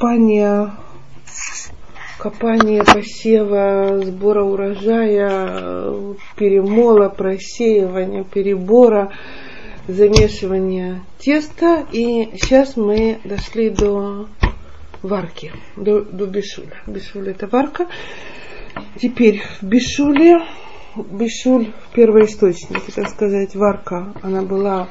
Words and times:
копание, 0.00 0.70
копание 2.18 2.82
посева, 2.82 4.00
сбора 4.02 4.44
урожая, 4.44 5.92
перемола, 6.36 7.10
просеивания, 7.10 8.24
перебора, 8.24 9.12
замешивания 9.86 11.04
теста. 11.18 11.84
И 11.92 12.30
сейчас 12.32 12.78
мы 12.78 13.20
дошли 13.24 13.68
до 13.68 14.26
варки, 15.02 15.52
до, 15.76 16.00
до 16.00 16.24
бешуля. 16.26 16.82
Бешуль 16.86 17.28
это 17.28 17.46
варка. 17.46 17.86
Теперь 19.02 19.42
в 19.60 19.64
бешуле, 19.64 20.38
бешуль 20.96 21.74
первоисточник, 21.92 22.90
так 22.94 23.10
сказать, 23.10 23.54
варка, 23.54 24.14
она 24.22 24.40
была 24.40 24.88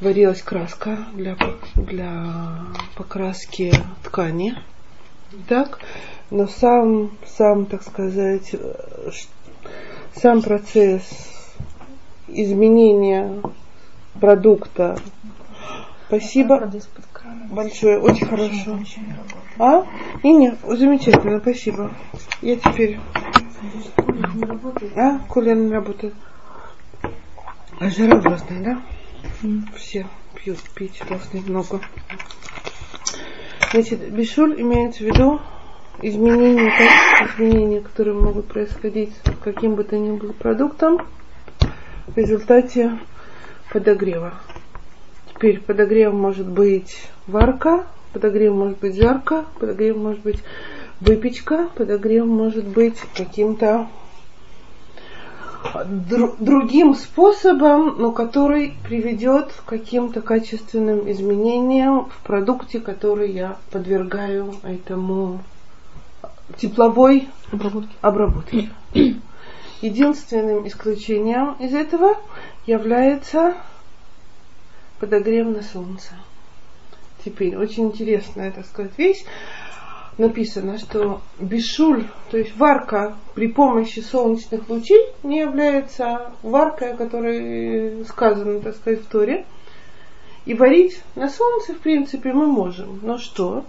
варилась 0.00 0.42
краска 0.42 0.98
для, 1.14 1.36
для 1.74 2.64
покраски 2.96 3.72
ткани. 4.02 4.54
Так, 5.48 5.80
но 6.30 6.46
сам, 6.46 7.10
сам, 7.26 7.66
так 7.66 7.82
сказать, 7.82 8.54
сам 10.14 10.42
процесс 10.42 11.04
изменения 12.28 13.42
продукта. 14.20 14.98
Спасибо 16.06 16.70
большое, 17.50 17.98
очень 17.98 18.26
хорошо. 18.26 18.78
А? 19.58 19.84
И 20.22 20.32
нет, 20.32 20.58
замечательно, 20.64 21.40
спасибо. 21.40 21.90
Я 22.40 22.56
теперь... 22.56 22.98
А? 24.96 25.18
Коля 25.28 25.54
не 25.54 25.70
работает. 25.70 26.14
А 27.80 27.90
жара 27.90 28.18
ужасная, 28.18 28.62
да? 28.64 28.82
Все 29.76 30.06
пьют, 30.34 30.58
пить 30.74 31.00
должны 31.08 31.40
много. 31.40 31.80
Значит, 33.72 34.10
бешуль 34.10 34.60
имеется 34.60 35.04
в 35.04 35.06
виду 35.06 35.40
изменения, 36.00 36.72
изменения, 37.34 37.80
которые 37.80 38.14
могут 38.14 38.46
происходить 38.48 39.12
с 39.24 39.42
каким 39.42 39.74
бы 39.74 39.84
то 39.84 39.98
ни 39.98 40.16
было 40.16 40.32
продуктом 40.32 41.06
в 42.06 42.16
результате 42.16 42.98
подогрева. 43.72 44.34
Теперь 45.28 45.60
подогрев 45.60 46.12
может 46.12 46.48
быть 46.48 47.08
варка, 47.26 47.86
подогрев 48.12 48.54
может 48.54 48.78
быть 48.78 48.96
жарко, 48.96 49.44
подогрев 49.58 49.96
может 49.96 50.20
быть 50.20 50.42
выпечка, 51.00 51.68
подогрев 51.76 52.26
может 52.26 52.66
быть 52.66 52.98
каким-то 53.14 53.88
другим 56.38 56.94
способом, 56.94 57.96
но 57.98 58.12
который 58.12 58.74
приведет 58.84 59.52
к 59.52 59.64
каким-то 59.68 60.20
качественным 60.20 61.10
изменениям 61.10 62.10
в 62.10 62.18
продукте, 62.26 62.80
который 62.80 63.32
я 63.32 63.56
подвергаю 63.70 64.54
этому 64.62 65.42
тепловой 66.56 67.28
обработке. 67.52 67.94
обработке. 68.00 68.70
Единственным 69.80 70.66
исключением 70.66 71.54
из 71.60 71.74
этого 71.74 72.16
является 72.66 73.54
подогрев 74.98 75.46
на 75.46 75.62
солнце. 75.62 76.14
Теперь 77.24 77.56
очень 77.56 77.86
интересная, 77.86 78.50
так 78.50 78.66
сказать, 78.66 78.96
вещь 78.96 79.24
написано, 80.18 80.78
что 80.78 81.20
бешуль, 81.38 82.04
то 82.30 82.36
есть 82.36 82.56
варка 82.56 83.16
при 83.34 83.46
помощи 83.46 84.00
солнечных 84.00 84.68
лучей 84.68 85.00
не 85.22 85.38
является 85.38 86.32
варкой, 86.42 86.92
о 86.92 86.96
которой 86.96 88.04
сказано, 88.04 88.60
так 88.60 88.74
сказать, 88.76 89.02
в 89.02 89.06
Торе. 89.06 89.46
И 90.44 90.54
варить 90.54 91.00
на 91.14 91.28
солнце, 91.28 91.74
в 91.74 91.78
принципе, 91.78 92.32
мы 92.32 92.46
можем. 92.46 93.00
Но 93.02 93.18
что? 93.18 93.64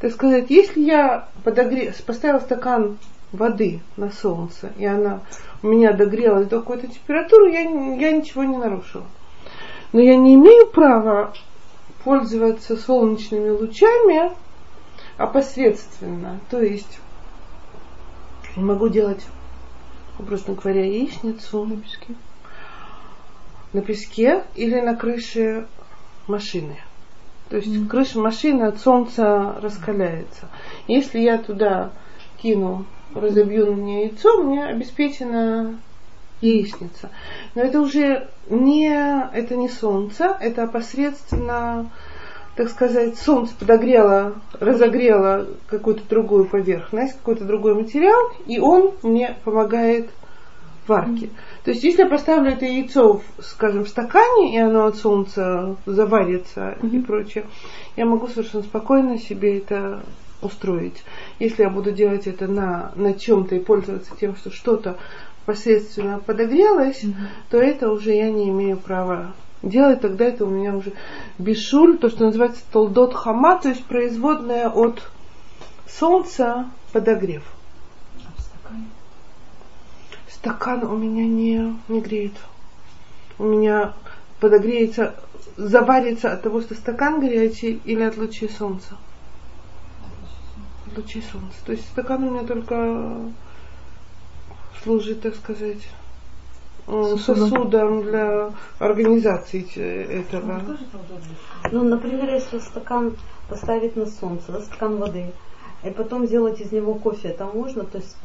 Так 0.00 0.12
сказать, 0.12 0.50
если 0.50 0.80
я 0.80 1.28
подогре... 1.44 1.94
поставила 2.06 2.40
стакан 2.40 2.98
воды 3.32 3.80
на 3.96 4.10
солнце, 4.10 4.72
и 4.78 4.84
она 4.84 5.20
у 5.62 5.68
меня 5.68 5.92
догрелась 5.92 6.46
до 6.46 6.60
какой-то 6.60 6.88
температуры, 6.88 7.52
я, 7.52 7.60
я 7.60 8.12
ничего 8.12 8.44
не 8.44 8.56
нарушила. 8.56 9.04
Но 9.92 10.00
я 10.00 10.16
не 10.16 10.34
имею 10.34 10.66
права 10.68 11.32
пользоваться 12.04 12.76
солнечными 12.76 13.50
лучами 13.50 14.32
опосредственно. 15.16 16.40
То 16.50 16.60
есть 16.60 17.00
могу 18.56 18.88
делать, 18.88 19.24
образно 20.18 20.54
говоря, 20.54 20.84
яичницу 20.84 21.64
на 21.64 21.76
песке. 21.76 22.14
На 23.72 23.82
песке 23.82 24.44
или 24.54 24.80
на 24.80 24.94
крыше 24.94 25.66
машины. 26.26 26.76
То 27.48 27.56
есть 27.56 27.68
mm. 27.68 27.86
крыша 27.86 28.18
машины 28.18 28.64
от 28.64 28.80
солнца 28.80 29.56
раскаляется. 29.60 30.48
Если 30.88 31.20
я 31.20 31.38
туда 31.38 31.92
кину, 32.38 32.86
разобью 33.14 33.74
на 33.74 33.80
нее 33.80 34.02
яйцо, 34.06 34.42
мне 34.42 34.64
обеспечена 34.64 35.78
яичница. 36.40 37.10
Но 37.54 37.62
это 37.62 37.80
уже 37.80 38.28
не, 38.48 38.88
это 39.32 39.56
не 39.56 39.68
солнце, 39.68 40.36
это 40.40 40.64
опосредственно 40.64 41.90
так 42.56 42.70
сказать, 42.70 43.18
солнце 43.18 43.54
подогрело, 43.54 44.34
разогрело 44.58 45.46
какую-то 45.66 46.08
другую 46.08 46.46
поверхность, 46.46 47.18
какой-то 47.18 47.44
другой 47.44 47.74
материал, 47.74 48.32
и 48.46 48.58
он 48.58 48.94
мне 49.02 49.36
помогает 49.44 50.08
в 50.84 50.88
варке. 50.88 51.28
То 51.64 51.72
есть, 51.72 51.84
если 51.84 52.02
я 52.02 52.08
поставлю 52.08 52.52
это 52.52 52.64
яйцо, 52.64 53.20
скажем, 53.40 53.84
в 53.84 53.88
стакане, 53.88 54.54
и 54.54 54.58
оно 54.58 54.86
от 54.86 54.96
солнца 54.96 55.76
заварится 55.84 56.78
mm-hmm. 56.80 56.96
и 56.96 57.02
прочее, 57.02 57.46
я 57.96 58.06
могу 58.06 58.26
совершенно 58.26 58.62
спокойно 58.62 59.18
себе 59.18 59.58
это 59.58 60.02
устроить. 60.40 61.04
Если 61.38 61.62
я 61.62 61.68
буду 61.68 61.92
делать 61.92 62.26
это 62.26 62.46
на, 62.46 62.92
на 62.94 63.12
чем-то 63.12 63.54
и 63.54 63.58
пользоваться 63.60 64.12
тем, 64.18 64.34
что 64.34 64.50
что-то 64.50 64.96
посредственно 65.44 66.20
подогрелось, 66.20 67.04
mm-hmm. 67.04 67.26
то 67.50 67.58
это 67.58 67.90
уже 67.90 68.14
я 68.14 68.30
не 68.30 68.48
имею 68.48 68.78
права 68.78 69.34
делать, 69.68 70.00
тогда 70.00 70.24
это 70.24 70.44
у 70.44 70.48
меня 70.48 70.76
уже 70.76 70.92
бешуль, 71.38 71.98
то, 71.98 72.08
что 72.08 72.26
называется 72.26 72.62
толдот 72.72 73.14
хама, 73.14 73.58
то 73.58 73.68
есть 73.68 73.84
производная 73.84 74.68
от 74.68 75.02
солнца 75.88 76.70
подогрев. 76.92 77.44
А 78.24 78.40
стакан? 78.40 78.84
Стакан 80.28 80.84
у 80.84 80.96
меня 80.96 81.26
не, 81.26 81.76
не 81.88 82.00
греет. 82.00 82.34
У 83.38 83.44
меня 83.44 83.94
подогреется, 84.40 85.14
заварится 85.56 86.32
от 86.32 86.42
того, 86.42 86.60
что 86.60 86.74
стакан 86.74 87.20
горячий 87.20 87.80
или 87.84 88.02
от 88.02 88.16
лучей 88.16 88.48
солнца. 88.48 88.96
От 90.86 90.98
лучей 90.98 91.22
солнца. 91.22 91.56
То 91.64 91.72
есть 91.72 91.86
стакан 91.88 92.24
у 92.24 92.30
меня 92.30 92.44
только 92.44 93.20
служит, 94.82 95.22
так 95.22 95.34
сказать, 95.34 95.82
сосудом 96.86 98.02
для 98.02 98.50
организации 98.78 99.66
этого. 99.76 100.62
Ну, 101.72 101.84
например, 101.84 102.32
если 102.32 102.58
стакан 102.58 103.16
поставить 103.48 103.96
на 103.96 104.06
солнце, 104.06 104.52
да, 104.52 104.60
стакан 104.60 104.96
воды, 104.96 105.32
и 105.84 105.90
потом 105.90 106.26
сделать 106.26 106.60
из 106.60 106.72
него 106.72 106.94
кофе, 106.94 107.28
это 107.28 107.44
можно? 107.44 107.84
То 107.84 107.98
есть 107.98 108.16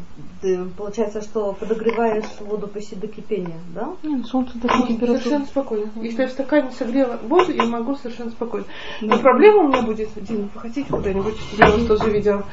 ты, 0.41 0.63
получается, 0.77 1.21
что 1.21 1.53
подогреваешь 1.53 2.25
воду 2.39 2.67
почти 2.67 2.95
до 2.95 3.07
кипения, 3.07 3.59
да? 3.75 3.94
Нет, 4.03 4.25
солнце 4.25 4.57
до 4.57 4.67
температуры. 4.67 5.19
Совершенно 5.19 5.45
спокойно. 5.45 5.91
Если 5.97 6.21
я 6.21 6.27
в 6.27 6.31
стакане 6.31 6.71
согрела 6.71 7.19
воду, 7.23 7.51
я 7.51 7.66
могу 7.66 7.95
совершенно 7.95 8.31
спокойно. 8.31 8.66
Но 9.01 9.19
проблема 9.19 9.63
у 9.63 9.67
меня 9.67 9.81
будет, 9.83 10.09
Дина, 10.16 10.50
вы 10.53 10.59
хотите 10.59 10.89
куда-нибудь? 10.89 11.35
Я 11.57 11.69
вас 11.69 11.85
тоже 11.85 12.09
видела. 12.09 12.44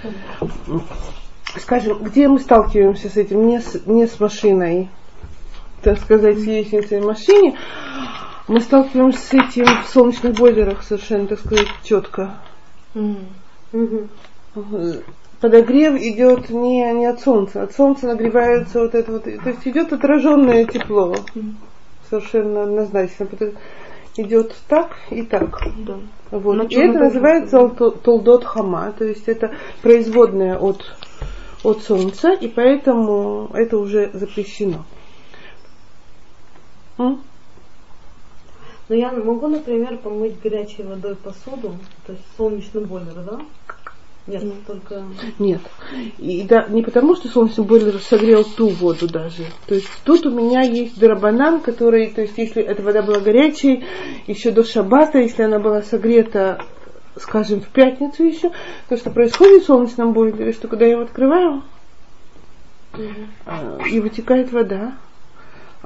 Скажем, 1.56 2.02
где 2.02 2.28
мы 2.28 2.38
сталкиваемся 2.40 3.08
с 3.08 3.16
этим? 3.16 3.46
Не 3.46 3.60
с, 3.60 3.86
не 3.86 4.06
с 4.06 4.20
машиной, 4.20 4.90
так 5.82 5.98
сказать, 5.98 6.38
с 6.38 6.44
яичницей 6.44 7.00
машине, 7.00 7.56
мы 8.48 8.60
сталкиваемся 8.60 9.20
с 9.20 9.34
этим 9.34 9.66
в 9.84 9.88
солнечных 9.88 10.34
бойлерах 10.34 10.82
совершенно, 10.82 11.26
так 11.26 11.40
сказать, 11.40 11.68
четко. 11.82 12.34
Mm-hmm. 12.94 14.08
Подогрев 15.40 15.94
идет 16.00 16.50
не, 16.50 16.92
не 16.94 17.06
от 17.06 17.20
солнца. 17.20 17.62
От 17.62 17.72
солнца 17.72 18.06
нагревается 18.06 18.80
вот 18.80 18.94
это 18.94 19.12
вот. 19.12 19.24
То 19.24 19.50
есть 19.50 19.66
идет 19.66 19.92
отраженное 19.92 20.64
тепло. 20.64 21.14
Mm-hmm. 21.14 21.52
Совершенно 22.10 22.62
однозначно. 22.64 23.28
Идет 24.16 24.56
так 24.66 24.96
и 25.10 25.22
так. 25.22 25.60
Да. 25.86 25.98
Вот. 26.32 26.72
И 26.72 26.74
это 26.74 26.98
называется 26.98 27.68
толдот 27.68 28.44
хама. 28.44 28.92
То 28.98 29.04
есть 29.04 29.28
это 29.28 29.52
производное 29.82 30.58
от, 30.58 30.82
от 31.62 31.82
солнца. 31.82 32.32
И 32.32 32.48
поэтому 32.48 33.50
это 33.54 33.78
уже 33.78 34.10
запрещено. 34.14 34.84
Но 36.98 37.18
ну, 38.88 38.96
я 38.96 39.12
могу, 39.12 39.48
например, 39.48 39.98
помыть 39.98 40.40
горячей 40.40 40.82
водой 40.82 41.14
посуду, 41.14 41.76
то 42.06 42.12
есть 42.12 42.24
солнечный 42.36 42.84
бойлер, 42.84 43.14
да? 43.14 43.40
Нет, 44.26 44.42
Нет. 44.42 44.54
только... 44.66 45.04
Нет. 45.38 45.60
И 46.18 46.42
да, 46.42 46.66
не 46.68 46.82
потому, 46.82 47.16
что 47.16 47.28
солнечный 47.28 47.64
бойлер 47.64 47.98
согрел 47.98 48.44
ту 48.44 48.68
воду 48.68 49.08
даже. 49.08 49.44
То 49.66 49.74
есть 49.74 49.88
тут 50.04 50.26
у 50.26 50.30
меня 50.30 50.62
есть 50.62 50.98
драбанан, 50.98 51.60
который, 51.60 52.10
то 52.10 52.22
есть 52.22 52.36
если 52.36 52.62
эта 52.62 52.82
вода 52.82 53.02
была 53.02 53.20
горячей, 53.20 53.84
еще 54.26 54.50
до 54.50 54.64
шабата, 54.64 55.18
если 55.18 55.42
она 55.42 55.58
была 55.58 55.82
согрета 55.82 56.58
скажем, 57.20 57.60
в 57.60 57.68
пятницу 57.68 58.22
еще, 58.24 58.52
то, 58.88 58.96
что 58.96 59.10
происходит 59.10 59.62
в 59.62 59.66
солнечном 59.66 60.12
бойлере, 60.12 60.52
что 60.52 60.68
когда 60.68 60.84
я 60.84 60.92
его 60.92 61.02
открываю, 61.02 61.62
mm 62.92 63.88
и 63.90 64.00
вытекает 64.00 64.52
вода, 64.52 64.94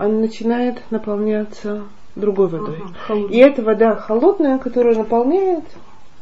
она 0.02 0.19
начинает 0.19 0.82
наполняться 0.90 1.84
другой 2.16 2.49
водой. 2.49 2.78
Ага, 3.08 3.20
и 3.31 3.38
эта 3.38 3.62
вода 3.62 3.94
холодная, 3.94 4.58
которая 4.58 4.96
наполняет, 4.96 5.64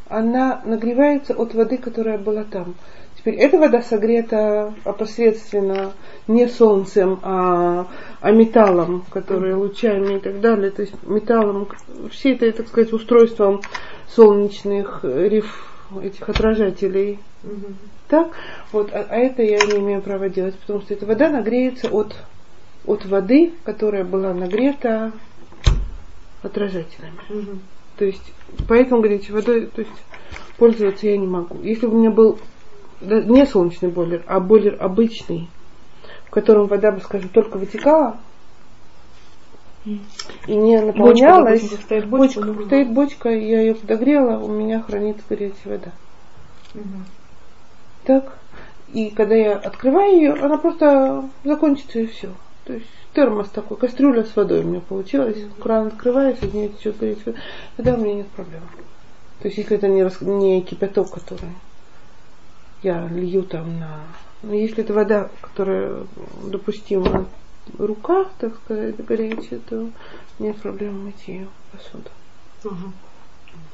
она 0.06 0.60
нагревается 0.66 1.32
от 1.32 1.54
воды, 1.54 1.78
которая 1.78 2.18
была 2.18 2.44
там. 2.44 2.74
Теперь 3.16 3.36
эта 3.36 3.58
вода 3.58 3.80
согрета 3.80 4.74
опосредственно 4.84 5.92
не 6.28 6.46
солнцем, 6.46 7.20
а, 7.22 7.86
а 8.20 8.30
металлом, 8.32 9.04
который 9.10 9.54
лучами 9.54 10.16
и 10.16 10.20
так 10.20 10.40
далее. 10.40 10.70
То 10.70 10.82
есть 10.82 10.94
металлом, 11.04 11.66
все 12.10 12.34
это, 12.34 12.52
так 12.52 12.68
сказать, 12.68 12.92
устройством 12.92 13.62
солнечных 14.08 15.00
риф, 15.04 15.72
этих 16.02 16.28
отражателей. 16.28 17.18
Угу. 17.44 17.72
Так? 18.08 18.32
Вот, 18.72 18.90
а, 18.92 19.06
а 19.08 19.16
это 19.16 19.42
я 19.42 19.58
не 19.58 19.78
имею 19.78 20.02
права 20.02 20.28
делать, 20.28 20.54
потому 20.56 20.82
что 20.82 20.92
эта 20.92 21.06
вода 21.06 21.30
нагреется 21.30 21.88
от, 21.88 22.14
от 22.86 23.04
воды, 23.06 23.52
которая 23.64 24.04
была 24.04 24.32
нагрета 24.32 25.12
отражателями. 26.42 27.18
Угу. 27.28 27.58
То 27.96 28.04
есть, 28.04 28.32
поэтому 28.68 29.02
горячей 29.02 29.32
водой, 29.32 29.66
то 29.66 29.82
есть, 29.82 29.92
пользоваться 30.56 31.06
я 31.06 31.16
не 31.16 31.26
могу. 31.26 31.60
Если 31.62 31.86
бы 31.86 31.96
у 31.96 31.98
меня 31.98 32.10
был 32.10 32.38
не 33.00 33.46
солнечный 33.46 33.90
бойлер, 33.90 34.22
а 34.26 34.40
бойлер 34.40 34.76
обычный, 34.80 35.48
в 36.26 36.30
котором 36.30 36.66
вода 36.66 36.92
бы, 36.92 37.00
скажем, 37.00 37.28
только 37.30 37.56
вытекала 37.56 38.18
и 39.84 40.54
не 40.54 40.80
наполнялась. 40.80 41.62
Бочка, 41.62 41.82
стоит 41.82 42.06
бочка, 42.06 42.42
бочка, 42.42 42.64
стоит 42.66 42.90
бочка, 42.92 43.28
я 43.30 43.60
ее 43.62 43.74
подогрела, 43.74 44.38
у 44.38 44.48
меня 44.48 44.82
хранится 44.82 45.22
горячая 45.28 45.78
вода. 45.78 45.92
Угу. 46.74 47.04
Так. 48.04 48.38
И 48.92 49.10
когда 49.10 49.34
я 49.34 49.56
открываю 49.56 50.16
ее, 50.16 50.32
она 50.34 50.58
просто 50.58 51.24
закончится 51.44 52.00
и 52.00 52.06
все. 52.06 52.30
То 52.70 52.76
есть 52.76 52.86
термос 53.14 53.48
такой, 53.48 53.76
кастрюля 53.76 54.22
с 54.22 54.36
водой 54.36 54.60
у 54.60 54.62
меня 54.62 54.80
получилась. 54.80 55.36
Кран 55.60 55.88
открывается, 55.88 56.46
из 56.46 56.54
нее 56.54 56.68
течет 56.68 56.98
горячая 56.98 57.34
вода. 57.34 57.38
Тогда 57.76 57.94
у 57.94 57.96
меня 57.96 58.14
нет 58.14 58.28
проблем. 58.28 58.62
То 59.40 59.48
есть 59.48 59.58
если 59.58 59.76
это 59.76 59.88
не, 59.88 60.04
рас... 60.04 60.20
не 60.20 60.62
кипяток, 60.62 61.10
который 61.10 61.50
я 62.84 63.08
лью 63.08 63.42
там 63.42 63.80
на... 63.80 64.02
Но 64.44 64.54
если 64.54 64.84
это 64.84 64.92
вода, 64.92 65.30
которая 65.40 66.04
допустима 66.44 67.26
рука, 67.76 68.26
так 68.38 68.54
сказать, 68.58 69.04
горячая, 69.04 69.58
то 69.68 69.90
нет 70.38 70.56
проблем 70.58 71.06
мыть 71.06 71.26
ее 71.26 71.48
посуду. 71.72 72.10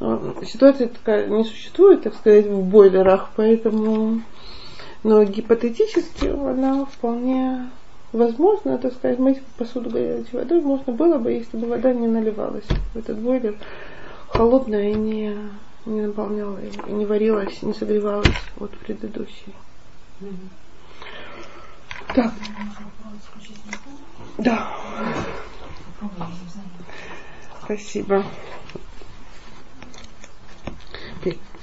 Угу. 0.01 0.47
Ситуация 0.47 0.89
такая 0.89 1.27
не 1.27 1.45
существует, 1.45 2.03
так 2.05 2.15
сказать, 2.15 2.47
в 2.47 2.63
бойлерах, 2.63 3.29
поэтому 3.37 4.23
но 5.03 5.23
гипотетически 5.23 6.29
она 6.29 6.87
вполне 6.87 7.69
возможно, 8.13 8.79
так 8.79 8.95
сказать, 8.95 9.19
мыть 9.19 9.43
посуду 9.59 9.91
горячей 9.91 10.37
водой 10.37 10.61
можно 10.61 10.93
было 10.93 11.19
бы, 11.19 11.33
если 11.33 11.57
бы 11.57 11.67
вода 11.67 11.93
не 11.93 12.07
наливалась 12.07 12.67
в 12.95 12.97
этот 12.99 13.19
бойлер 13.19 13.57
холодная 14.29 14.91
и 14.91 14.95
не 14.95 15.37
не 15.87 16.01
наполняла 16.01 16.59
его, 16.59 16.89
не 16.89 17.07
варилась, 17.07 17.63
не 17.63 17.73
согревалась 17.73 18.27
от 18.59 18.71
предыдущей. 18.79 19.55
Так. 22.15 22.33
Да. 24.39 24.77
Спасибо. 27.63 28.25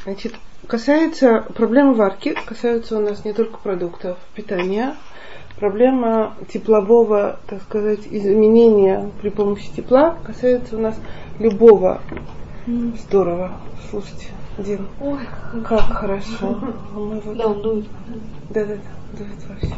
Значит, 0.04 0.36
касается 0.68 1.46
проблемы 1.56 1.94
варки, 1.94 2.36
касаются 2.46 2.98
у 2.98 3.02
нас 3.02 3.24
не 3.24 3.32
только 3.32 3.58
продуктов 3.58 4.18
питания, 4.36 4.98
проблема 5.58 6.34
теплового, 6.52 7.40
так 7.48 7.62
сказать, 7.64 8.02
изменения 8.10 9.10
при 9.22 9.30
помощи 9.30 9.70
тепла 9.76 10.18
касается 10.26 10.78
у 10.78 10.80
нас 10.80 10.96
любого 11.40 12.02
Здорово. 12.66 13.52
Слушайте, 13.90 14.28
Дим, 14.58 14.88
Ой, 15.02 15.20
как 15.68 15.82
хорошо. 15.82 16.58
Мы 16.94 17.20
вот... 17.20 17.38
Да, 17.38 17.48
он 17.48 17.62
дует. 17.62 17.86
Да, 18.52 18.64
да, 18.64 18.76
да, 18.76 19.18
дует 19.18 19.50
вообще. 19.50 19.76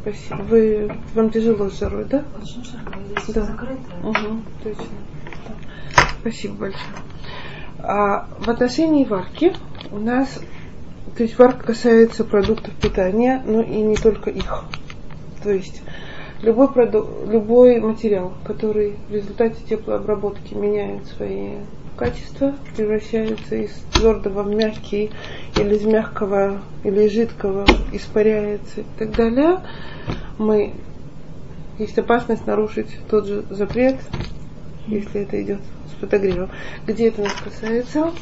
Спасибо. 0.00 0.42
Вы, 0.44 0.98
вам 1.14 1.30
тяжело 1.30 1.68
с 1.68 1.78
жарой, 1.78 2.06
да? 2.06 2.24
Очень 2.40 2.64
жарко. 2.64 2.98
Здесь 3.10 3.34
да. 3.34 3.42
закрыто. 3.42 3.82
Угу, 4.02 4.42
точно. 4.62 4.84
Спасибо 6.20 6.54
большое. 6.54 6.84
А 7.80 8.28
в 8.38 8.48
отношении 8.48 9.04
варки 9.04 9.54
у 9.92 9.98
нас, 9.98 10.40
то 11.16 11.22
есть 11.22 11.38
варка 11.38 11.66
касается 11.66 12.24
продуктов 12.24 12.74
питания, 12.74 13.42
но 13.44 13.62
и 13.62 13.76
не 13.76 13.96
только 13.96 14.30
их. 14.30 14.64
То 15.42 15.50
есть 15.50 15.82
любой, 16.42 16.72
продукт, 16.72 17.28
любой 17.28 17.80
материал, 17.80 18.34
который 18.44 18.96
в 19.08 19.12
результате 19.12 19.56
теплообработки 19.68 20.54
меняет 20.54 21.06
свои 21.06 21.56
качества, 21.96 22.54
превращается 22.76 23.56
из 23.56 23.70
твердого 23.92 24.42
в 24.42 24.54
мягкий, 24.54 25.10
или 25.56 25.76
из 25.76 25.84
мягкого, 25.84 26.60
или 26.82 27.04
из 27.04 27.12
жидкого 27.12 27.66
испаряется 27.92 28.80
и 28.80 28.84
так 28.98 29.14
далее, 29.14 29.60
мы 30.38 30.74
есть 31.78 31.98
опасность 31.98 32.46
нарушить 32.46 32.88
тот 33.08 33.26
же 33.26 33.44
запрет, 33.50 33.96
если 34.86 35.22
это 35.22 35.40
идет 35.42 35.60
с 35.90 36.00
подогревом. 36.00 36.50
Где 36.86 37.08
это 37.08 37.22
нас 37.22 37.32
касается? 37.32 38.12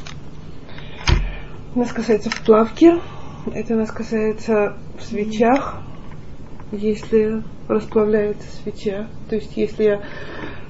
Нас 1.74 1.90
касается 1.90 2.28
в 2.28 2.38
плавке, 2.44 3.00
это 3.54 3.74
нас 3.74 3.90
касается 3.90 4.76
в 4.98 5.02
свечах, 5.02 5.78
если 6.70 7.42
расплавляется 7.66 8.46
свеча. 8.62 9.08
То 9.30 9.36
есть 9.36 9.56
если 9.56 9.84
я 9.84 10.02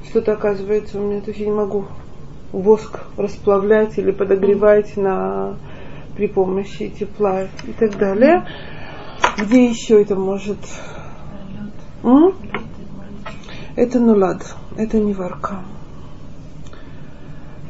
что-то 0.08 0.34
оказывается 0.34 1.00
у 1.00 1.04
меня, 1.04 1.20
то 1.20 1.31
есть 1.31 1.40
я 1.40 1.46
не 1.46 1.52
могу 1.52 1.87
воск 2.52 3.00
расплавлять 3.16 3.99
или 3.99 4.12
подогревать 4.12 4.96
на, 4.96 5.56
при 6.16 6.28
помощи 6.28 6.88
тепла 6.90 7.48
и 7.66 7.72
так 7.72 7.98
далее. 7.98 8.46
Где 9.38 9.66
еще 9.66 10.00
это 10.00 10.14
может? 10.14 10.58
М? 12.05 12.32
Это 13.75 13.98
нулад, 13.98 14.55
это 14.76 15.00
не 15.00 15.14
варка. 15.14 15.64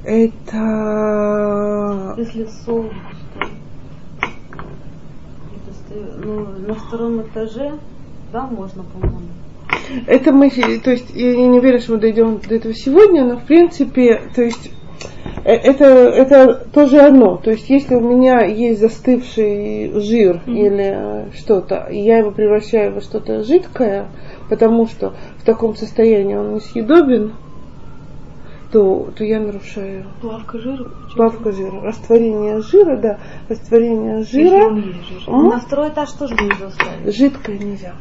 Это... 0.04 0.54
Если 2.18 2.44
сол 2.44 2.90
ну, 6.24 6.46
на 6.66 6.74
втором 6.74 7.22
этаже 7.22 7.72
да, 8.32 8.46
можно, 8.46 8.82
по-моему. 8.82 9.20
Это 10.06 10.32
мы, 10.32 10.50
то 10.50 10.90
есть, 10.90 11.10
я 11.14 11.36
не 11.36 11.58
уверена, 11.58 11.80
что 11.80 11.92
мы 11.92 11.98
дойдем 11.98 12.38
до 12.38 12.54
этого 12.54 12.74
сегодня, 12.74 13.24
но 13.24 13.36
в 13.36 13.44
принципе, 13.44 14.22
то 14.34 14.42
есть, 14.42 14.70
э, 15.44 15.52
это, 15.52 15.84
это 15.84 16.66
тоже 16.72 17.00
одно. 17.00 17.36
То 17.36 17.50
есть, 17.50 17.68
если 17.68 17.94
у 17.94 18.00
меня 18.00 18.42
есть 18.44 18.80
застывший 18.80 19.92
жир 20.00 20.40
mm-hmm. 20.46 20.52
или 20.52 21.36
что-то, 21.36 21.88
и 21.90 21.98
я 21.98 22.18
его 22.18 22.30
превращаю 22.30 22.94
во 22.94 23.00
что-то 23.00 23.42
жидкое, 23.44 24.08
потому 24.48 24.86
что 24.86 25.14
в 25.38 25.44
таком 25.44 25.76
состоянии 25.76 26.36
он 26.36 26.54
несъедобен, 26.54 27.34
то, 28.72 29.12
то 29.14 29.22
я 29.22 29.38
нарушаю. 29.38 30.06
Плавка 30.20 30.58
жира? 30.58 30.90
Плавка 31.14 31.52
жира. 31.52 31.80
Растворение 31.82 32.60
жира, 32.62 32.96
да. 32.96 33.18
Растворение 33.48 34.22
жира. 34.24 34.74
жир. 34.74 35.28
Mm? 35.28 35.50
На 35.50 35.60
второй 35.60 35.90
этаж 35.90 36.10
тоже 36.12 36.34
нельзя 36.34 36.70
ставить. 36.70 37.14
Жидкое 37.14 37.58
нельзя. 37.58 37.94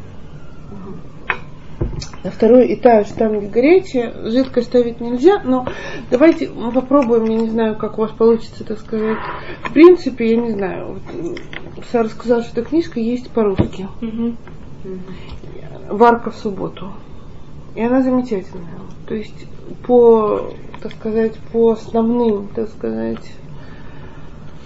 На 2.23 2.29
второй 2.29 2.73
этаж, 2.75 3.07
там 3.09 3.39
где 3.39 3.47
горячее, 3.47 4.13
жидкое 4.29 4.63
ставить 4.63 5.01
нельзя, 5.01 5.41
но 5.43 5.65
давайте 6.11 6.49
мы 6.49 6.71
попробуем, 6.71 7.25
я 7.25 7.35
не 7.35 7.49
знаю, 7.49 7.75
как 7.75 7.97
у 7.97 8.01
вас 8.01 8.11
получится, 8.11 8.63
так 8.63 8.79
сказать. 8.79 9.17
В 9.63 9.73
принципе, 9.73 10.29
я 10.29 10.37
не 10.37 10.51
знаю, 10.51 10.93
вот, 10.93 11.85
Сара 11.91 12.07
сказала, 12.09 12.43
что 12.43 12.61
эта 12.61 12.69
книжка 12.69 12.99
есть 12.99 13.31
по-русски. 13.31 13.87
Угу. 14.01 14.35
Варка 15.89 16.29
в 16.29 16.35
субботу. 16.35 16.91
И 17.75 17.81
она 17.81 18.01
замечательная. 18.01 18.67
То 19.07 19.15
есть 19.15 19.47
по, 19.85 20.51
так 20.81 20.91
сказать, 20.93 21.37
по 21.51 21.71
основным, 21.71 22.47
так 22.49 22.69
сказать, 22.69 23.31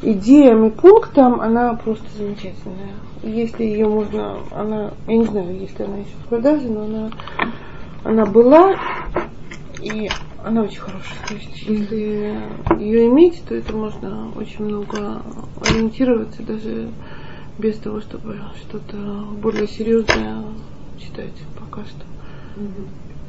идеям 0.01 0.65
и 0.65 0.69
пунктам 0.69 1.41
она 1.41 1.73
просто 1.75 2.05
замечательная 2.17 2.95
если 3.25 3.63
ее 3.63 3.87
можно, 3.87 4.37
она, 4.51 4.91
я 5.07 5.17
не 5.17 5.25
знаю, 5.25 5.59
если 5.59 5.83
она 5.83 5.97
еще 5.97 6.15
в 6.23 6.27
продаже, 6.29 6.67
но 6.69 6.83
она, 6.83 7.11
она 8.03 8.25
была, 8.25 8.75
и 9.81 10.09
она 10.43 10.61
очень 10.61 10.79
хорошая. 10.79 11.27
То 11.27 11.33
есть, 11.33 11.63
если 11.63 12.39
ее 12.79 13.07
иметь, 13.07 13.43
то 13.47 13.55
это 13.55 13.75
можно 13.75 14.31
очень 14.35 14.65
много 14.65 15.23
ориентироваться, 15.61 16.43
даже 16.43 16.89
без 17.57 17.77
того, 17.77 18.01
чтобы 18.01 18.39
что-то 18.61 18.97
более 19.41 19.67
серьезное 19.67 20.43
читать 20.99 21.33
пока 21.59 21.83
что. 21.85 22.14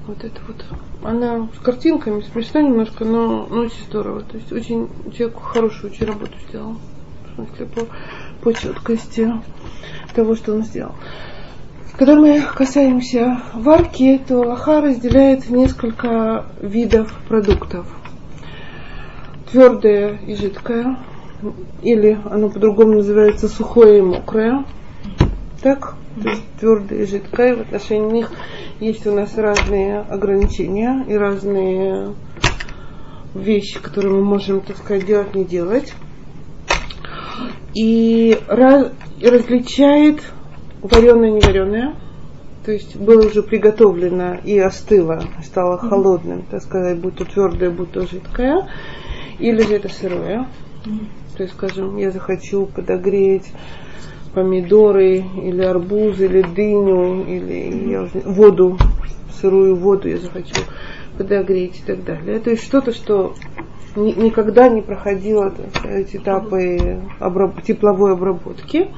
Вот 0.07 0.23
это 0.23 0.41
вот. 0.47 0.65
Она 1.03 1.49
с 1.55 1.59
картинками, 1.59 2.23
смешно 2.23 2.61
немножко, 2.61 3.05
но, 3.05 3.47
но 3.51 3.63
очень 3.63 3.85
здорово. 3.89 4.21
То 4.23 4.37
есть 4.37 4.53
очень 4.53 4.89
человек 5.17 5.41
хорошую 5.41 5.93
очень 5.93 6.07
работу 6.07 6.33
сделал. 6.49 6.77
В 7.33 7.35
смысле, 7.35 7.67
по, 7.67 7.87
по 8.43 8.55
четкости 8.55 9.33
того, 10.15 10.37
что 10.37 10.55
он 10.55 10.63
сделал. 10.63 10.93
Когда 11.99 12.15
мы 12.15 12.41
касаемся 12.41 13.41
варки, 13.55 14.21
то 14.29 14.39
лоха 14.39 14.81
разделяет 14.81 15.49
несколько 15.49 16.45
видов 16.61 17.13
продуктов. 17.27 17.87
Твердое 19.51 20.19
и 20.27 20.35
жидкое, 20.37 20.99
или 21.83 22.19
оно 22.31 22.51
по-другому 22.51 22.97
называется 22.97 23.49
сухое 23.49 23.99
и 23.99 24.03
мокрое. 24.03 24.65
Так, 25.63 25.97
то 26.23 26.31
есть 26.31 26.45
твердое 26.59 27.03
и 27.03 27.07
жидкое. 27.07 27.57
В 27.57 27.61
отношении 27.61 28.13
них 28.13 28.31
есть 28.81 29.07
у 29.07 29.15
нас 29.15 29.37
разные 29.37 30.01
ограничения 30.01 31.05
и 31.09 31.15
разные 31.15 32.15
вещи, 33.35 33.81
которые 33.81 34.15
мы 34.15 34.25
можем, 34.25 34.61
так 34.61 34.77
сказать, 34.79 35.07
делать, 35.07 35.35
не 35.35 35.45
делать. 35.45 35.93
И, 37.75 38.39
раз, 38.49 38.93
и 39.21 39.29
различает 39.29 40.23
вареное, 40.81 41.31
не 41.31 41.41
вареное. 41.41 41.97
То 42.65 42.73
есть 42.73 42.97
было 42.97 43.27
уже 43.27 43.43
приготовлено 43.43 44.39
и 44.43 44.59
остыло, 44.59 45.23
стало 45.45 45.79
холодным, 45.79 46.43
так 46.51 46.63
сказать, 46.63 46.99
будь 46.99 47.17
то 47.17 47.25
твердое, 47.25 47.71
будь 47.71 47.93
то 47.93 48.07
жидкое. 48.07 48.69
Или 49.39 49.63
же 49.63 49.75
это 49.75 49.89
сырое. 49.89 50.49
То 51.37 51.43
есть, 51.43 51.55
скажем, 51.55 51.97
я 51.99 52.11
захочу 52.11 52.67
подогреть 52.67 53.53
помидоры 54.37 55.25
или 55.43 55.63
арбуз 55.63 56.21
или 56.21 56.43
дыню 56.43 57.25
или 57.25 57.91
я 57.91 58.03
уже, 58.03 58.21
воду, 58.21 58.77
сырую 59.41 59.77
воду 59.77 60.11
я 60.11 60.19
захочу 60.19 60.57
подогреть 61.17 61.81
и 61.81 61.87
так 61.87 62.05
далее. 62.05 62.39
То 62.41 62.51
есть 62.51 62.63
что-то, 62.63 62.93
что 62.93 63.33
ни, 63.97 64.13
никогда 64.13 64.69
не 64.69 64.83
проходило 64.83 65.55
эти 65.89 66.19
этапы 66.19 67.01
обраб, 67.19 67.63
тепловой 67.63 68.13
обработки. 68.13 68.89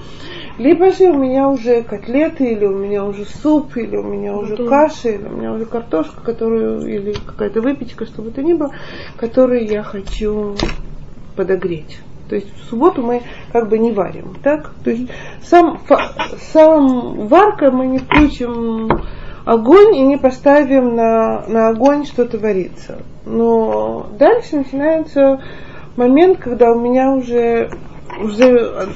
Либо 0.59 0.91
же 0.91 1.05
у 1.05 1.17
меня 1.17 1.49
уже 1.49 1.83
котлеты, 1.83 2.51
или 2.51 2.65
у 2.65 2.77
меня 2.77 3.05
уже 3.05 3.25
суп, 3.25 3.77
или 3.77 3.97
у 3.97 4.03
меня 4.03 4.37
уже 4.37 4.57
Готовы. 4.57 4.69
каша, 4.69 5.11
или 5.11 5.25
у 5.25 5.37
меня 5.37 5.53
уже 5.53 5.67
картошка, 5.67 6.21
которую, 6.21 6.81
или 6.85 7.13
какая-то 7.13 7.61
выпечка, 7.61 8.07
что 8.07 8.23
бы 8.23 8.33
то 8.33 8.43
ни 8.43 8.55
было, 8.55 8.73
которую 9.17 9.65
я 9.69 9.85
хочу 9.85 10.57
подогреть. 11.37 12.01
То 12.29 12.37
есть 12.37 12.49
в 12.55 12.71
субботу 12.71 13.03
мы 13.03 13.23
как 13.53 13.69
бы 13.69 13.79
не 13.79 13.93
варим, 13.93 14.37
так? 14.43 14.73
То 14.85 14.91
есть 14.91 15.11
сам, 15.43 15.81
сам 16.53 17.27
варка 17.27 17.71
мы 17.71 17.87
не 17.87 17.99
включим 17.99 18.89
огонь 19.45 19.97
и 19.97 20.03
не 20.03 20.19
поставим 20.19 20.95
на, 20.95 21.47
на 21.49 21.69
огонь 21.69 22.05
что-то 22.05 22.39
вариться. 22.39 22.99
Но 23.25 24.07
дальше 24.19 24.57
начинается 24.57 25.43
момент, 25.97 26.39
когда 26.39 26.73
у 26.73 26.79
меня 26.79 27.13
уже, 27.13 27.71
уже 28.23 28.89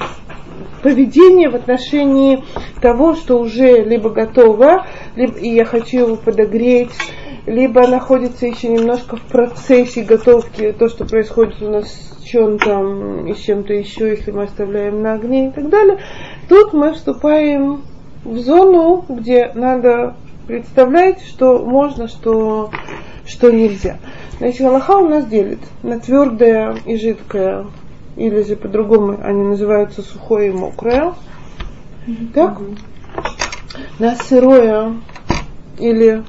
поведение 0.82 1.48
в 1.48 1.54
отношении 1.54 2.44
того, 2.80 3.14
что 3.14 3.38
уже 3.38 3.82
либо 3.82 4.10
готово, 4.10 4.86
либо 5.16 5.38
и 5.38 5.48
я 5.48 5.64
хочу 5.64 5.98
его 5.98 6.16
подогреть, 6.16 6.90
либо 7.46 7.86
находится 7.86 8.46
еще 8.46 8.68
немножко 8.68 9.16
в 9.16 9.22
процессе 9.22 10.02
готовки 10.02 10.74
то, 10.78 10.88
что 10.88 11.04
происходит 11.04 11.60
у 11.60 11.70
нас 11.70 11.88
с 11.88 12.22
чем-то 12.22 13.24
и 13.26 13.34
с 13.34 13.38
чем-то 13.38 13.72
еще, 13.72 14.10
если 14.10 14.30
мы 14.30 14.44
оставляем 14.44 15.02
на 15.02 15.14
огне 15.14 15.48
и 15.48 15.50
так 15.50 15.68
далее. 15.68 15.98
Тут 16.48 16.72
мы 16.72 16.92
вступаем 16.92 17.82
в 18.24 18.38
зону, 18.38 19.04
где 19.08 19.50
надо 19.54 20.14
представлять, 20.46 21.22
что 21.24 21.58
можно, 21.58 22.08
что, 22.08 22.70
что 23.26 23.50
нельзя. 23.50 23.98
Значит, 24.38 24.62
Аллаха 24.62 24.96
у 24.98 25.08
нас 25.08 25.26
делит 25.26 25.60
на 25.82 25.98
твердое 25.98 26.76
и 26.86 26.96
жидкое, 26.96 27.66
или 28.16 28.42
же 28.42 28.56
по-другому 28.56 29.18
они 29.22 29.42
называются 29.42 30.02
сухое 30.02 30.50
и 30.50 30.52
мокрое. 30.52 31.14
Так? 32.34 32.60
На 33.98 34.16
сырое 34.16 34.94
или 35.78 36.24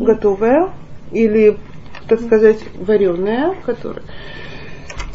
готовое, 0.00 0.70
или, 1.12 1.58
так 2.08 2.20
сказать, 2.20 2.58
вареное, 2.74 3.54
которое. 3.64 4.04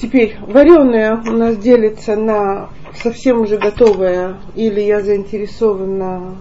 Теперь 0.02 0.38
вареное 0.42 1.16
у 1.18 1.38
нас 1.38 1.58
делится 1.58 2.16
на 2.16 2.70
совсем 2.96 3.42
уже 3.42 3.58
готовое, 3.58 4.38
или 4.56 4.82
я 4.82 5.02
заинтересована 5.02 6.38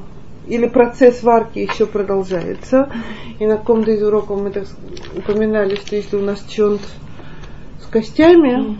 или 0.50 0.66
процесс 0.66 1.22
варки 1.22 1.60
еще 1.60 1.86
продолжается. 1.86 2.90
И 3.38 3.46
на 3.46 3.56
каком-то 3.56 3.92
из 3.92 4.02
уроков 4.02 4.40
мы 4.40 4.50
так 4.50 4.64
упоминали, 5.16 5.76
что 5.76 5.96
если 5.96 6.16
у 6.16 6.22
нас 6.22 6.44
чонт 6.48 6.80
с 7.80 7.86
костями, 7.86 8.76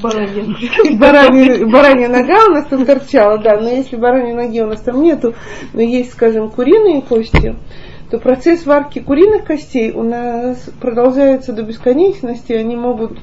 баранья, 0.00 1.66
баранья 1.66 2.08
нога 2.08 2.46
у 2.46 2.50
нас 2.52 2.66
там 2.66 2.86
торчала, 2.86 3.38
да, 3.38 3.60
но 3.60 3.68
если 3.68 3.96
бараньей 3.96 4.34
ноги 4.34 4.60
у 4.60 4.66
нас 4.66 4.80
там 4.80 5.02
нету, 5.02 5.34
но 5.74 5.82
есть, 5.82 6.12
скажем, 6.12 6.50
куриные 6.50 7.02
кости, 7.02 7.56
то 8.10 8.18
процесс 8.18 8.66
варки 8.66 8.98
куриных 8.98 9.44
костей 9.44 9.92
у 9.92 10.02
нас 10.02 10.68
продолжается 10.80 11.52
до 11.52 11.62
бесконечности, 11.62 12.52
они 12.52 12.74
могут 12.74 13.18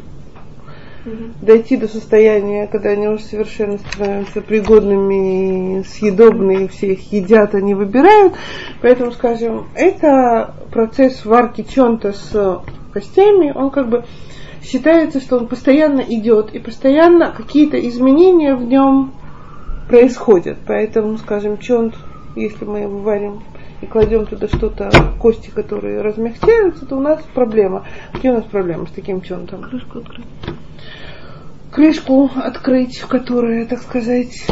дойти 1.41 1.77
до 1.77 1.87
состояния, 1.87 2.67
когда 2.67 2.89
они 2.89 3.07
уже 3.07 3.23
совершенно 3.23 3.77
становятся 3.77 4.41
пригодными 4.41 5.79
и 5.79 5.83
съедобными, 5.83 6.67
все 6.67 6.93
их 6.93 7.11
едят, 7.11 7.55
они 7.55 7.73
выбирают. 7.73 8.33
Поэтому, 8.81 9.11
скажем, 9.11 9.67
это 9.75 10.53
процесс 10.71 11.25
варки 11.25 11.63
чонта 11.63 12.13
с 12.13 12.61
костями, 12.93 13.51
он 13.55 13.71
как 13.71 13.89
бы 13.89 14.05
считается, 14.61 15.21
что 15.21 15.37
он 15.37 15.47
постоянно 15.47 16.01
идет, 16.01 16.53
и 16.53 16.59
постоянно 16.59 17.31
какие-то 17.31 17.77
изменения 17.87 18.55
в 18.55 18.63
нем 18.63 19.13
происходят. 19.87 20.57
Поэтому, 20.65 21.17
скажем, 21.17 21.57
чонт, 21.57 21.95
если 22.35 22.65
мы 22.65 22.79
его 22.79 22.99
варим 22.99 23.41
и 23.81 23.85
кладем 23.85 24.25
туда 24.25 24.47
что-то, 24.47 24.89
кости, 25.19 25.49
которые 25.49 26.01
размягчаются, 26.01 26.85
то 26.85 26.97
у 26.97 26.99
нас 26.99 27.21
проблема. 27.33 27.85
Какие 28.13 28.31
у 28.31 28.35
нас 28.35 28.45
проблемы 28.45 28.87
с 28.87 28.91
таким 28.91 29.21
чонтом? 29.21 29.61
Крышку 29.61 29.99
открыть 29.99 30.25
крышку 31.71 32.29
открыть, 32.35 32.99
которая, 33.01 33.65
так 33.67 33.79
сказать, 33.79 34.47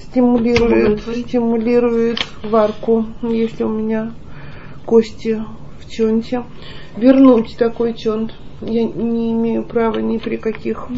стимулирует, 0.00 1.00
стимулирует 1.00 2.18
варку, 2.44 3.06
если 3.22 3.64
у 3.64 3.68
меня 3.68 4.12
кости 4.86 5.42
в 5.80 5.90
чонте. 5.90 6.44
Вернуть 6.96 7.56
такой 7.56 7.94
чонт 7.94 8.34
я 8.60 8.84
не 8.84 9.32
имею 9.32 9.64
права 9.64 9.98
ни 9.98 10.18
при 10.18 10.36
каких 10.36 10.88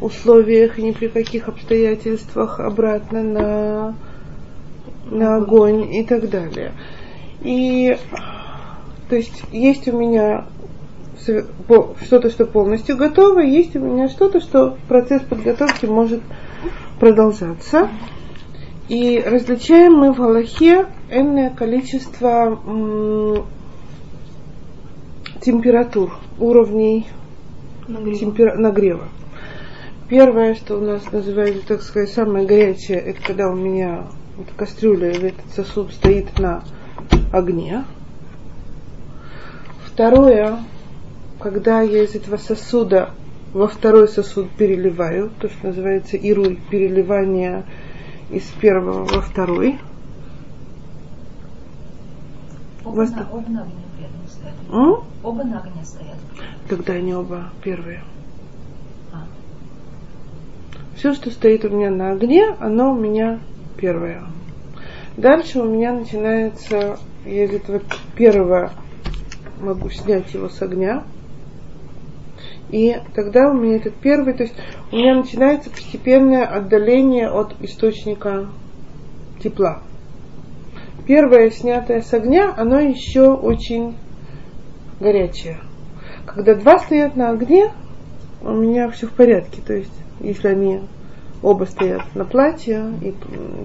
условиях, 0.00 0.78
ни 0.78 0.92
при 0.92 1.08
каких 1.08 1.48
обстоятельствах 1.48 2.60
обратно 2.60 3.22
на, 3.22 3.94
на 5.14 5.36
огонь 5.36 5.94
и 5.94 6.04
так 6.04 6.28
далее. 6.28 6.72
И 7.40 7.96
то 9.08 9.16
есть 9.16 9.44
есть 9.52 9.88
у 9.88 9.96
меня 9.96 10.46
что-то, 12.02 12.30
что 12.30 12.44
полностью 12.46 12.96
готово, 12.96 13.40
есть 13.40 13.76
у 13.76 13.80
меня 13.80 14.08
что-то, 14.08 14.40
что 14.40 14.76
процесс 14.88 15.22
подготовки 15.22 15.86
может 15.86 16.20
продолжаться. 17.00 17.88
И 18.88 19.22
различаем 19.24 19.94
мы 19.94 20.12
в 20.12 20.20
Аллахе 20.20 20.86
энное 21.10 21.50
количество 21.50 22.60
м- 22.66 23.46
температур, 25.40 26.12
уровней 26.38 27.06
нагрева. 27.88 28.18
Темпер- 28.18 28.56
нагрева. 28.56 29.08
Первое, 30.08 30.54
что 30.54 30.76
у 30.76 30.80
нас 30.82 31.10
называется, 31.12 31.66
так 31.66 31.82
сказать, 31.82 32.10
самое 32.10 32.46
горячее, 32.46 32.98
это 32.98 33.22
когда 33.22 33.48
у 33.48 33.54
меня 33.54 34.04
эта 34.38 34.52
кастрюля 34.56 35.10
или 35.10 35.28
этот 35.28 35.52
сосуд 35.54 35.92
стоит 35.92 36.38
на 36.38 36.64
огне. 37.32 37.84
Второе, 39.86 40.58
когда 41.38 41.82
я 41.82 42.02
из 42.02 42.14
этого 42.14 42.36
сосуда 42.36 43.10
во 43.52 43.68
второй 43.68 44.08
сосуд 44.08 44.50
переливаю, 44.50 45.30
то, 45.38 45.48
что 45.48 45.68
называется 45.68 46.16
ируй, 46.16 46.58
переливание 46.70 47.64
из 48.30 48.42
первого 48.60 49.04
во 49.04 49.20
второй. 49.20 49.78
Оба, 52.84 52.96
Вас... 52.96 53.10
на, 53.12 53.28
оба 53.30 53.48
на 53.48 53.62
огне 53.62 53.84
стоят. 54.28 54.54
М? 54.72 55.04
Оба 55.22 55.44
на 55.44 55.60
огне 55.60 55.84
стоят. 55.84 56.16
Когда 56.68 56.94
они 56.94 57.14
оба 57.14 57.50
первые. 57.62 58.02
А. 59.12 59.26
Все, 60.96 61.14
что 61.14 61.30
стоит 61.30 61.64
у 61.64 61.70
меня 61.70 61.90
на 61.90 62.10
огне, 62.10 62.56
оно 62.58 62.92
у 62.92 62.98
меня 62.98 63.38
первое. 63.76 64.22
Дальше 65.16 65.60
у 65.60 65.64
меня 65.64 65.92
начинается, 65.92 66.98
я 67.24 67.44
из 67.44 67.52
этого 67.52 67.80
первого 68.16 68.72
могу 69.60 69.90
снять 69.90 70.34
его 70.34 70.48
с 70.48 70.60
огня, 70.60 71.04
и 72.70 72.96
тогда 73.14 73.50
у 73.50 73.54
меня 73.54 73.76
этот 73.76 73.94
первый, 73.94 74.34
то 74.34 74.42
есть 74.42 74.54
у 74.90 74.96
меня 74.96 75.14
начинается 75.14 75.70
постепенное 75.70 76.44
отдаление 76.44 77.30
от 77.30 77.54
источника 77.60 78.48
тепла. 79.42 79.82
первое 81.06 81.50
снятое 81.50 82.00
с 82.00 82.12
огня, 82.12 82.52
оно 82.56 82.80
еще 82.80 83.32
очень 83.32 83.96
горячее. 85.00 85.60
Когда 86.26 86.54
два 86.54 86.78
стоят 86.78 87.14
на 87.14 87.30
огне, 87.30 87.70
у 88.42 88.52
меня 88.52 88.88
все 88.90 89.06
в 89.06 89.12
порядке. 89.12 89.60
То 89.64 89.74
есть, 89.74 89.92
если 90.20 90.48
они 90.48 90.80
оба 91.44 91.64
стоят 91.64 92.02
на 92.14 92.24
платье, 92.24 92.92
и, 93.02 93.14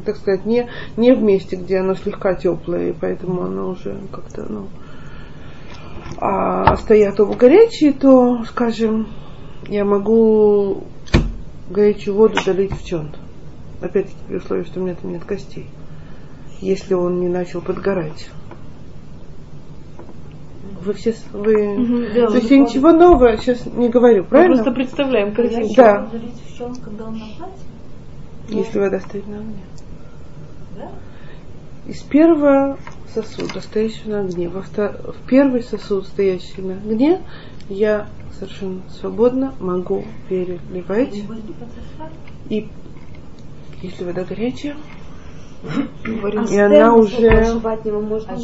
так 0.06 0.18
сказать, 0.18 0.46
не, 0.46 0.70
не 0.98 1.14
в 1.14 1.22
месте, 1.24 1.56
где 1.56 1.78
оно 1.78 1.96
слегка 1.96 2.36
теплое, 2.36 2.90
и 2.90 2.94
поэтому 2.94 3.44
оно 3.44 3.70
уже 3.70 3.98
как-то, 4.12 4.46
ну, 4.52 4.68
а 6.18 6.76
стоят 6.76 7.20
оба 7.20 7.36
горячие, 7.36 7.94
то, 7.94 8.44
скажем, 8.44 9.08
я 9.70 9.86
могу 9.86 10.84
горячую 11.70 12.16
воду 12.16 12.36
долить 12.46 12.74
в 12.74 12.86
чон. 12.86 13.12
Опять-таки 13.82 14.18
при 14.28 14.36
условии, 14.36 14.64
что 14.64 14.82
у 14.82 14.84
меня 14.84 14.96
там 14.96 15.12
нет 15.12 15.24
костей. 15.24 15.68
Если 16.60 16.94
он 16.94 17.22
не 17.22 17.30
начал 17.30 17.62
подгорать. 17.62 18.30
Вы 20.84 20.94
все, 20.94 21.14
вы, 21.32 21.78
угу, 21.78 22.14
да, 22.14 22.28
то 22.28 22.36
есть 22.36 22.50
я 22.52 22.58
ничего 22.58 22.92
нового 22.92 23.38
сейчас 23.38 23.66
не 23.66 23.90
говорю, 23.90 24.26
правильно? 24.26 24.58
Мы 24.58 24.64
просто 24.64 24.74
представляем 24.74 25.34
картинку. 25.34 25.74
Да. 25.76 26.10
когда 26.84 27.06
он 27.06 27.14
на 27.14 27.26
платье? 27.38 27.69
Если 28.50 28.80
вода 28.80 29.00
стоит 29.00 29.28
на 29.28 29.38
огне. 29.38 29.64
Да? 30.76 30.92
Из 31.88 32.02
первого 32.04 32.78
сосуда, 33.14 33.62
стоящего 33.62 34.12
на 34.12 34.20
огне, 34.22 34.50
во 34.50 34.62
втор... 34.62 35.14
в 35.14 35.28
первый 35.28 35.64
сосуд, 35.64 36.08
стоящий 36.08 36.62
на 36.62 36.74
огне, 36.74 37.22
я 37.70 38.08
совершенно 38.38 38.82
свободно 38.90 39.54
могу 39.60 40.04
переливать. 40.28 41.24
И 42.50 42.68
если 43.82 44.04
вода 44.04 44.24
горячая, 44.24 44.76
а 45.64 46.46
и 46.50 46.58
она 46.58 46.94
уже... 46.96 47.30
Можно 47.30 48.34
а 48.34 48.38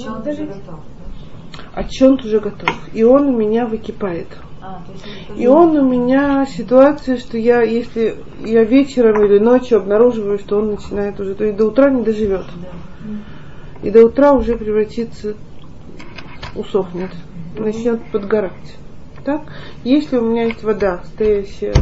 а 1.73 1.83
чонт 1.83 2.23
уже 2.23 2.39
готов. 2.39 2.73
И 2.93 3.03
он 3.03 3.27
у 3.27 3.37
меня 3.37 3.65
выкипает. 3.65 4.27
А, 4.65 4.81
и 5.37 5.45
он 5.45 5.77
у 5.77 5.87
меня 5.87 6.43
ситуация, 6.47 7.17
что 7.17 7.37
я, 7.37 7.61
если 7.61 8.15
я 8.43 8.63
вечером 8.63 9.23
или 9.23 9.37
ночью 9.37 9.77
обнаруживаю, 9.77 10.39
что 10.39 10.57
он 10.57 10.71
начинает 10.71 11.19
уже, 11.19 11.35
то 11.35 11.43
есть 11.43 11.55
до 11.55 11.67
утра 11.67 11.91
не 11.91 12.01
доживет. 12.01 12.45
И 13.83 13.91
до 13.91 14.05
утра 14.05 14.33
уже 14.33 14.57
превратится, 14.57 15.35
усохнет, 16.55 17.11
начнет 17.59 18.03
подгорать. 18.11 18.75
Так? 19.23 19.41
Если 19.83 20.17
у 20.17 20.21
меня 20.21 20.45
есть 20.45 20.63
вода, 20.63 21.01
стоящая 21.13 21.75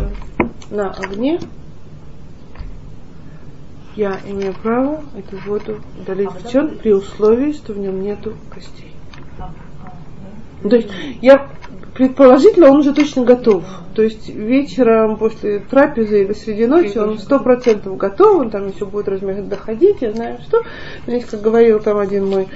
на 0.69 0.91
огне, 0.91 1.39
я 3.95 4.19
имею 4.27 4.53
право 4.55 5.03
эту 5.17 5.37
воду 5.47 5.79
долить 6.05 6.27
а 6.27 6.31
в 6.31 6.51
чон 6.51 6.77
при 6.79 6.91
условии, 6.91 7.53
что 7.53 7.71
в 7.71 7.79
нем 7.79 8.01
нету 8.01 8.33
костей. 8.53 8.91
То 10.63 10.75
есть 10.75 10.89
я 11.21 11.49
предположительно 11.93 12.69
он 12.69 12.79
уже 12.79 12.93
точно 12.93 13.23
готов. 13.23 13.63
То 13.93 14.01
есть 14.01 14.29
вечером 14.29 15.17
после 15.17 15.59
трапезы 15.59 16.23
или 16.23 16.33
среди 16.33 16.65
ночи 16.65 16.97
он 16.97 17.19
сто 17.19 17.39
процентов 17.39 17.97
готов, 17.97 18.39
он 18.39 18.49
там 18.49 18.67
еще 18.67 18.85
будет 18.85 19.07
размер 19.07 19.43
доходить, 19.43 19.97
я 20.01 20.11
знаю 20.11 20.39
что. 20.41 20.63
Здесь, 21.05 21.25
как 21.25 21.41
говорил 21.41 21.79
там 21.79 21.97
один 21.97 22.27
мой, 22.27 22.47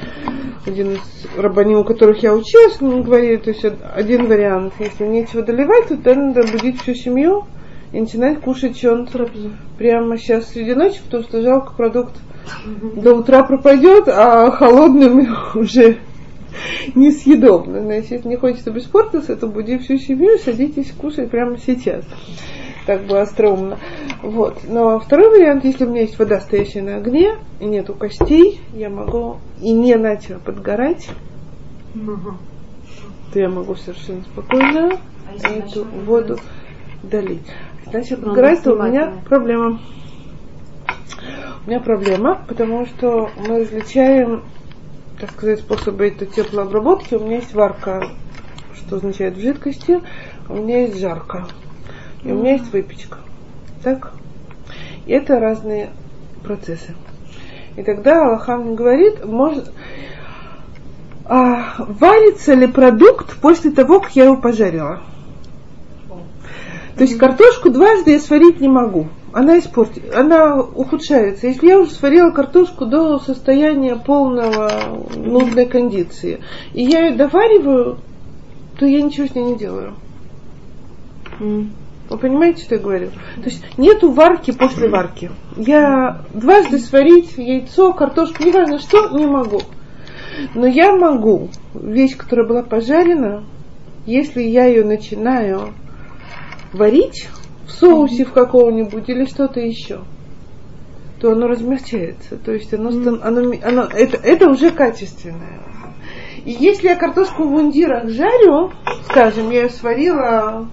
один 0.66 0.94
из 0.94 1.28
рабаним, 1.38 1.80
у 1.80 1.84
которых 1.84 2.24
я 2.24 2.34
училась, 2.34 2.82
он 2.82 3.04
говорит, 3.04 3.44
то 3.44 3.52
есть 3.52 3.66
один 3.96 4.28
вариант, 4.28 4.74
если 4.80 5.06
нечего 5.06 5.44
доливать, 5.44 5.90
то 5.90 5.98
тогда 5.98 6.16
надо 6.16 6.44
будить 6.52 6.82
всю 6.82 6.96
семью 6.96 7.46
и 7.92 8.02
начинать 8.02 8.42
кушать 8.42 8.78
что-нибудь 8.78 9.32
прямо 9.78 10.18
сейчас 10.18 10.50
среди 10.50 10.74
ночи, 10.74 11.00
потому 11.06 11.24
что 11.24 11.42
жалко 11.42 11.74
продукт 11.74 12.16
до 12.96 13.16
утра 13.16 13.44
пропадет, 13.44 14.08
а 14.08 14.50
холодным 14.52 15.28
уже 15.56 15.98
несъедобно. 16.96 17.82
Значит, 17.82 18.26
не 18.26 18.36
хочется, 18.36 18.64
чтобы 18.64 18.80
испортился, 18.80 19.36
то 19.36 19.48
буди 19.48 19.78
всю 19.78 19.98
семью, 19.98 20.38
садитесь 20.38 20.92
кушать 20.92 21.30
прямо 21.30 21.58
сейчас. 21.58 22.06
Так 22.86 23.06
бы 23.06 23.20
остроумно. 23.20 23.78
Вот. 24.24 24.60
Но 24.68 25.00
второй 25.00 25.30
вариант, 25.30 25.66
если 25.66 25.86
у 25.86 25.90
меня 25.90 26.02
есть 26.02 26.18
вода, 26.18 26.40
стоящая 26.40 26.82
на 26.84 26.98
огне, 26.98 27.36
и 27.60 27.66
нету 27.66 27.94
костей, 27.94 28.62
я 28.74 28.90
могу, 28.90 29.38
и 29.62 29.74
не 29.74 29.96
начала 29.96 30.40
подгорать, 30.40 31.10
то 33.34 33.40
я 33.40 33.50
могу 33.50 33.76
совершенно 33.76 34.22
спокойно 34.22 35.00
а 35.44 35.50
эту 35.50 35.84
воду 35.84 36.40
долить. 37.04 37.48
Значит, 37.86 38.22
подгорать, 38.22 38.64
то 38.64 38.74
у 38.74 38.82
меня 38.82 39.14
проблема. 39.26 39.80
У 41.66 41.70
меня 41.70 41.80
проблема, 41.82 42.42
потому 42.48 42.86
что 42.86 43.30
мы 43.38 43.60
различаем 43.60 44.44
так 45.20 45.32
сказать, 45.32 45.60
способы 45.60 46.08
этой 46.08 46.28
теплообработки. 46.28 47.16
У 47.16 47.20
меня 47.20 47.38
есть 47.38 47.54
варка, 47.54 48.08
что 48.76 48.98
означает 48.98 49.36
в 49.36 49.42
жидкости, 49.42 50.02
у 50.50 50.56
меня 50.56 50.82
есть 50.84 51.00
жарка, 51.00 51.48
и 52.24 52.32
у 52.32 52.36
меня 52.36 52.54
есть 52.54 52.72
выпечка. 52.72 53.18
Так? 53.84 54.14
И 55.06 55.12
это 55.12 55.40
разные 55.40 55.90
процессы. 56.44 56.96
И 57.76 57.84
тогда 57.84 58.26
Аллахам 58.26 58.76
говорит, 58.76 59.24
может, 59.26 59.72
а, 61.26 61.76
варится 61.78 62.54
ли 62.54 62.68
продукт 62.68 63.36
после 63.38 63.72
того, 63.72 64.00
как 64.00 64.16
я 64.16 64.26
его 64.26 64.38
пожарила. 64.38 65.02
То 66.96 67.04
есть 67.04 67.18
картошку 67.18 67.70
дважды 67.70 68.12
я 68.12 68.20
сварить 68.20 68.60
не 68.60 68.68
могу 68.68 69.08
она 69.34 69.60
испортит, 69.60 70.14
она 70.14 70.62
ухудшается. 70.62 71.48
Если 71.48 71.68
я 71.68 71.80
уже 71.80 71.92
сварила 71.92 72.32
картошку 72.32 72.86
до 72.86 73.20
состояния 73.20 73.96
полного 73.96 75.06
нужной 75.16 75.66
кондиции, 75.66 76.40
и 76.74 76.84
я 76.84 77.08
ее 77.08 77.16
довариваю, 77.16 77.98
то 78.80 78.86
я 78.86 79.02
ничего 79.02 79.28
с 79.28 79.36
ней 79.36 79.44
не 79.44 79.58
делаю. 79.58 79.96
Вы 81.40 82.18
понимаете, 82.18 82.64
что 82.64 82.76
я 82.76 82.82
говорю? 82.82 83.10
То 83.36 83.44
есть 83.46 83.78
нету 83.78 84.12
варки 84.12 84.52
после 84.52 84.88
варки. 84.88 85.30
Я 85.58 86.22
дважды 86.34 86.80
сварить 86.80 87.38
яйцо, 87.38 87.94
картошку, 87.94 88.44
неважно 88.44 88.80
что, 88.80 89.10
не 89.10 89.26
могу. 89.26 89.62
Но 90.56 90.66
я 90.68 90.96
могу 90.96 91.50
вещь, 91.74 92.16
которая 92.16 92.48
была 92.48 92.64
пожарена, 92.64 93.44
если 94.06 94.42
я 94.42 94.66
ее 94.66 94.86
начинаю 94.86 95.74
варить, 96.72 97.28
в 97.68 97.72
соусе 97.72 98.26
в 98.26 98.32
каком-нибудь 98.32 99.10
или 99.10 99.26
что-то 99.26 99.60
еще, 99.60 100.02
то 101.20 101.32
оно 101.32 101.48
размягчается. 101.48 102.38
То 102.38 102.54
есть 102.54 102.74
оно, 102.74 102.90
mm. 102.90 103.20
оно, 103.24 103.54
оно, 103.64 103.84
это, 103.84 104.18
это 104.18 104.50
уже 104.50 104.72
качественное. 104.72 105.60
И 106.46 106.52
если 106.52 106.88
я 106.88 106.96
картошку 106.96 107.44
в 107.44 107.52
мундирах 107.52 108.08
жарю, 108.10 108.72
скажем, 109.10 109.52
я 109.52 109.64
ее 109.64 109.70
сварила 109.70 110.68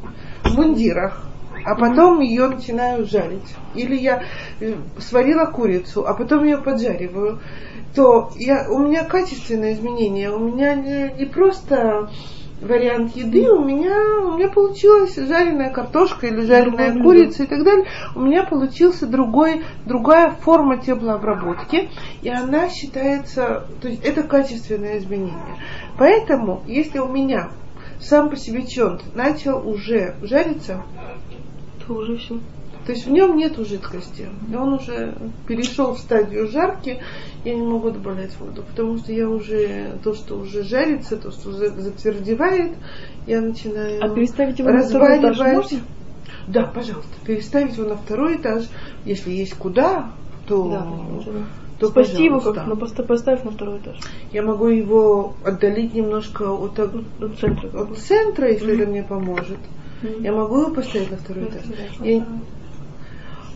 в 0.44 0.54
мундирах, 0.54 1.24
а 1.64 1.74
потом 1.74 2.20
ее 2.20 2.46
начинаю 2.48 3.06
жарить. 3.06 3.54
Или 3.74 3.96
я 3.96 4.22
э, 4.60 4.74
сварила 4.98 5.46
курицу, 5.46 6.06
а 6.06 6.14
потом 6.14 6.44
ее 6.44 6.58
поджариваю, 6.58 7.40
то 7.94 8.30
я, 8.36 8.66
у 8.70 8.78
меня 8.78 9.04
качественное 9.04 9.72
изменение. 9.72 10.30
У 10.30 10.38
меня 10.38 10.74
не, 10.74 11.12
не 11.18 11.24
просто 11.24 12.10
вариант 12.64 13.16
еды, 13.16 13.50
у 13.50 13.64
меня, 13.64 13.96
у 14.24 14.36
меня 14.36 14.48
получилась 14.48 15.14
жареная 15.14 15.70
картошка 15.70 16.26
или 16.26 16.40
жареная 16.40 17.00
курица 17.02 17.44
и 17.44 17.46
так 17.46 17.62
далее. 17.64 17.86
У 18.14 18.20
меня 18.20 18.44
получился 18.44 19.06
другой, 19.06 19.62
другая 19.86 20.30
форма 20.30 20.78
теплообработки, 20.78 21.90
и 22.22 22.28
она 22.28 22.68
считается, 22.68 23.66
то 23.80 23.88
есть 23.88 24.02
это 24.04 24.22
качественное 24.22 24.98
изменение. 24.98 25.56
Поэтому, 25.98 26.62
если 26.66 26.98
у 26.98 27.08
меня 27.08 27.50
сам 28.00 28.30
по 28.30 28.36
себе 28.36 28.66
чонт 28.66 29.02
начал 29.14 29.66
уже 29.68 30.16
жариться, 30.22 30.82
то 31.86 31.94
уже 31.94 32.16
все. 32.16 32.40
То 32.86 32.92
есть 32.92 33.06
в 33.06 33.10
нем 33.10 33.36
нет 33.36 33.56
жидкости. 33.56 34.28
И 34.50 34.54
он 34.54 34.74
уже 34.74 35.14
перешел 35.46 35.94
в 35.94 35.98
стадию 35.98 36.48
жарки, 36.48 37.00
я 37.44 37.54
не 37.54 37.62
могу 37.62 37.90
добавлять 37.90 38.36
воду, 38.38 38.62
потому 38.62 38.98
что 38.98 39.12
я 39.12 39.28
уже, 39.28 39.98
то, 40.02 40.14
что 40.14 40.36
уже 40.36 40.62
жарится, 40.62 41.16
то, 41.16 41.30
что 41.30 41.50
уже 41.50 41.70
затвердевает, 41.70 42.72
я 43.26 43.40
начинаю 43.40 44.02
А 44.02 44.08
переставить 44.14 44.58
его 44.58 44.70
на 44.70 44.82
второй 44.82 45.18
этаж 45.18 45.38
можно? 45.38 45.80
Да, 46.46 46.64
пожалуйста, 46.66 47.12
переставить 47.24 47.76
его 47.76 47.88
на 47.88 47.96
второй 47.96 48.36
этаж. 48.36 48.64
Если 49.04 49.30
есть 49.30 49.54
куда, 49.54 50.10
то... 50.46 50.70
Да, 50.70 50.86
то 51.78 51.88
Спасти 51.88 52.24
его 52.24 52.40
как, 52.40 52.66
но 52.66 52.76
просто 52.76 53.02
поставь 53.02 53.42
на 53.42 53.50
второй 53.50 53.78
этаж. 53.78 53.98
Я 54.32 54.42
могу 54.42 54.68
его 54.68 55.34
отдалить 55.44 55.92
немножко 55.92 56.52
от, 56.52 56.78
от, 56.78 56.94
от 57.20 57.38
центра, 57.38 57.68
от 57.82 57.98
центра 57.98 58.48
если 58.48 58.74
mm-hmm. 58.74 58.82
это 58.82 58.90
мне 58.90 59.02
поможет. 59.02 59.58
Mm-hmm. 60.02 60.22
Я 60.22 60.32
могу 60.32 60.60
его 60.60 60.70
поставить 60.70 61.10
на 61.10 61.16
второй 61.16 61.46
этаж. 61.46 61.62
Я, 62.00 62.24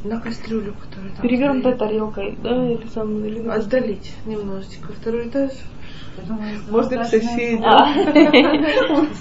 на 0.04 0.20
кастрюлю, 0.20 0.74
которая 0.74 1.12
там 1.12 1.22
Перевернутой 1.22 1.76
тарелкой, 1.76 2.36
да, 2.42 2.70
или 2.70 2.86
сам 2.86 3.24
или 3.24 3.46
Отдалить 3.48 4.12
немножечко. 4.26 4.92
Второй 4.92 5.28
этаж. 5.28 5.52
Можно 6.70 7.04
к 7.04 7.06
соседям. 7.06 7.62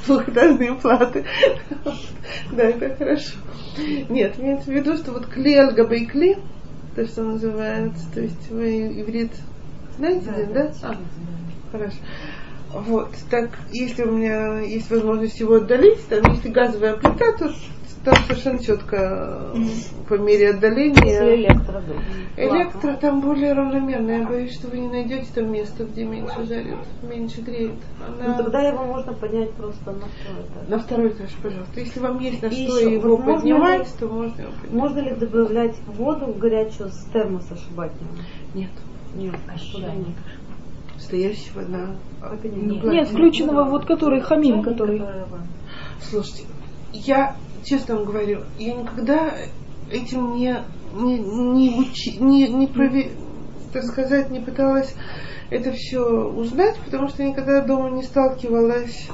Двухэтажные 0.06 0.76
платы. 0.76 1.26
Да, 2.52 2.64
это 2.64 2.96
хорошо. 2.96 3.38
Нет, 4.10 4.40
имеется 4.40 4.72
в 4.72 4.74
виду, 4.74 4.96
что 4.98 5.12
вот 5.12 5.28
кли 5.28 5.56
альгаба 5.56 5.96
и 5.96 6.06
кли, 6.06 6.38
то, 6.96 7.06
что 7.06 7.24
называется, 7.24 8.12
то 8.12 8.22
есть 8.22 8.50
вы 8.50 9.02
иврит 9.02 9.32
Знаете, 9.98 10.50
да? 10.52 10.64
да? 10.64 10.74
А, 10.84 10.96
хорошо. 11.72 11.98
Вот, 12.74 13.10
так, 13.30 13.52
если 13.72 14.04
у 14.04 14.12
меня 14.12 14.60
есть 14.60 14.90
возможность 14.90 15.40
его 15.40 15.56
отдалить, 15.56 16.06
там, 16.10 16.32
если 16.34 16.50
газовая 16.50 16.96
плита, 16.96 17.32
то 17.38 17.54
там 18.08 18.24
совершенно 18.24 18.64
четко 18.64 19.52
по 20.08 20.14
мере 20.14 20.52
отдаления. 20.52 21.36
электро, 21.36 21.84
Электро 22.38 22.94
там 22.94 23.20
более 23.20 23.52
равномерно. 23.52 24.12
Я 24.12 24.26
боюсь, 24.26 24.54
что 24.54 24.70
вы 24.70 24.78
не 24.80 24.88
найдете 24.88 25.28
там 25.36 25.52
место, 25.52 25.84
где 25.84 26.06
меньше 26.06 26.46
жарит, 26.46 26.78
меньше 27.04 27.42
греет. 27.42 27.74
Она... 28.06 28.30
Ну 28.30 28.44
тогда 28.44 28.62
его 28.62 28.86
можно 28.86 29.14
поднять 29.14 29.52
просто 29.54 29.92
на 29.92 30.08
второй 30.08 30.42
этаж. 30.44 30.68
На 30.70 30.80
второй 30.80 31.10
этаж, 31.10 31.30
пожалуйста. 31.44 31.80
Если 31.80 32.00
вам 32.00 32.20
есть 32.20 32.42
на 32.42 32.48
и 32.48 32.52
что 32.52 32.78
еще, 32.80 32.94
его 32.94 33.18
вот 33.18 33.26
поднимать, 33.26 33.88
ли, 33.88 33.94
то 34.00 34.08
можно 34.08 34.42
его 34.42 34.52
поднять. 34.54 34.72
Можно 34.72 35.00
ли 35.00 35.16
добавлять 35.16 35.76
воду 35.88 36.28
горячую 36.28 36.90
с 36.90 37.04
термоса 37.12 37.58
шибательного? 37.58 38.16
Нет. 38.54 38.72
Нет, 39.16 39.36
а 39.54 39.58
что 39.58 39.80
нет? 39.80 40.16
Стоящего 40.98 41.62
на... 41.62 41.98
Нет, 42.44 42.84
нет 42.84 43.08
включенного, 43.10 43.66
вот 43.66 43.86
который, 43.86 44.22
хамин, 44.22 44.64
который... 44.64 45.02
Слушайте, 46.02 46.46
я 46.94 47.36
честно 47.64 47.96
вам 47.96 48.06
говорю, 48.06 48.44
я 48.60 48.74
никогда 48.74 49.34
этим 49.92 50.36
не, 50.36 50.58
не, 50.94 51.20
не, 51.20 51.80
учи, 51.80 52.18
не, 52.20 52.48
не 52.48 52.68
прови, 52.68 53.12
так 53.74 53.84
сказать, 53.84 54.30
не 54.30 54.40
пыталась 54.40 54.94
это 55.50 55.72
все 55.72 56.02
узнать, 56.02 56.78
потому 56.84 57.08
что 57.08 57.24
я 57.24 57.30
никогда 57.30 57.62
дома 57.62 57.90
не 57.92 58.04
сталкивалась 58.04 59.08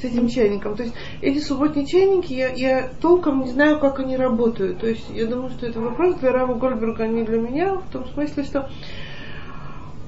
с 0.00 0.04
этим 0.04 0.28
чайником. 0.28 0.76
То 0.76 0.84
есть 0.84 0.94
эти 1.22 1.38
субботние 1.38 1.86
чайники, 1.86 2.32
я, 2.32 2.50
я 2.50 2.90
толком 3.00 3.40
не 3.40 3.50
знаю, 3.50 3.80
как 3.80 3.98
они 3.98 4.16
работают. 4.16 4.80
То 4.80 4.86
есть 4.86 5.08
я 5.10 5.26
думаю, 5.26 5.50
что 5.50 5.66
это 5.66 5.80
вопрос 5.80 6.16
для 6.16 6.32
Рава 6.32 6.54
Гольберга, 6.54 7.04
а 7.04 7.08
не 7.08 7.24
для 7.24 7.40
меня, 7.40 7.76
в 7.76 7.90
том 7.90 8.06
смысле, 8.06 8.44
что 8.44 8.68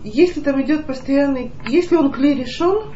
если 0.05 0.41
там 0.41 0.61
идет 0.63 0.87
постоянный, 0.87 1.51
если 1.67 1.97
он 1.97 2.13
клей 2.13 2.35
решен, 2.35 2.93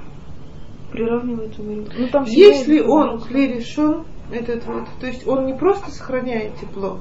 приравнивается, 0.92 1.62
ну, 1.62 2.08
там 2.08 2.24
если 2.24 2.80
он 2.80 3.20
клей 3.20 3.54
решен, 3.54 4.04
этот 4.30 4.64
вот, 4.66 4.84
то 5.00 5.06
есть 5.06 5.26
он 5.26 5.46
не 5.46 5.54
просто 5.54 5.90
сохраняет 5.90 6.56
тепло, 6.60 7.00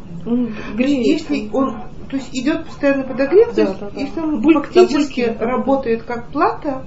греет, 0.76 1.06
если 1.22 1.50
он, 1.54 1.78
то 2.10 2.18
есть 2.18 2.30
идет 2.34 2.66
постоянно 2.66 3.04
подогрев, 3.04 3.50
да, 3.50 3.54
то 3.54 3.62
есть, 3.62 3.80
да, 3.80 3.90
да. 3.90 4.00
если 4.00 4.20
он 4.20 4.42
Буль, 4.42 4.56
фактически 4.56 5.36
да, 5.38 5.46
работает 5.46 6.04
как 6.04 6.28
плата, 6.30 6.84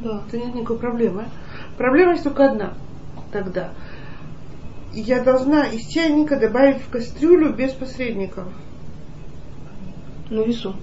да. 0.00 0.22
то 0.30 0.38
нет 0.38 0.54
никакой 0.54 0.78
проблемы. 0.78 1.24
Проблема 1.76 2.12
есть 2.12 2.24
только 2.24 2.50
одна 2.50 2.74
тогда. 3.32 3.70
Я 4.92 5.22
должна 5.22 5.66
из 5.66 5.86
чайника 5.86 6.36
добавить 6.36 6.82
в 6.82 6.90
кастрюлю 6.90 7.52
без 7.52 7.72
посредников. 7.72 8.48
На 10.30 10.40
весу. 10.40 10.74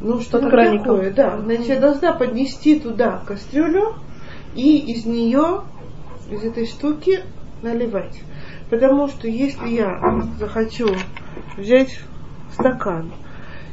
Ну, 0.00 0.20
что 0.20 0.38
такое, 0.40 1.12
да. 1.12 1.38
Значит, 1.38 1.66
я 1.66 1.80
должна 1.80 2.12
поднести 2.12 2.80
туда 2.80 3.22
кастрюлю 3.26 3.94
и 4.54 4.78
из 4.78 5.04
нее, 5.04 5.62
из 6.30 6.42
этой 6.42 6.66
штуки, 6.66 7.20
наливать. 7.62 8.20
Потому 8.68 9.08
что 9.08 9.28
если 9.28 9.68
я 9.68 10.22
захочу 10.38 10.88
взять 11.56 12.00
стакан, 12.52 13.10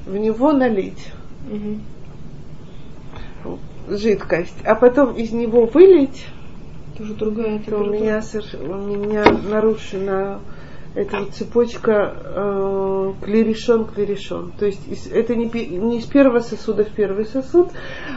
в 0.06 0.18
него 0.18 0.54
налить 0.54 1.12
угу. 1.52 3.58
жидкость, 3.90 4.58
а 4.64 4.76
потом 4.76 5.16
из 5.16 5.32
него 5.32 5.66
вылить, 5.66 6.26
тоже 6.98 7.14
другая 7.14 7.60
то 7.60 7.78
у 7.78 7.86
меня, 7.86 8.22
у 8.60 8.96
меня 8.96 9.26
нарушена 9.26 10.40
это 10.98 11.20
вот 11.20 11.36
цепочка 11.36 12.16
э, 12.24 13.14
клерешон, 13.24 13.86
клерешон. 13.86 14.52
То 14.58 14.66
есть 14.66 15.08
это 15.12 15.36
не, 15.36 15.46
не 15.46 16.00
из 16.00 16.06
первого 16.06 16.40
сосуда 16.40 16.86
в 16.86 16.90
первый 16.90 17.26
сосуд, 17.26 17.70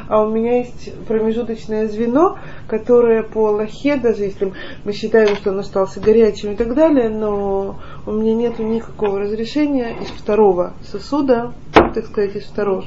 а 0.09 0.23
у 0.23 0.31
меня 0.31 0.61
есть 0.61 0.95
промежуточное 1.07 1.89
звено, 1.89 2.39
которое 2.69 3.23
по 3.23 3.51
лохе, 3.51 3.97
даже 3.97 4.23
если 4.23 4.55
мы 4.85 4.95
считаем, 4.95 5.37
что 5.37 5.51
он 5.51 5.59
остался 5.59 6.01
горячим 6.01 6.53
и 6.53 6.57
так 6.57 6.75
далее, 6.75 7.11
но 7.11 7.79
у 8.07 8.13
меня 8.13 8.35
нет 8.35 8.59
никакого 8.59 9.21
разрешения 9.21 9.99
из 10.01 10.09
второго 10.09 10.73
сосуда, 10.91 11.53
так 11.75 12.07
сказать, 12.07 12.35
из 12.35 12.45
второго 12.45 12.87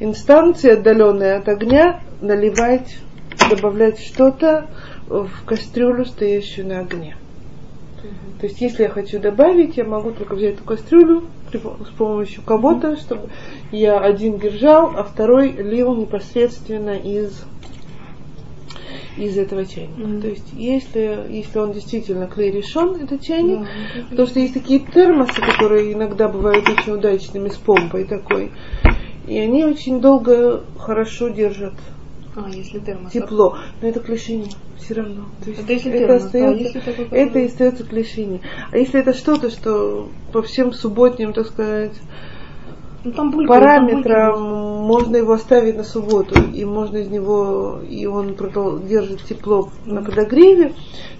инстанции, 0.00 0.72
отдаленной 0.72 1.36
от 1.36 1.48
огня, 1.48 2.02
наливать, 2.20 2.98
добавлять 3.48 4.00
что-то 4.00 4.66
в 5.06 5.30
кастрюлю, 5.46 6.04
стоящую 6.04 6.66
на 6.66 6.80
огне. 6.80 7.16
То 8.40 8.46
есть, 8.46 8.60
если 8.60 8.84
я 8.84 8.88
хочу 8.88 9.20
добавить, 9.20 9.76
я 9.76 9.84
могу 9.84 10.12
только 10.12 10.34
взять 10.34 10.54
эту 10.54 10.64
кастрюлю 10.64 11.24
с 11.52 11.90
помощью 11.96 12.42
кого-то, 12.42 12.96
чтобы 12.96 13.28
я 13.70 13.98
один 13.98 14.38
держал, 14.38 14.96
а 14.96 15.04
второй 15.04 15.52
лил 15.52 15.94
непосредственно 15.94 16.96
из 16.96 17.44
из 19.16 19.36
этого 19.36 19.66
чайника. 19.66 20.00
Mm-hmm. 20.00 20.20
То 20.22 20.28
есть, 20.28 20.52
если, 20.52 21.26
если 21.28 21.58
он 21.58 21.72
действительно 21.72 22.26
клей 22.26 22.50
решен, 22.52 22.94
этот 22.94 23.22
чайник, 23.22 23.60
yeah, 23.60 24.08
потому 24.08 24.28
что 24.28 24.40
есть 24.40 24.54
такие 24.54 24.80
термосы, 24.80 25.40
которые 25.40 25.92
иногда 25.92 26.28
бывают 26.28 26.66
очень 26.68 26.92
удачными 26.92 27.48
с 27.48 27.56
помпой 27.56 28.04
такой, 28.04 28.52
и 29.26 29.38
они 29.38 29.64
очень 29.64 30.00
долго 30.00 30.64
хорошо 30.78 31.28
держат 31.28 31.74
а, 32.46 32.50
если 32.50 32.78
термос. 32.78 33.12
Тепло. 33.12 33.56
Но 33.80 33.88
это 33.88 34.00
клешини 34.00 34.50
все 34.78 34.94
равно. 34.94 35.26
То 35.42 35.50
есть 35.50 35.62
это 35.62 35.72
если 35.72 35.92
это 35.92 36.06
термос, 36.06 36.24
остается, 36.24 36.50
а 36.54 36.56
если 36.56 37.10
это 37.10 37.38
и 37.38 37.46
остается 37.46 37.84
клешини. 37.84 38.40
А 38.70 38.76
если 38.76 39.00
это 39.00 39.12
что-то, 39.12 39.50
что 39.50 40.08
по 40.32 40.42
всем 40.42 40.72
субботним, 40.72 41.32
так 41.32 41.46
сказать, 41.46 41.94
ну, 43.02 43.12
там 43.12 43.30
булькает, 43.30 43.48
параметрам 43.48 44.34
там 44.34 44.86
можно 44.86 45.16
его 45.16 45.32
оставить 45.32 45.76
на 45.76 45.84
субботу, 45.84 46.38
и 46.52 46.64
можно 46.64 46.98
из 46.98 47.08
него, 47.08 47.80
и 47.88 48.04
он 48.04 48.36
держит 48.86 49.22
тепло 49.24 49.70
на 49.86 50.02
подогреве, 50.02 50.74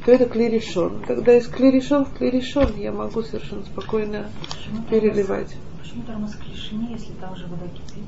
то 0.05 0.13
это 0.13 0.27
клерешон. 0.27 1.03
Тогда 1.07 1.35
из 1.37 1.47
клерешон 1.47 2.05
в 2.05 2.13
клерешон 2.19 2.77
я 2.77 2.93
могу 2.93 3.23
совершенно 3.23 3.63
спокойно 3.63 4.27
почему 4.41 4.83
переливать. 4.91 5.49
Термос, 5.49 5.79
почему 5.81 6.03
термос 6.03 6.37
клешини, 6.37 6.93
если 6.93 7.13
там 7.15 7.35
же 7.35 7.47
вода 7.47 7.67
кипит? 7.69 8.05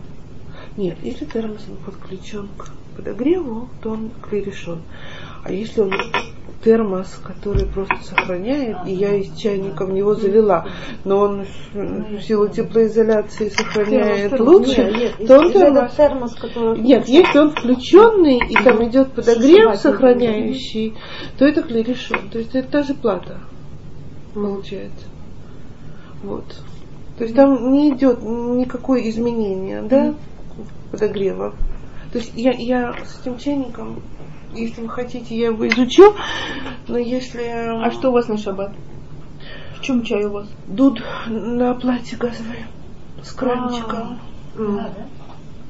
Нет, 0.76 0.98
если 1.02 1.24
термос 1.24 1.64
подключен 1.86 2.48
к 2.58 2.70
подогреву, 2.96 3.68
то 3.82 3.90
он 3.90 4.10
клерешен. 4.22 4.82
А 5.44 5.52
если 5.52 5.80
он 5.80 5.92
термос, 6.62 7.20
который 7.22 7.66
просто 7.66 7.96
сохраняет, 8.02 8.76
и 8.86 8.92
я 8.92 9.14
из 9.14 9.36
чайника 9.36 9.84
в 9.84 9.92
него 9.92 10.14
залила, 10.14 10.66
но 11.04 11.18
он 11.18 11.46
в 11.72 12.20
силу 12.20 12.48
теплоизоляции 12.48 13.48
сохраняет 13.48 14.30
термос, 14.30 14.48
лучше, 14.48 14.84
нет, 14.84 15.18
нет, 15.18 15.28
то 15.28 15.38
он 15.38 15.52
термос, 15.52 15.94
термос 15.94 16.34
который 16.34 16.80
нет, 16.80 17.08
если 17.08 17.38
он 17.38 17.50
включенный 17.50 18.38
и 18.48 18.54
там 18.54 18.84
идет 18.88 19.12
подогрев 19.12 19.76
сохраняющий, 19.76 20.94
то 21.38 21.44
это 21.44 21.62
клерешон. 21.62 22.28
То 22.30 22.38
есть 22.38 22.54
это 22.54 22.68
та 22.70 22.82
же 22.82 22.94
плата 22.94 23.40
получается. 24.34 25.06
Вот. 26.22 26.44
То 27.18 27.24
есть 27.24 27.36
там 27.36 27.72
не 27.72 27.90
идет 27.90 28.22
никакое 28.22 29.08
изменение, 29.08 29.82
да, 29.82 30.14
подогрева. 30.90 31.54
То 32.12 32.18
есть 32.18 32.32
я, 32.34 32.52
я 32.52 32.94
с 33.04 33.20
этим 33.20 33.38
чайником, 33.38 34.02
если 34.54 34.82
вы 34.82 34.88
хотите, 34.90 35.34
я 35.34 35.46
его 35.46 35.66
изучу, 35.68 36.14
но 36.86 36.98
если... 36.98 37.42
А 37.42 37.90
что 37.90 38.10
у 38.10 38.12
вас 38.12 38.28
на 38.28 38.36
шаббат? 38.36 38.72
В 39.78 39.82
чем 39.82 40.04
чай 40.04 40.24
у 40.26 40.30
вас? 40.30 40.48
Дуд 40.66 41.02
на 41.26 41.74
платье 41.74 42.18
газовое 42.18 42.68
с 43.22 43.32
кранчиком. 43.32 44.18
А, 44.56 44.90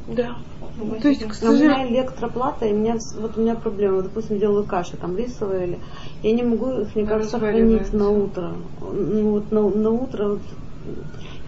да? 0.07 0.15
Да. 0.15 0.37
Ну, 0.77 0.99
То 1.01 1.09
есть, 1.09 1.27
к 1.27 1.35
сожалению... 1.35 1.87
У 1.87 1.91
меня 1.91 2.01
электроплата, 2.01 2.67
и 2.67 2.73
у 2.73 2.77
меня, 2.77 2.97
вот 3.19 3.37
у 3.37 3.41
меня 3.41 3.55
проблема, 3.55 3.97
вот, 3.97 4.05
допустим, 4.05 4.39
делаю 4.39 4.65
каши, 4.65 4.97
там 4.97 5.17
рисовые 5.17 5.67
или... 5.69 5.79
Я 6.23 6.33
не 6.33 6.43
могу 6.43 6.71
их 6.81 6.97
никак 6.97 7.25
сохранить 7.25 7.93
на 7.93 8.11
утро. 8.11 8.53
Ну, 8.81 9.31
вот 9.31 9.53
на, 9.53 9.69
на 9.69 9.91
утро 9.91 10.29
вот, 10.29 10.43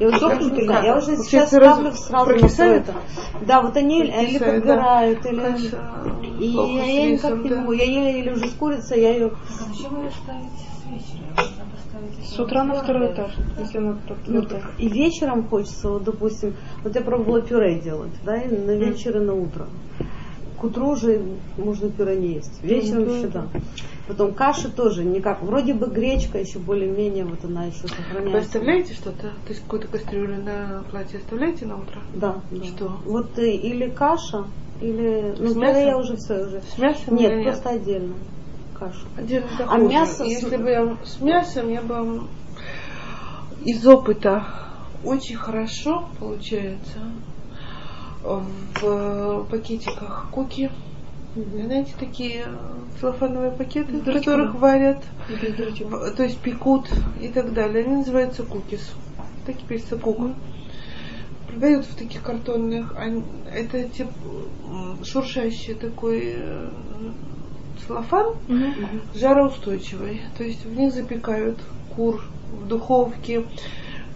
я 0.00 0.08
уже, 0.08 0.64
я, 0.64 0.84
я 0.84 0.96
уже 0.96 1.16
сейчас 1.16 1.48
ставлю 1.48 1.92
сразу 1.92 2.30
на 2.30 2.64
это. 2.64 2.94
Да, 3.46 3.62
вот 3.62 3.76
они 3.76 4.00
или 4.00 4.38
подгорают, 4.38 5.22
да. 5.22 5.30
или... 5.30 6.40
И 6.40 6.46
я, 6.46 6.84
я 6.84 7.12
никак 7.12 7.44
не 7.44 7.50
могу. 7.50 7.72
Я 7.72 7.84
еле-еле 7.84 8.32
уже 8.32 8.48
с 8.48 8.54
курицей, 8.54 9.00
я 9.00 9.12
ее... 9.12 9.26
А 9.26 9.64
зачем 9.68 10.02
ее 10.02 10.10
ставить 10.10 10.50
с 10.52 10.90
вечера? 10.90 11.54
С 12.24 12.38
утра 12.40 12.64
на 12.64 12.74
второй 12.74 13.12
этаж, 13.12 13.32
если 13.58 13.78
она 13.78 13.96
ну, 14.26 14.42
так, 14.42 14.72
И 14.78 14.88
вечером 14.88 15.46
хочется, 15.46 15.90
вот, 15.90 16.02
допустим, 16.02 16.54
вот 16.82 16.94
я 16.96 17.00
пробовала 17.00 17.40
пюре 17.40 17.78
делать, 17.78 18.10
да, 18.24 18.36
и 18.36 18.48
на 18.48 18.72
вечер 18.72 19.16
и 19.16 19.20
на 19.20 19.34
утро. 19.34 19.66
К 20.58 20.64
утру 20.64 20.90
уже 20.90 21.22
можно 21.56 21.90
пюре 21.90 22.16
не 22.16 22.34
есть. 22.34 22.60
Вечером 22.62 23.04
ну, 23.04 23.14
всегда. 23.18 23.46
Потом 24.06 24.34
каши 24.34 24.70
тоже 24.70 25.02
никак. 25.02 25.42
Вроде 25.42 25.72
бы 25.72 25.86
гречка 25.86 26.38
еще 26.38 26.58
более-менее, 26.58 27.24
вот 27.24 27.44
она 27.44 27.64
еще 27.64 27.88
сохраняется. 27.88 28.30
Вы 28.30 28.38
оставляете 28.38 28.94
что-то? 28.94 29.28
То 29.28 29.48
есть 29.48 29.62
какую-то 29.62 29.88
кастрюлю 29.88 30.42
на 30.42 30.84
платье 30.90 31.18
оставляете 31.18 31.64
на 31.64 31.76
утро? 31.76 32.00
Да. 32.14 32.36
да. 32.50 32.64
Что? 32.64 32.98
Вот 33.06 33.38
э, 33.38 33.50
или 33.50 33.88
каша, 33.88 34.44
или... 34.82 35.34
Ну, 35.38 35.50
С 35.50 35.56
мясом? 35.56 35.86
я 35.86 35.96
уже 35.96 36.16
все 36.16 36.34
уже. 36.44 36.60
С 36.60 36.78
мясом? 36.78 37.16
Нет, 37.16 37.32
нет, 37.32 37.44
просто 37.44 37.70
отдельно. 37.70 38.14
Кашу. 38.78 39.06
Отдельно 39.16 39.48
а 39.66 39.78
мясо... 39.78 40.24
Если 40.24 40.56
бы 40.56 40.68
я 40.68 40.96
с 41.04 41.20
мясом, 41.20 41.70
я 41.70 41.80
бы 41.80 42.24
из 43.64 43.86
опыта 43.86 44.44
очень 45.02 45.36
хорошо 45.36 46.08
получается 46.18 46.98
в 48.22 49.46
пакетиках 49.50 50.28
куки. 50.30 50.70
Знаете, 51.34 51.92
такие 51.98 52.44
целлофановые 53.00 53.50
пакеты, 53.50 53.92
в 53.98 54.04
которых 54.04 54.54
варят, 54.54 55.02
в- 55.84 56.10
то 56.12 56.22
есть 56.22 56.38
пекут 56.38 56.88
и 57.20 57.28
так 57.28 57.52
далее. 57.52 57.84
Они 57.84 57.96
называются 57.96 58.44
кукис. 58.44 58.92
Так 59.46 59.56
и 59.56 59.64
пишется 59.64 59.96
кука. 59.96 60.34
Продают 61.48 61.86
в 61.86 61.94
таких 61.96 62.22
картонных. 62.22 62.94
Они- 62.96 63.24
Это 63.52 63.82
тип 63.88 64.08
шуршащий 65.04 65.74
такой 65.74 66.34
э, 66.36 66.68
целлофан, 67.86 68.34
жароустойчивый. 69.14 70.22
То 70.38 70.44
есть 70.44 70.64
в 70.64 70.74
них 70.78 70.92
запекают 70.94 71.58
кур 71.94 72.22
в 72.52 72.66
духовке, 72.68 73.44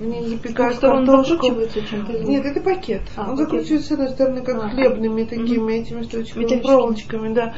запекают 0.00 0.78
картошку. 0.78 1.34
закручивается 1.34 1.82
чем-то? 1.82 2.12
Нет, 2.24 2.44
это 2.46 2.60
пакет. 2.60 3.02
А, 3.16 3.22
Он 3.22 3.36
пакет. 3.36 3.38
закручивается 3.50 3.88
с 3.88 3.92
одной 3.92 4.08
стороны, 4.10 4.42
как 4.42 4.64
А. 4.64 4.68
хлебными 4.68 5.24
такими 5.24 5.72
этими 5.74 6.02
штучками, 6.02 6.42
Металлическими. 6.44 6.60
проволочками, 6.62 7.34
да. 7.34 7.54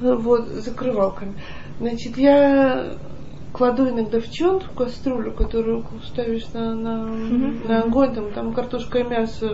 Вот, 0.00 0.48
закрывалками. 0.48 1.34
Значит, 1.80 2.18
я 2.18 2.94
кладу 3.52 3.88
иногда 3.88 4.20
в 4.20 4.28
чон, 4.30 4.60
в 4.60 4.70
кастрюлю, 4.72 5.32
которую 5.32 5.84
ставишь 6.04 6.52
на, 6.52 6.74
на, 6.74 7.04
Мгм. 7.06 7.68
на 7.68 7.82
огонь, 7.82 8.14
там, 8.14 8.32
там 8.32 8.52
картошка 8.52 8.98
и 8.98 9.04
мясо 9.04 9.46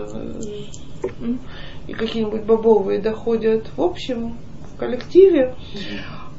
Мгм. 1.21 1.39
и 1.87 1.93
какие-нибудь 1.93 2.45
бобовые 2.45 3.01
доходят 3.01 3.71
в 3.77 3.81
общем 3.83 4.37
в 4.75 4.79
коллективе, 4.79 5.55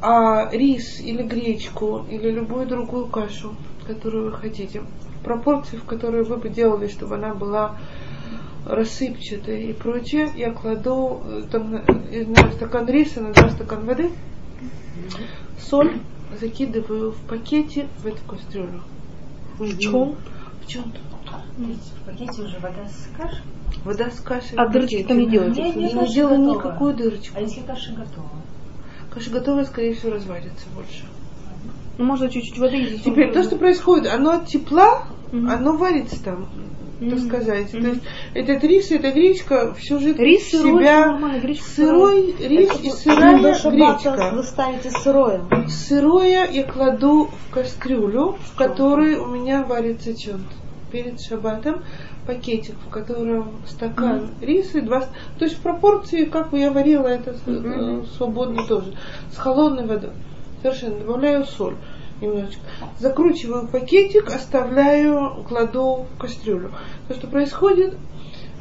а 0.02 0.50
рис 0.52 1.00
или 1.00 1.22
гречку 1.22 2.04
или 2.10 2.32
любую 2.32 2.66
другую 2.68 3.06
кашу, 3.08 3.54
которую 3.86 4.32
вы 4.32 4.38
хотите, 4.38 4.82
пропорции, 5.24 5.78
в 5.78 5.86
которой 5.86 6.24
вы 6.24 6.38
бы 6.38 6.50
делали, 6.50 6.88
чтобы 6.88 7.16
она 7.16 7.34
была 7.34 7.78
рассыпчатой 8.66 9.64
и 9.66 9.74
прочее, 9.74 10.30
я 10.36 10.52
кладу 10.52 11.22
э, 11.26 11.44
там, 11.52 11.72
на 11.72 11.84
я 12.12 12.26
знаю, 12.26 12.52
стакан 12.54 12.88
риса 12.88 13.22
на 13.22 13.34
два 13.34 13.50
стакана 13.50 13.86
воды, 13.86 14.12
соль 15.60 16.00
закидываю 16.40 17.12
в 17.12 17.22
пакете 17.28 17.88
в 18.00 18.06
эту 18.06 18.24
кастрюлю. 18.26 18.82
В 19.58 19.78
чем? 19.78 20.16
В 20.64 20.68
чем 20.68 20.84
В 20.84 22.06
пакете 22.06 22.42
уже 22.44 22.60
вода 22.60 22.88
с 22.88 23.10
кашей. 23.18 23.44
Вода 23.84 24.10
с 24.10 24.20
кашей. 24.20 24.58
А 24.58 24.68
дырочки 24.68 25.04
там 25.04 25.18
не 25.18 25.28
делаете? 25.28 25.62
Я 25.62 25.74
не 25.74 25.90
каша 25.90 26.14
делаю 26.14 26.40
готова. 26.40 26.56
никакую 26.56 26.94
дырочку. 26.96 27.38
А 27.38 27.42
если 27.42 27.62
каша 27.62 27.92
готова? 27.94 28.30
Каша 29.12 29.30
готовая, 29.30 29.66
скорее 29.66 29.94
всего, 29.94 30.14
разварится 30.14 30.68
больше. 30.76 31.06
Ну, 31.98 32.06
можно 32.06 32.30
чуть-чуть 32.30 32.58
воды. 32.58 33.00
Теперь 33.04 33.34
то, 33.34 33.44
что 33.44 33.58
происходит, 33.58 34.12
оно 34.12 34.32
от 34.32 34.48
тепла, 34.48 35.04
Мгм. 35.32 35.50
оно 35.50 35.78
варится 35.78 36.24
там, 36.24 36.48
так 37.00 37.10
Мгм. 37.10 37.20
сказать. 37.20 37.74
Мгм. 37.74 37.82
То 37.84 37.90
есть 37.90 38.02
этот 38.34 38.64
рис, 38.64 38.92
эта 38.92 39.12
гречка 39.12 39.74
всю 39.74 40.00
жидкость 40.00 40.20
Рис 40.20 40.52
сырой, 40.52 40.84
себя. 40.84 41.18
гречка 41.42 41.66
Сырой 41.70 42.36
рис 42.40 42.70
и 42.84 42.88
Ну, 42.90 42.94
сырая 42.96 43.38
гречка. 43.40 44.32
вы 44.34 44.44
ставите 44.44 44.92
сырое. 44.92 45.42
Сырое 45.68 46.50
я 46.52 46.64
кладу 46.64 47.26
в 47.50 47.54
кастрюлю, 47.54 48.38
в 48.40 48.56
которой 48.56 49.16
у 49.16 49.26
меня 49.28 49.64
варится 49.64 50.14
чонт. 50.18 50.46
Перед 50.92 51.22
шабатом 51.22 51.84
пакетик, 52.28 52.76
в 52.86 52.90
котором 52.90 53.62
стакан 53.66 54.30
риса 54.42 54.80
и 54.80 54.82
два... 54.82 55.00
То 55.40 55.46
есть 55.46 55.58
в 55.58 55.62
пропорции, 55.62 56.26
как 56.26 56.50
бы 56.52 56.60
я 56.60 56.70
варила 56.70 57.08
это 57.08 57.34
э, 57.48 58.04
свободно 58.18 58.68
тоже. 58.68 58.94
С 59.32 59.38
холодной 59.38 59.88
водой. 59.88 60.12
Совершенно. 60.62 61.00
Добавляю 61.00 61.46
соль 61.46 61.76
немножечко. 62.22 62.62
Закручиваю 63.00 63.68
пакетик, 63.68 64.28
оставляю, 64.28 65.44
кладу 65.48 66.06
в 66.16 66.18
кастрюлю. 66.18 66.72
То, 67.08 67.14
что 67.16 67.28
происходит, 67.28 67.96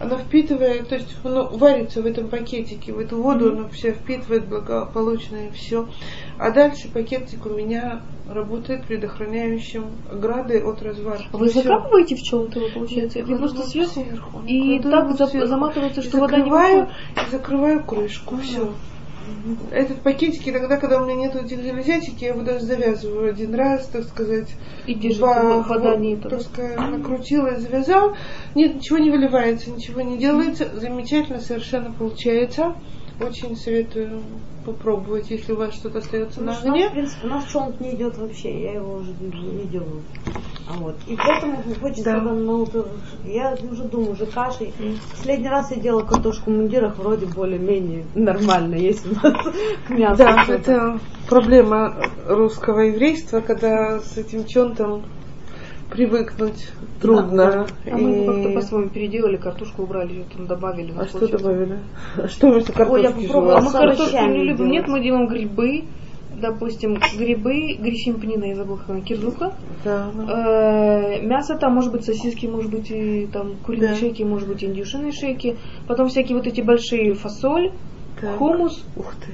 она 0.01 0.17
впитывает, 0.17 0.89
то 0.89 0.95
есть 0.95 1.15
оно 1.25 1.49
варится 1.49 2.01
в 2.01 2.07
этом 2.07 2.29
пакетике, 2.29 2.93
в 2.93 2.99
эту 2.99 3.21
воду, 3.23 3.53
оно 3.53 3.69
все 3.69 3.93
впитывает 3.93 4.47
благополучно 4.49 5.49
и 5.49 5.51
все. 5.51 5.89
А 6.39 6.51
дальше 6.51 6.89
пакетик 6.91 7.45
у 7.45 7.51
меня 7.51 8.01
работает 8.27 8.87
предохраняющим 8.87 9.85
оградой 10.11 10.63
от 10.63 10.81
развара. 10.83 11.21
Вы 11.33 11.49
Всё. 11.51 11.63
закапываете 11.63 12.15
в 12.15 12.23
чем-то, 12.23 12.61
получается? 12.73 13.19
Вы 13.19 13.27
Кладу 13.37 13.41
просто 13.55 13.69
сверху? 13.69 13.91
сверху. 13.93 14.43
И 14.47 14.79
так 14.81 15.17
за- 15.19 15.47
заматывается, 15.47 16.01
И 16.01 16.05
что 16.05 16.19
вода 16.19 16.37
не 16.37 16.45
закрываю, 16.45 16.79
выходит? 16.87 16.95
и 17.27 17.31
закрываю 17.31 17.85
крышку. 17.85 18.37
Все. 18.39 18.71
Этот 19.71 20.03
пакетик, 20.03 20.47
иногда, 20.49 20.77
когда 20.77 21.01
у 21.01 21.05
меня 21.05 21.15
нет 21.15 21.37
этих 21.37 21.63
железячек, 21.63 22.19
я 22.21 22.29
его 22.29 22.43
даже 22.43 22.61
завязываю 22.61 23.31
один 23.31 23.55
раз, 23.55 23.87
так 23.87 24.05
сказать. 24.05 24.49
И 24.87 24.95
вода 25.69 25.97
так 26.29 26.41
сказать, 26.43 26.79
накрутила 26.79 27.55
и 27.55 27.61
завязал. 27.61 28.15
Нет, 28.55 28.77
ничего 28.77 28.99
не 28.99 29.11
выливается, 29.11 29.71
ничего 29.71 30.01
не 30.01 30.19
делается. 30.19 30.69
Замечательно 30.79 31.41
совершенно 31.41 31.93
получается. 31.93 32.75
Очень 33.21 33.57
советую 33.57 34.23
попробовать, 34.65 35.31
если 35.31 35.53
у 35.53 35.57
вас 35.57 35.75
что-то 35.75 35.99
остается 35.99 36.43
на 36.43 36.57
огне. 36.57 36.89
в 36.89 36.93
принципе, 36.93 37.27
у 37.27 37.31
нас 37.31 37.45
чонт 37.51 37.81
не 37.81 37.95
идет 37.95 38.17
вообще, 38.19 38.63
я 38.63 38.73
его 38.75 38.95
уже 38.97 39.13
не, 39.21 39.65
делаю. 39.65 40.03
А 40.69 40.75
вот. 40.79 40.97
И 41.07 41.17
поэтому 41.17 41.63
хочется 41.81 42.05
Да. 42.05 42.21
ну, 42.21 42.67
то- 42.67 42.89
я 43.25 43.57
уже 43.71 43.85
думаю, 43.85 44.13
уже 44.13 44.27
кашей. 44.27 44.73
Последний 45.11 45.49
раз 45.49 45.71
я 45.71 45.79
делала 45.79 46.03
картошку 46.03 46.51
в 46.51 46.55
мундирах, 46.55 46.99
вроде 46.99 47.27
более-менее 47.27 48.05
нормально, 48.15 48.75
есть 48.75 49.07
у 49.07 49.15
нас 49.15 49.35
к 49.87 49.91
мясу. 49.91 50.19
Да, 50.19 50.45
это 50.49 51.01
проблема 51.29 51.97
русского 52.27 52.81
еврейства, 52.81 53.41
когда 53.41 54.01
с 54.01 54.17
этим 54.17 54.45
чонтом 54.45 55.05
привыкнуть 55.91 56.69
трудно. 57.01 57.67
А 57.87 57.97
мы 57.97 58.11
его 58.11 58.23
И- 58.23 58.27
как-то 58.27 58.51
по-своему 58.55 58.89
переделали, 58.91 59.37
картошку 59.37 59.83
убрали, 59.83 60.13
её 60.13 60.25
там 60.35 60.47
добавили. 60.47 60.93
А 60.97 61.05
что 61.07 61.27
добавили? 61.27 61.79
А 62.17 62.29
что 62.29 62.51
вместо 62.51 62.73
Ой, 62.73 63.03
я 63.03 63.09
картошки 63.09 63.27
попробовала 63.27 63.59
А 63.59 63.61
мы 63.61 63.69
с 63.69 63.73
картошку 63.73 64.27
не 64.27 64.45
любим. 64.45 64.69
Нет, 64.71 64.89
мы 64.89 65.03
делаем 65.03 65.27
грибы. 65.27 65.85
Допустим, 66.41 66.97
грибы, 67.19 67.75
гречимпнина, 67.79 68.45
я 68.45 68.55
забыла, 68.57 68.77
как 68.79 68.91
она, 68.91 69.01
кирзуха. 69.03 69.53
Да, 69.85 70.11
ну. 70.15 70.27
Э, 70.27 71.21
Мясо 71.21 71.57
там 71.57 71.75
может 71.75 71.93
быть 71.93 72.05
сосиски, 72.05 72.47
может 72.47 72.71
быть 72.71 72.91
и 72.91 73.27
там 73.31 73.57
куриные 73.67 73.91
Да. 73.91 73.97
шейки, 73.97 74.23
может 74.23 74.49
быть 74.49 74.65
индюшиные 74.65 75.13
шейки. 75.13 75.59
Потом 75.87 76.09
всякие 76.09 76.39
вот 76.39 76.47
эти 76.47 76.63
большие 76.63 77.13
фасоль, 77.13 77.73
Так. 78.21 78.37
хумус. 78.39 78.83
Ух 78.97 79.13
ты. 79.17 79.33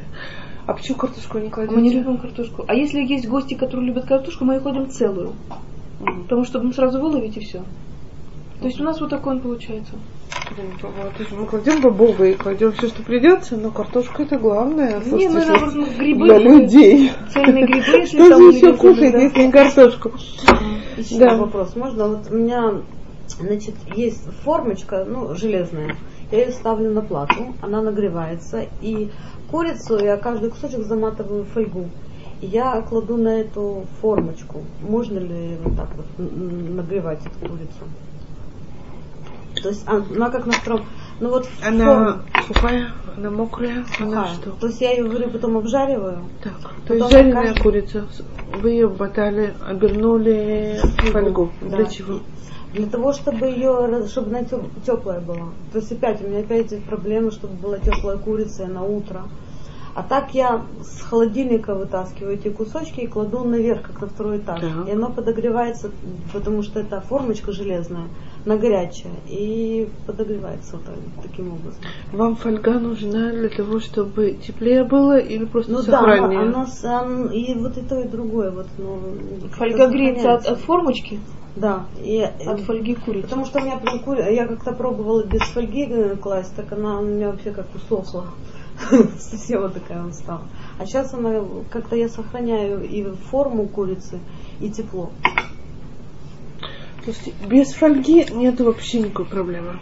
А 0.67 0.73
почему 0.73 0.97
картошку 0.99 1.39
не 1.39 1.49
кладете? 1.49 1.77
Мы 1.77 1.83
не 1.83 1.91
любим 1.93 2.19
картошку. 2.19 2.65
А 2.67 2.75
если 2.75 3.01
есть 3.01 3.29
гости, 3.29 3.55
которые 3.55 3.87
любят 3.87 4.07
картошку, 4.07 4.45
мы 4.45 4.55
ее 4.55 4.61
ходим 4.61 4.91
целую. 4.91 5.35
М. 6.01 6.23
Потому 6.25 6.45
что 6.45 6.61
ну, 6.61 6.73
сразу 6.73 7.01
выловить 7.01 7.37
и 7.37 7.41
все. 7.41 7.63
То 8.61 8.67
есть 8.67 8.81
у 8.81 8.85
нас 8.85 9.01
вот 9.01 9.11
такой 9.11 9.35
он 9.35 9.41
получается. 9.41 9.95
То 10.81 11.23
есть 11.23 11.33
мы 11.33 11.47
кладем 11.47 11.81
бобовые, 11.81 12.35
кладем 12.35 12.73
все, 12.73 12.89
что 12.89 13.03
придется, 13.03 13.57
но 13.57 13.71
картошка 13.71 14.23
это 14.23 14.39
главное. 14.39 15.01
Не, 15.01 15.29
мы 15.29 15.33
слушайте, 15.33 15.51
наоборот 15.51 15.75
мы 15.75 15.87
грибы. 15.99 16.25
для 16.25 16.39
людей. 16.39 17.13
Цельные 17.33 17.67
грибы, 17.67 17.99
если 17.99 18.17
Что 18.19 18.29
там 18.31 18.53
же 18.53 18.57
еще 18.57 18.73
кушать, 18.75 19.13
да. 19.13 19.19
если 19.19 19.43
не 19.43 19.53
картошку? 19.53 20.13
Еще 20.97 21.19
Да. 21.19 21.37
вопрос. 21.37 21.77
Можно? 21.77 22.09
Вот 22.09 22.31
у 22.31 22.35
меня, 22.35 22.75
значит, 23.39 23.75
есть 23.95 24.25
формочка, 24.45 25.05
ну, 25.05 25.35
железная. 25.35 25.97
Я 26.33 26.47
ее 26.47 26.53
ставлю 26.53 26.93
на 26.93 27.03
плату, 27.03 27.55
она 27.63 27.83
нагревается, 27.83 28.65
и 28.81 29.11
курицу 29.51 29.99
я 29.99 30.17
каждый 30.17 30.51
кусочек 30.51 30.81
заматываю 30.81 31.45
в 31.45 31.49
фольгу. 31.49 31.87
Я 32.41 32.83
кладу 32.83 33.17
на 33.17 33.41
эту 33.41 33.87
формочку. 34.01 34.63
Можно 34.83 35.19
ли 35.19 35.57
вот 35.65 35.77
так 35.77 35.89
вот 35.97 36.07
нагревать 36.19 37.21
эту 37.25 37.49
курицу? 37.49 37.85
То 39.63 39.69
есть 39.71 39.85
а- 39.87 40.05
она 40.15 40.31
как 40.31 40.47
на 40.47 40.53
втором. 40.53 40.83
Ну 41.19 41.31
вот 41.31 41.49
Она 41.67 42.23
сухая, 42.47 42.93
она 43.17 43.31
мокрая, 43.31 43.87
она 43.99 44.25
форма. 44.25 44.29
что? 44.35 44.51
То 44.51 44.67
есть 44.67 44.81
я 44.83 44.91
ее 44.93 45.05
говорю, 45.05 45.31
потом 45.31 45.57
обжариваю. 45.57 46.19
Так, 46.43 46.53
то 46.87 46.95
есть 46.95 47.11
жареная 47.11 47.47
каждый- 47.47 47.63
курица, 47.63 48.07
вы 48.61 48.71
ее 48.71 48.89
ботали, 48.89 49.55
обернули 49.67 50.79
в 50.83 51.13
фольгу. 51.13 51.51
Да. 51.63 51.77
Для 51.79 51.87
чего? 51.87 52.21
Для 52.75 52.87
того, 52.87 53.15
чтобы 53.15 53.47
ее, 53.47 54.07
чтобы 54.09 54.29
она 54.37 54.47
теплая 54.85 55.21
была. 55.21 55.49
То 55.73 55.79
есть 55.79 55.91
опять, 55.91 56.23
у 56.23 56.29
меня 56.29 56.41
опять 56.41 56.85
проблемы, 56.85 57.31
чтобы 57.31 57.55
была 57.55 57.79
теплая 57.79 58.19
курица 58.19 58.67
на 58.67 58.85
утро. 58.85 59.23
А 59.97 60.03
так 60.03 60.35
я 60.35 60.61
с 60.83 61.01
холодильника 61.01 61.75
вытаскиваю 61.75 62.35
эти 62.35 62.49
кусочки 62.49 63.01
и 63.01 63.07
кладу 63.07 63.45
наверх, 63.45 63.81
как 63.81 64.03
на 64.03 64.07
второй 64.09 64.37
этаж. 64.37 64.61
Так. 64.61 64.87
И 64.89 64.91
оно 64.93 65.09
подогревается, 65.11 65.91
потому 66.35 66.63
что 66.63 66.81
это 66.81 67.01
формочка 67.01 67.53
железная, 67.53 68.09
на 68.45 68.59
горячее. 68.59 69.15
И 69.27 69.89
подогревается 70.07 70.77
вот 70.77 70.85
так- 70.85 71.23
таким 71.23 71.55
образом. 71.55 71.81
Вам 72.13 72.37
фольга 72.37 72.73
нужна 72.79 73.31
для 73.31 73.49
того, 73.49 73.81
чтобы 73.81 74.33
теплее 74.47 74.85
было 74.85 75.17
или 75.19 75.47
просто 75.47 75.73
Ну 75.73 75.79
да, 75.79 75.85
сохраннее? 75.85 76.41
она, 76.41 76.67
она 76.83 77.01
ан- 77.01 77.29
и 77.33 77.55
вот 77.55 77.79
и 77.79 77.81
то, 77.81 77.99
и 77.99 78.07
другое. 78.07 78.51
Вот, 78.51 78.67
ну, 78.77 78.99
Фольга 79.53 79.87
греется 79.89 80.35
от, 80.35 80.45
от 80.47 80.59
формочки, 80.59 81.21
Да. 81.57 81.87
И, 82.05 82.21
от 82.21 82.61
фольги 82.61 82.97
курицы. 82.97 83.23
Потому 83.29 83.47
что 83.47 83.61
у 83.61 83.63
меня 83.63 83.79
прям 83.79 84.01
кури- 84.05 84.35
я 84.35 84.47
как-то 84.47 84.73
пробовала 84.73 85.25
без 85.25 85.41
фольги 85.41 85.87
э, 85.89 86.17
класть, 86.17 86.55
так 86.55 86.71
она 86.73 87.01
у 87.01 87.03
меня 87.03 87.31
вообще 87.31 87.51
как 87.51 87.65
усохла. 87.75 88.27
Совсем 89.19 89.63
вот 89.63 89.75
такая 89.75 90.01
она 90.01 90.13
стала. 90.13 90.43
А 90.79 90.87
сейчас 90.87 91.13
она 91.15 91.43
как-то 91.71 91.97
я 91.97 92.09
сохраняю 92.09 92.83
и 92.83 93.05
форму 93.31 93.67
курицы, 93.67 94.21
и 94.61 94.71
тепло. 94.71 95.11
То 95.23 97.13
есть 97.13 97.33
без 97.47 97.73
фольги 97.73 98.27
нет 98.33 98.61
вообще 98.61 99.01
никакой 99.01 99.27
проблемы 99.27 99.79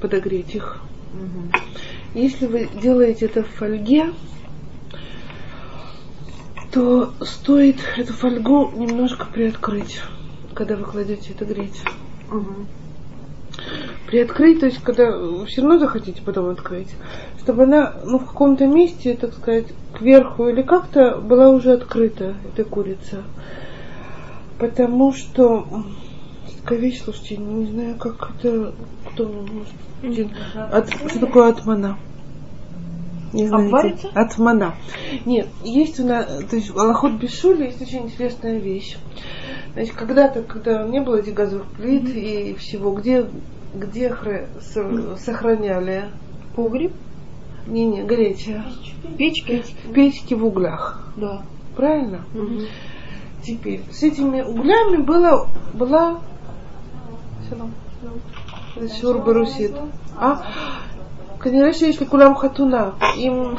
подогреть 0.00 0.54
их. 0.54 0.80
Мгм. 1.12 1.52
Если 2.14 2.46
вы 2.46 2.68
делаете 2.80 3.26
это 3.26 3.42
в 3.42 3.48
фольге, 3.48 4.12
то 6.72 7.12
стоит 7.20 7.80
эту 7.96 8.12
фольгу 8.12 8.70
немножко 8.74 9.26
приоткрыть, 9.26 10.00
когда 10.54 10.76
вы 10.76 10.84
кладете 10.84 11.32
это 11.32 11.44
греть. 11.44 11.82
Мгм. 12.30 12.66
Приоткрыть, 14.10 14.58
то 14.58 14.66
есть 14.66 14.82
когда 14.82 15.16
вы 15.16 15.46
все 15.46 15.62
равно 15.62 15.78
захотите 15.78 16.20
потом 16.20 16.48
открыть, 16.48 16.88
чтобы 17.38 17.62
она 17.62 17.94
ну, 18.04 18.18
в 18.18 18.26
каком-то 18.26 18.66
месте, 18.66 19.16
так 19.16 19.34
сказать, 19.34 19.66
кверху 19.94 20.48
или 20.48 20.62
как-то 20.62 21.18
была 21.18 21.50
уже 21.50 21.72
открыта, 21.72 22.34
эта 22.52 22.68
курица. 22.68 23.22
Потому 24.58 25.12
что 25.12 25.64
такая 26.60 26.78
вещь, 26.78 27.02
слушайте, 27.02 27.36
не 27.36 27.66
знаю, 27.66 27.96
как 27.98 28.32
это, 28.38 28.74
кто 29.12 29.26
может 29.28 30.32
от, 30.54 30.88
что 30.90 31.20
такое 31.20 31.50
атмана? 31.50 31.96
Не? 33.32 33.46
Обварится? 33.46 34.08
Атмана. 34.14 34.74
Нет, 35.24 35.46
есть 35.62 36.00
у 36.00 36.06
нас, 36.06 36.26
то 36.50 36.56
есть 36.56 36.70
в 36.70 36.78
Аллахот 36.78 37.12
Бешуле 37.12 37.66
есть 37.66 37.80
очень 37.80 38.06
интересная 38.06 38.58
вещь. 38.58 38.96
Значит, 39.74 39.94
когда-то, 39.94 40.42
когда 40.42 40.84
не 40.84 41.00
было 41.00 41.16
этих 41.16 41.34
газовых 41.34 41.66
плит 41.76 42.08
и 42.08 42.54
всего, 42.54 42.92
где, 42.92 43.26
где 43.74 44.14
с- 44.60 45.16
сохраняли 45.18 46.06
Погреб, 46.56 46.92
не-не, 47.66 48.02
горячее. 48.02 48.64
печки. 49.16 49.64
Печки 49.94 50.34
в 50.34 50.44
углях. 50.44 51.12
Да. 51.16 51.42
Правильно? 51.76 52.24
Мгм. 52.34 52.66
Теперь 53.42 53.80
с 53.92 54.02
этими 54.02 54.42
углями 54.42 54.96
было, 54.98 55.48
была 55.72 56.20
Шур 59.00 59.18
Барусит. 59.18 59.74
А? 60.16 60.42
Конечно, 61.38 61.86
если 61.86 62.04
кулам 62.04 62.34
хатуна, 62.34 62.94
им 63.16 63.58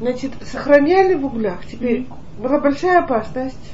значит, 0.00 0.32
сохраняли 0.42 1.14
в 1.14 1.26
углях. 1.26 1.64
Теперь 1.66 2.06
была 2.38 2.60
большая 2.60 3.02
опасность, 3.02 3.72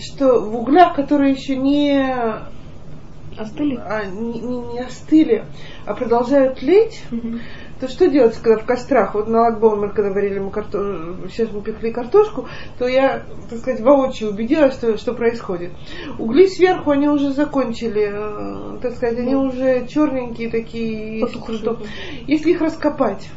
что 0.00 0.40
в 0.40 0.56
углях, 0.56 0.94
которые 0.94 1.32
еще 1.32 1.56
не, 1.56 2.00
Остыли? 3.36 3.76
а, 3.76 4.04
не, 4.06 4.40
не- 4.40 4.80
остыли, 4.80 5.44
а 5.86 5.94
продолжают 5.94 6.58
тлеть, 6.58 7.04
Мгм. 7.10 7.40
то 7.78 7.86
что 7.88 8.08
делать, 8.08 8.36
когда 8.42 8.60
в 8.60 8.66
кострах, 8.66 9.14
вот 9.14 9.28
на 9.28 9.42
Лагбаумер, 9.42 9.92
когда 9.92 10.10
варили 10.10 10.40
мы 10.40 10.50
карто... 10.50 11.14
сейчас 11.28 11.52
мы 11.52 11.62
пекли 11.62 11.92
картошку, 11.92 12.48
то 12.78 12.88
я, 12.88 13.22
так 13.48 13.58
сказать, 13.60 13.80
воочию 13.80 14.30
убедилась, 14.30 14.74
что, 14.74 14.96
что 14.98 15.14
происходит. 15.14 15.70
Угли 16.18 16.46
сверху, 16.48 16.90
они 16.90 17.08
уже 17.08 17.30
закончили, 17.32 18.10
э, 18.10 18.78
так 18.80 18.94
сказать, 18.94 19.18
они 19.18 19.36
уже 19.36 19.86
черненькие 19.86 20.50
такие. 20.50 21.20
Если 22.26 22.50
их 22.50 22.60
раскопать, 22.60 23.28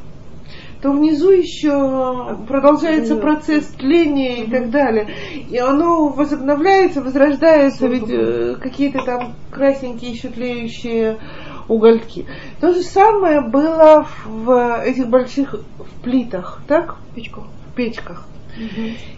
то 0.81 0.91
внизу 0.91 1.29
еще 1.29 2.37
продолжается 2.47 3.15
процесс 3.15 3.65
тления 3.67 4.43
и 4.43 4.49
так 4.49 4.71
далее. 4.71 5.07
И 5.49 5.57
оно 5.57 6.07
возобновляется, 6.07 7.01
возрождается, 7.01 7.87
ведь 7.87 8.09
э, 8.09 8.55
какие-то 8.59 9.03
там 9.05 9.35
красненькие 9.51 10.11
еще 10.11 10.29
тлеющие 10.29 11.19
угольки. 11.67 12.25
То 12.59 12.73
же 12.73 12.81
самое 12.81 13.41
было 13.41 14.07
в 14.25 14.81
этих 14.83 15.07
больших 15.07 15.53
в 15.53 16.01
плитах, 16.03 16.61
так? 16.67 16.97
Печку. 17.15 17.43
В 17.71 17.75
печках. 17.75 18.25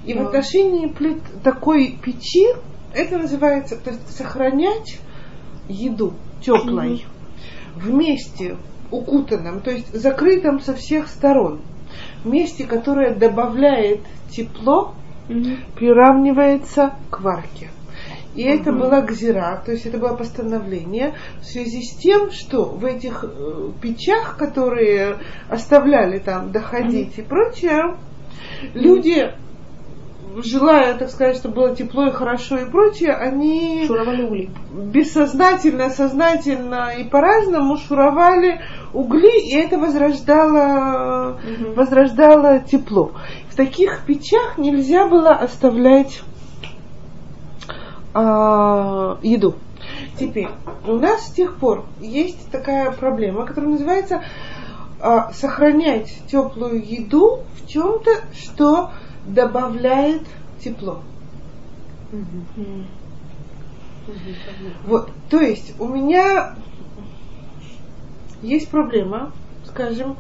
И 0.06 0.13
в 0.13 0.21
отношении 0.21 0.88
плит 0.88 1.21
такой 1.43 1.97
печи, 2.02 2.47
это 2.93 3.17
называется, 3.17 3.78
то 3.78 3.89
есть 3.89 4.15
сохранять 4.15 4.99
еду 5.67 6.13
теплой 6.41 7.06
в 7.76 7.91
месте 7.91 8.58
укутанном, 8.93 9.62
то 9.62 9.71
есть 9.71 9.93
закрытом 9.93 10.60
со 10.60 10.73
всех 10.73 11.08
сторон, 11.08 11.62
месте, 12.23 12.65
которое 12.65 13.13
добавляет 13.13 14.01
тепло, 14.29 14.93
Мгм. 15.29 15.58
приравнивается 15.75 16.93
к 17.10 17.21
варке. 17.21 17.69
И 18.36 18.41
это 18.41 18.71
была 18.73 19.01
гзира, 19.01 19.62
то 19.63 19.71
есть 19.71 19.86
это 19.86 19.99
было 19.99 20.15
постановление 20.15 21.13
в 21.39 21.45
связи 21.45 21.84
с 21.84 21.95
тем, 21.95 22.32
что 22.32 22.65
в 22.65 22.84
этих 22.84 23.23
э, 23.23 23.69
печах, 23.79 24.38
которые 24.38 25.17
оставляли 25.49 26.17
там 26.17 26.51
доходить 26.51 27.17
и 27.17 27.21
прочее, 27.21 27.95
люди, 28.73 29.32
желая, 30.41 30.98
так 30.98 31.10
сказать, 31.10 31.38
чтобы 31.38 31.56
было 31.56 31.76
тепло 31.76 32.08
и 32.08 32.12
хорошо 32.12 32.58
и 32.58 32.65
прочее, 32.69 33.13
они 33.13 33.86
Шуровали 33.88 34.24
угли. 34.24 34.50
бессознательно, 34.74 35.89
сознательно 35.89 36.91
и 36.98 37.04
по-разному 37.04 37.78
шуровали 37.78 38.62
угли, 38.93 39.50
и 39.50 39.56
это 39.56 39.78
возрождало, 39.78 41.39
Мгм. 41.43 41.74
возрождало 41.76 42.60
тепло. 42.60 43.12
В 43.50 43.56
таких 43.56 44.06
печах 44.06 44.58
нельзя 44.58 45.08
было 45.08 45.32
оставлять 45.32 46.22
а, 48.13 49.17
еду. 49.22 49.56
Теперь, 50.19 50.50
у 50.88 50.93
нас 50.93 51.28
с 51.28 51.32
тех 51.32 51.56
пор 51.58 51.86
есть 52.00 52.50
такая 52.52 52.91
проблема, 52.91 53.46
которая 53.46 53.72
называется 53.72 54.24
а, 55.00 55.32
сохранять 55.34 56.13
теплую 56.32 56.84
еду 56.86 57.39
в 57.56 57.67
чем-то, 57.67 58.12
что 58.38 58.91
добавляет 59.27 60.23
тепло. 60.63 61.01
Вот, 64.86 65.09
то 65.29 65.39
есть 65.39 65.79
у 65.79 65.88
меня 65.88 66.55
есть 68.41 68.69
проблема, 68.69 69.31
скажем, 69.65 70.17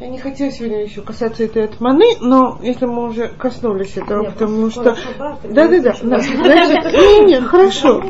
я 0.00 0.08
не 0.08 0.18
хотела 0.18 0.50
сегодня 0.50 0.82
еще 0.82 1.00
касаться 1.00 1.44
этой 1.44 1.64
отманы, 1.64 2.16
но 2.20 2.58
если 2.62 2.84
мы 2.84 3.08
уже 3.08 3.28
коснулись 3.28 3.96
этого, 3.96 4.22
Нет, 4.22 4.34
потому 4.34 4.62
просто 4.62 4.94
что... 4.94 5.38
Да, 5.48 5.68
да, 5.68 5.80
да. 5.80 5.94
Значит, 5.94 6.34
не, 6.38 7.26
не, 7.26 7.40
хорошо. 7.40 8.04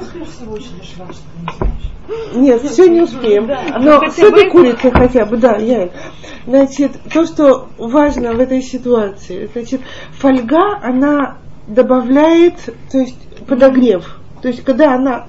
Нет, 2.34 2.62
все 2.62 2.88
не 2.88 3.02
успеем. 3.02 3.46
Но 3.80 4.00
хотя 4.00 4.10
с 4.10 4.18
этой 4.18 4.50
курицей 4.50 4.90
хотя 4.90 5.24
бы, 5.24 5.36
да, 5.36 5.56
я. 5.56 5.90
Значит, 6.46 6.92
то, 7.12 7.24
что 7.26 7.68
важно 7.78 8.32
в 8.34 8.40
этой 8.40 8.62
ситуации, 8.62 9.50
значит, 9.52 9.80
фольга, 10.12 10.78
она 10.82 11.38
добавляет, 11.66 12.54
то 12.90 12.98
есть 12.98 13.18
подогрев. 13.46 14.18
То 14.42 14.48
есть, 14.48 14.62
когда 14.62 14.94
она 14.94 15.26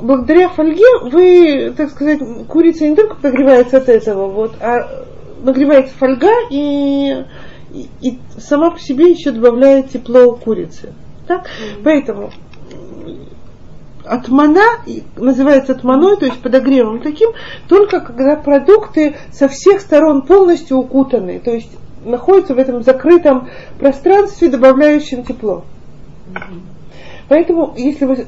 благодаря 0.00 0.48
фольге 0.48 0.84
вы, 1.02 1.74
так 1.76 1.90
сказать, 1.90 2.20
курица 2.48 2.86
не 2.86 2.96
только 2.96 3.16
подогревается 3.16 3.78
от 3.78 3.88
этого, 3.88 4.28
вот, 4.28 4.54
а 4.60 5.04
нагревается 5.42 5.94
фольга 5.96 6.30
и, 6.50 7.24
и, 7.72 7.88
и 8.00 8.18
сама 8.38 8.70
по 8.70 8.78
себе 8.78 9.10
еще 9.10 9.30
добавляет 9.30 9.90
тепло 9.90 10.34
курицы. 10.36 10.92
Так? 11.26 11.46
Поэтому 11.84 12.30
отмана 14.04 14.82
называется 15.16 15.72
отманой, 15.72 16.16
то 16.16 16.26
есть 16.26 16.40
подогревом 16.40 17.00
таким, 17.00 17.30
только 17.68 18.00
когда 18.00 18.36
продукты 18.36 19.16
со 19.32 19.48
всех 19.48 19.80
сторон 19.80 20.22
полностью 20.22 20.78
укутаны, 20.78 21.40
то 21.40 21.50
есть 21.52 21.70
находятся 22.04 22.54
в 22.54 22.58
этом 22.58 22.82
закрытом 22.82 23.48
пространстве, 23.78 24.48
добавляющем 24.48 25.24
тепло. 25.24 25.64
Поэтому, 27.28 27.74
если 27.76 28.06
вы 28.06 28.26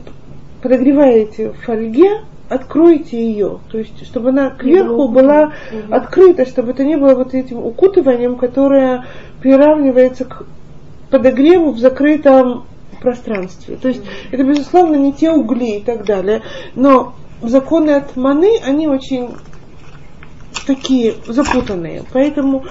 подогреваете 0.63 1.51
в 1.51 1.65
фольге, 1.65 2.21
откройте 2.49 3.17
ее, 3.17 3.59
то 3.71 3.79
есть, 3.79 4.07
чтобы 4.07 4.29
она 4.29 4.51
кверху 4.51 5.09
была 5.09 5.53
открыта, 5.91 6.47
чтобы 6.47 6.73
это 6.73 6.85
не 6.85 6.97
было 6.97 7.15
вот 7.15 7.35
этим 7.35 7.59
укутыванием, 7.65 8.37
которое 8.37 9.07
приравнивается 9.41 10.25
к 10.27 10.47
подогреву 11.11 11.73
в 11.73 11.79
закрытом 11.79 12.65
пространстве. 13.01 13.77
То 13.77 13.89
есть, 13.89 14.03
это, 14.31 14.45
безусловно, 14.45 14.97
не 14.97 15.13
те 15.13 15.31
угли 15.31 15.79
и 15.79 15.83
так 15.83 16.05
далее, 16.05 16.43
но 16.75 17.15
законы 17.43 17.91
от 17.91 18.17
маны, 18.17 18.59
они 18.65 18.89
очень 18.89 19.31
такие 20.67 21.15
запутанные, 21.27 22.05
поэтому 22.13 22.65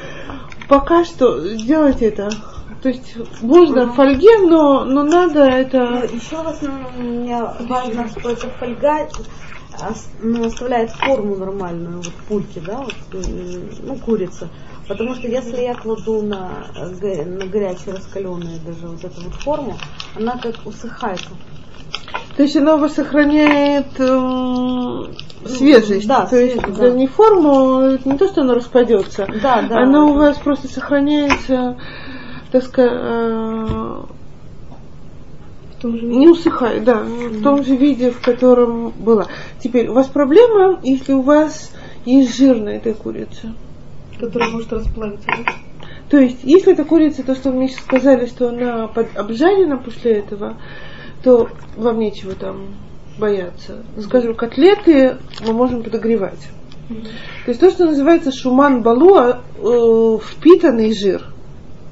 пока 0.67 1.03
что 1.03 1.45
сделать 1.47 2.01
это. 2.01 2.37
То 2.81 2.89
есть 2.89 3.15
можно 3.41 3.85
в 3.87 3.95
фольге, 3.95 4.39
но, 4.47 4.85
но 4.85 5.03
надо 5.03 5.43
это... 5.43 6.07
Еще 6.11 6.41
раз 6.41 6.63
м, 6.63 7.21
мне 7.21 7.37
важно, 7.67 8.07
что 8.07 8.29
эта 8.29 8.49
фольга 8.49 9.07
ос- 9.79 10.09
ну, 10.21 10.45
оставляет 10.45 10.89
форму 10.91 11.35
нормальную, 11.35 12.01
вот 12.01 12.13
пульки, 12.27 12.59
да, 12.65 12.77
вот, 12.79 12.93
м, 13.13 13.69
ну, 13.83 13.95
курица. 13.97 14.49
Потому 14.91 15.15
что 15.15 15.25
если 15.25 15.61
я 15.61 15.73
кладу 15.73 16.21
на, 16.21 16.65
на 17.23 17.45
горячие 17.45 17.95
раскаленные 17.95 18.59
даже 18.59 18.87
вот 18.87 19.01
эту 19.01 19.21
вот 19.21 19.33
форму, 19.35 19.77
она 20.17 20.37
как 20.37 20.55
усыхает. 20.65 21.21
То 22.35 22.43
есть 22.43 22.57
вас 22.57 22.95
сохраняет 22.95 23.97
эм, 23.99 25.15
свежесть. 25.45 26.07
да, 26.07 26.25
то 26.25 26.35
есть 26.35 26.59
свежесть, 26.59 26.77
да. 26.77 26.89
не 26.89 27.07
форму, 27.07 27.97
не 28.03 28.17
то, 28.17 28.27
что 28.27 28.41
оно 28.41 28.53
распадется. 28.53 29.27
Да, 29.41 29.61
да. 29.61 29.81
Оно 29.81 30.11
у 30.11 30.13
вас 30.13 30.37
просто 30.39 30.67
сохраняется, 30.67 31.77
так 32.51 32.61
сказать, 32.61 32.91
э, 32.93 34.03
Не 35.83 36.27
усыхает, 36.27 36.83
да, 36.83 36.95
в 36.95 37.41
том 37.41 37.63
же 37.63 37.77
виде, 37.77 38.11
в 38.11 38.19
котором 38.19 38.89
была. 38.89 39.27
Теперь, 39.63 39.87
у 39.87 39.93
вас 39.93 40.07
проблема, 40.07 40.81
если 40.83 41.13
у 41.13 41.21
вас 41.21 41.71
есть 42.03 42.35
жир 42.35 42.57
на 42.57 42.69
этой 42.69 42.93
курице. 42.93 43.53
Которая 44.21 44.51
может 44.51 44.71
расплавиться? 44.71 45.27
То 46.09 46.19
есть, 46.19 46.43
если 46.43 46.73
эта 46.73 46.85
курица, 46.85 47.23
то, 47.23 47.33
что 47.33 47.49
вы 47.49 47.57
мне 47.57 47.69
сейчас 47.69 47.83
сказали, 47.85 48.27
что 48.27 48.49
она 48.49 48.87
под- 48.87 49.17
обжарена 49.17 49.77
после 49.77 50.19
этого, 50.19 50.57
то 51.23 51.49
вам 51.75 51.99
нечего 51.99 52.35
там 52.35 52.75
бояться. 53.17 53.83
Скажем, 53.97 54.35
котлеты 54.35 55.17
мы 55.45 55.53
можем 55.53 55.81
подогревать. 55.81 56.47
То 57.45 57.51
есть 57.51 57.59
то, 57.59 57.71
что 57.71 57.85
называется 57.85 58.31
шуман 58.31 58.83
балуа, 58.83 59.41
э, 59.57 60.17
впитанный 60.23 60.93
жир. 60.93 61.23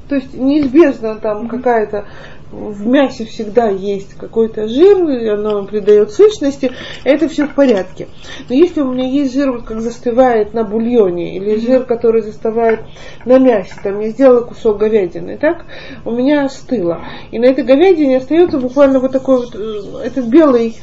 То 0.07 0.15
есть 0.15 0.33
неизбежно 0.33 1.15
там 1.15 1.47
какая-то 1.47 2.05
в 2.51 2.87
мясе 2.87 3.25
всегда 3.25 3.69
есть 3.69 4.15
какой-то 4.15 4.67
жир, 4.67 5.07
и 5.09 5.27
оно 5.27 5.65
придает 5.65 6.11
сущности, 6.11 6.71
это 7.03 7.29
все 7.29 7.45
в 7.45 7.53
порядке. 7.53 8.07
Но 8.47 8.55
если 8.55 8.81
у 8.81 8.91
меня 8.91 9.07
есть 9.07 9.33
жир, 9.33 9.51
вот 9.51 9.63
как 9.63 9.81
застывает 9.81 10.53
на 10.53 10.63
бульоне, 10.63 11.37
или 11.37 11.59
жир, 11.59 11.83
который 11.83 12.21
застывает 12.21 12.81
на 13.25 13.37
мясе, 13.37 13.73
там 13.83 13.99
я 13.99 14.09
сделала 14.09 14.41
кусок 14.41 14.77
говядины, 14.77 15.37
так, 15.37 15.65
у 16.05 16.11
меня 16.11 16.45
остыло. 16.45 17.01
И 17.31 17.39
на 17.39 17.45
этой 17.45 17.63
говядине 17.63 18.17
остается 18.17 18.57
буквально 18.57 18.99
вот 18.99 19.11
такой 19.11 19.37
вот, 19.37 19.55
э, 19.55 20.07
этот 20.07 20.25
белый 20.25 20.75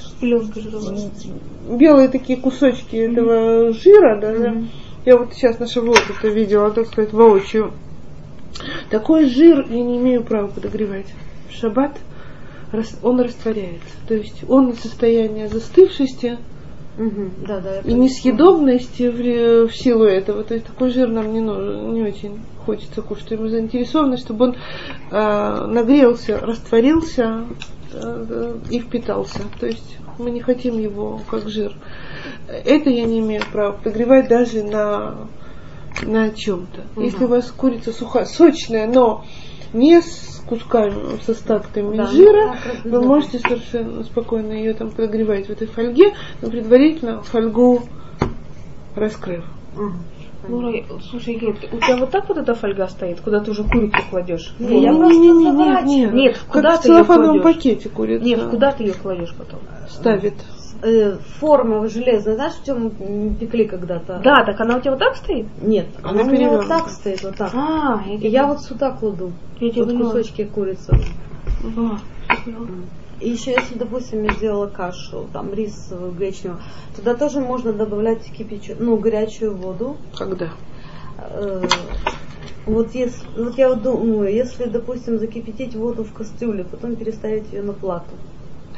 белые 1.69 2.09
такие 2.09 2.39
кусочки 2.39 2.97
этого 2.97 3.73
жира, 3.73 4.21
да, 4.21 4.55
я 5.05 5.17
вот 5.17 5.35
сейчас 5.35 5.59
на 5.59 5.67
шавуот 5.67 6.03
это 6.19 6.29
видела, 6.29 6.71
так 6.71 6.87
сказать, 6.87 7.13
воочию. 7.13 7.73
Такой 8.91 9.27
жир 9.27 9.67
я 9.69 9.83
не 9.83 9.99
имею 9.99 10.25
права 10.25 10.49
подогревать. 10.49 11.07
В 11.49 11.53
шаббат 11.53 11.99
он 13.03 13.21
растворяется. 13.21 13.95
То 14.09 14.15
есть 14.15 14.45
он 14.49 14.71
из 14.71 14.81
состояния 14.81 15.49
застывшести 15.49 16.39
Мгм. 16.99 17.33
Да, 17.47 17.61
да, 17.61 17.81
и 17.81 17.93
несъедобности 17.93 19.09
в, 19.09 19.69
в 19.69 19.77
силу 19.77 20.05
этого. 20.05 20.45
То 20.45 20.55
есть 20.55 20.67
такой 20.67 20.91
жир 20.91 21.09
нам 21.09 21.33
не, 21.33 21.41
нужен, 21.41 21.93
не 21.93 22.03
очень 22.03 22.41
хочется 22.65 23.03
кушать. 23.03 23.39
Мы 23.39 23.51
заинтересованы, 23.51 24.17
чтобы 24.17 24.47
он 24.47 24.57
э, 25.11 25.67
нагрелся, 25.67 26.39
растворился 26.41 27.45
э, 27.93 28.57
и 28.71 28.81
впитался. 28.81 29.41
То 29.61 29.67
есть 29.67 29.99
мы 30.19 30.31
не 30.31 30.41
хотим 30.41 30.79
его 30.79 31.21
как 31.31 31.49
жир. 31.49 31.75
Это 32.49 32.89
я 32.89 33.05
не 33.05 33.21
имею 33.21 33.43
права 33.53 33.73
подогревать 33.73 34.29
даже 34.29 34.63
на, 34.63 35.29
на 36.03 36.31
чем-то. 36.31 36.83
Если 37.01 37.25
у 37.25 37.29
вас 37.29 37.51
курица 37.51 37.93
сухая, 37.93 38.25
сочная, 38.25 38.87
но 38.87 39.25
не 39.75 40.01
с 40.01 40.36
кусками, 40.49 41.21
с 41.25 41.29
остатками 41.29 41.97
Да, 41.97 42.07
жира, 42.07 42.47
ну, 42.47 42.53
как 42.53 42.85
вы 42.85 43.03
можете 43.03 43.39
совершенно 43.39 44.03
спокойно 44.05 44.53
ее 44.53 44.75
там 44.75 44.91
подогревать 44.91 45.47
в 45.47 45.51
этой 45.51 45.67
фольге, 45.67 46.15
но 46.43 46.51
предварительно 46.51 47.23
фольгу 47.23 47.83
раскрыв. 48.95 49.45
Мгм. 49.75 49.99
Ну, 50.49 50.73
слушай, 51.11 51.35
Гейт, 51.35 51.57
у 51.73 51.79
тебя 51.79 51.97
вот 51.97 52.11
так 52.11 52.29
вот 52.29 52.39
эта 52.39 52.55
фольга 52.55 52.87
стоит, 52.87 53.21
куда 53.21 53.41
ты 53.41 53.51
уже 53.51 53.65
курицу 53.65 53.99
кладешь? 54.11 54.55
Не, 54.59 54.83
я 54.83 54.93
Не, 54.93 54.99
просто 54.99 55.19
не, 55.21 55.33
не, 55.33 55.51
не, 55.51 55.83
не. 55.83 56.07
Нет, 56.07 56.39
как 56.39 56.53
куда 56.53 56.77
в 56.77 56.83
ты 56.83 56.89
её 56.89 57.05
целлофановом 57.05 57.43
пакете 57.43 57.89
курица 57.89 58.25
Нет, 58.25 58.43
куда 58.45 58.73
ты 58.73 58.85
ее 58.85 58.95
кладешь 58.95 59.35
потом? 59.37 59.61
ставит. 59.89 60.35
Э, 60.83 61.17
форма 61.39 61.89
железная, 61.89 62.35
знаешь, 62.35 62.55
в 62.55 62.65
чем 62.65 62.93
мы 62.99 63.35
пекли 63.35 63.67
когда-то? 63.67 64.21
Да, 64.23 64.45
так 64.45 64.61
она 64.61 64.77
у 64.77 64.81
тебя 64.81 64.93
вот 64.93 65.01
так 65.01 65.17
стоит? 65.17 65.47
Нет, 65.63 65.87
Она 66.03 66.21
она 66.21 66.31
у 66.31 66.33
меня 66.33 66.51
вот 66.51 66.69
так 66.69 66.89
стоит, 66.89 67.23
вот 67.23 67.37
так. 67.37 67.53
А, 67.55 68.03
И 68.09 68.29
я 68.29 68.47
вот 68.47 68.63
сюда 68.63 68.91
кладу. 68.93 69.33
Я 69.61 69.85
Вот 69.85 69.93
кусочки 69.97 70.45
курицы. 70.45 70.93
И 73.21 73.31
еще 73.31 73.53
если, 73.53 73.79
допустим, 73.79 74.25
я 74.25 74.33
сделала 74.35 74.67
кашу, 74.67 75.27
там 75.33 75.55
рис 75.55 75.91
гречневый, 76.19 76.59
туда 76.95 77.15
тоже 77.15 77.41
можно 77.41 77.73
добавлять 77.73 78.23
кипячу, 78.31 78.75
ну, 78.79 78.99
горячую 78.99 79.57
воду. 79.57 79.97
Когда? 80.15 80.51
Э, 81.19 81.63
Вот, 82.67 82.95
если, 82.95 83.27
вот 83.37 83.57
я 83.57 83.71
вот 83.71 83.83
думаю, 83.83 84.35
если, 84.35 84.65
допустим, 84.65 85.19
закипятить 85.19 85.75
воду 85.77 86.05
в 86.05 86.13
кастрюле, 86.13 86.65
потом 86.65 86.97
переставить 86.97 87.51
ее 87.53 87.63
на 87.63 87.73
плату, 87.73 88.11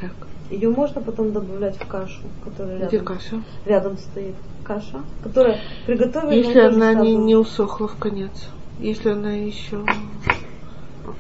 Так. 0.01 0.28
Ее 0.51 0.71
можно 0.71 1.01
потом 1.01 1.33
добавлять 1.33 1.77
в 1.77 1.87
кашу, 1.87 2.23
которая 2.45 2.87
Где 2.87 2.99
рядом, 2.99 3.05
каша? 3.07 3.43
рядом 3.67 3.99
стоит. 3.99 4.35
Каша, 4.65 5.01
которая 5.23 5.59
приготовлена. 5.87 6.35
Если 6.35 6.59
она 6.59 6.95
не, 6.95 7.15
не 7.17 7.37
усохла 7.37 7.89
в 7.89 7.97
конец. 7.97 8.49
Если 8.79 9.11
она 9.11 9.33
еще 9.33 9.85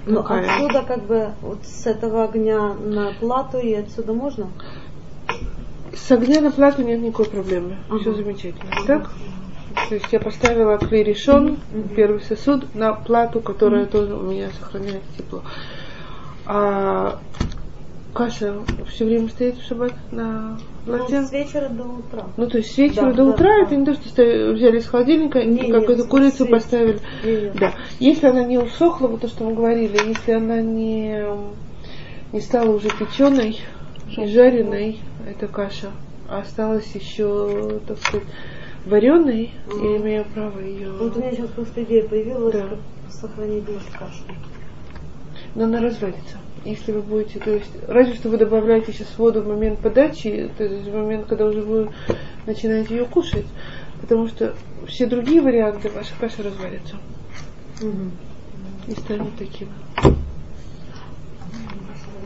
такая. 0.07 0.47
Ну, 0.47 0.67
отсюда 0.67 0.83
как 0.83 1.05
бы 1.05 1.31
вот 1.43 1.59
с 1.65 1.87
этого 1.87 2.25
огня 2.25 2.75
на 2.75 3.13
плату 3.19 3.59
и 3.59 3.75
отсюда 3.75 4.13
можно? 4.13 4.49
С 5.95 6.11
огня 6.11 6.41
на 6.41 6.51
плату 6.51 6.83
нет 6.83 7.01
никакой 7.01 7.27
проблемы. 7.27 7.77
Ага. 7.89 8.01
Все 8.01 8.15
замечательно. 8.15 8.71
Так? 8.87 9.11
То 9.89 9.95
есть 9.95 10.13
я 10.13 10.21
поставила 10.21 10.79
клей 10.79 11.05
решен, 11.05 11.59
первый 11.95 12.21
сосуд, 12.21 12.75
на 12.75 12.93
плату, 12.95 13.41
которая 13.41 13.87
тоже 13.87 14.15
у 14.15 14.23
меня 14.23 14.51
сохраняет 14.59 15.03
тепло. 15.17 15.43
А 16.47 17.19
каша 18.15 18.55
все 18.89 19.05
время 19.05 19.29
стоит 19.29 19.57
в 19.59 19.67
шаббат 19.67 19.93
на 20.11 20.59
плате? 20.85 21.21
Ну, 21.21 21.27
с 21.27 21.33
вечера 21.33 21.69
до 21.69 21.85
утра. 21.85 22.27
Ну, 22.37 22.47
то 22.49 22.59
есть 22.59 22.73
с 22.75 22.79
вечера 22.79 23.07
Да, 23.07 23.13
до 23.13 23.25
да, 23.25 23.31
утра 23.31 23.49
да. 23.57 23.63
это 23.67 23.77
не 23.77 23.85
то, 23.85 23.95
что 23.95 24.09
ставили- 24.09 24.55
взяли 24.55 24.79
из 24.79 24.87
холодильника 24.87 25.43
Не, 25.45 25.71
какую-то 25.71 26.03
нет, 26.03 26.07
курицу 26.09 26.45
с- 26.45 26.49
с 26.49 26.51
поставили. 26.51 26.99
вечера. 27.23 27.55
Да. 27.61 27.75
Если 28.01 28.27
она 28.27 28.45
не 28.45 28.59
усохла, 28.59 29.09
вот 29.09 29.21
то, 29.21 29.29
что 29.29 29.45
мы 29.45 29.55
говорили, 29.55 29.99
если 30.09 30.33
она 30.33 30.61
не, 30.61 31.23
не 32.33 32.41
стала 32.41 32.71
уже 32.75 32.89
печеной 32.89 33.59
и 34.17 34.27
жареной, 34.27 34.99
это 35.29 35.47
каша, 35.47 35.89
а 36.29 36.39
осталась 36.41 36.91
еще, 36.95 37.81
так 37.87 37.99
сказать, 37.99 38.27
вареной, 38.87 39.53
я 39.69 39.97
имею 39.99 40.25
право 40.35 40.59
ее. 40.61 40.91
Вот 40.93 41.17
у 41.17 41.21
меня 41.21 41.33
сейчас 41.33 41.49
просто 41.51 41.83
идея 41.85 42.09
появилась, 42.09 42.55
Да. 42.55 42.69
как 42.69 42.79
сохранить 43.13 43.69
может 43.69 43.91
кашу. 43.91 44.23
Но 45.55 45.65
она 45.65 45.81
развалится. 45.81 46.39
Если 46.65 46.93
вы 46.93 47.03
будете, 47.03 47.39
то 47.39 47.51
есть, 47.51 47.71
разве 47.87 48.15
что 48.15 48.29
вы 48.29 48.37
добавляете 48.37 48.93
сейчас 48.93 49.17
воду 49.17 49.43
в 49.43 49.49
момент 49.49 49.79
подачи, 49.79 50.51
то 50.59 50.65
есть 50.65 50.89
в 50.89 50.95
момент, 50.95 51.27
когда 51.27 51.47
уже 51.47 51.63
вы 51.63 51.91
начинаете 52.47 52.97
ее 52.97 53.07
кушать, 53.07 53.47
потому 54.01 54.27
что 54.29 54.55
все 54.87 55.07
другие 55.07 55.41
варианты 55.41 55.89
ваша 55.91 56.15
каша 56.21 56.43
развалится 56.43 56.97
и 58.87 58.93
станет 58.93 59.37
таким. 59.39 59.69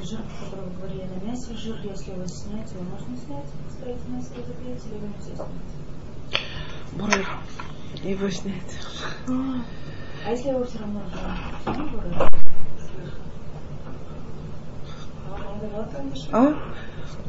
Жир, 0.03 0.20
который 0.41 0.64
вы 0.66 0.76
говорили 0.78 1.05
на 1.05 1.30
мясе, 1.30 1.55
жир, 1.55 1.76
если 1.85 2.11
его 2.11 2.26
снять, 2.26 2.70
его 2.72 2.83
можно 2.83 3.16
снять, 3.16 3.47
оставить 3.68 4.09
мясо 4.09 4.35
и 4.35 4.39
запреть, 4.39 4.85
или 4.87 4.99
нельзя 5.07 5.35
снять? 5.37 6.43
Бурер. 6.93 7.28
Его 8.03 8.30
снять. 8.30 8.78
А 10.26 10.30
если 10.30 10.49
его 10.49 10.64
все 10.64 10.78
равно 10.80 11.03
жир? 11.12 11.20
Все 11.61 11.70
равно 11.70 12.01
жир? 12.03 12.28
אה? 16.34 16.47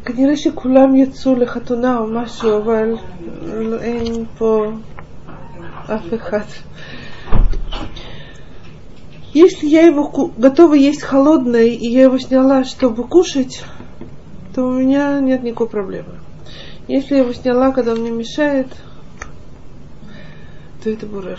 כנראה 0.04 0.36
שכולם 0.36 0.96
יצאו 0.96 1.34
לחתונה 1.34 1.98
או 1.98 2.06
משהו, 2.06 2.58
אבל 2.58 2.94
אין 3.80 4.24
פה 4.38 4.64
אף 5.86 6.14
אחד. 6.14 6.44
Если 9.34 9.66
я 9.66 9.82
его 9.82 10.08
ку- 10.08 10.32
готова 10.36 10.74
есть 10.74 11.02
холодное, 11.02 11.66
и 11.66 11.86
я 11.86 12.04
его 12.04 12.18
сняла, 12.18 12.64
чтобы 12.64 13.06
кушать, 13.06 13.62
то 14.54 14.62
у 14.64 14.72
меня 14.72 15.20
нет 15.20 15.42
никакой 15.42 15.68
проблемы. 15.68 16.18
Если 16.88 17.14
я 17.14 17.20
его 17.20 17.34
сняла, 17.34 17.70
когда 17.72 17.92
он 17.92 18.00
мне 18.00 18.10
мешает, 18.10 18.68
то 20.82 20.88
это 20.90 21.06
бурер. 21.06 21.38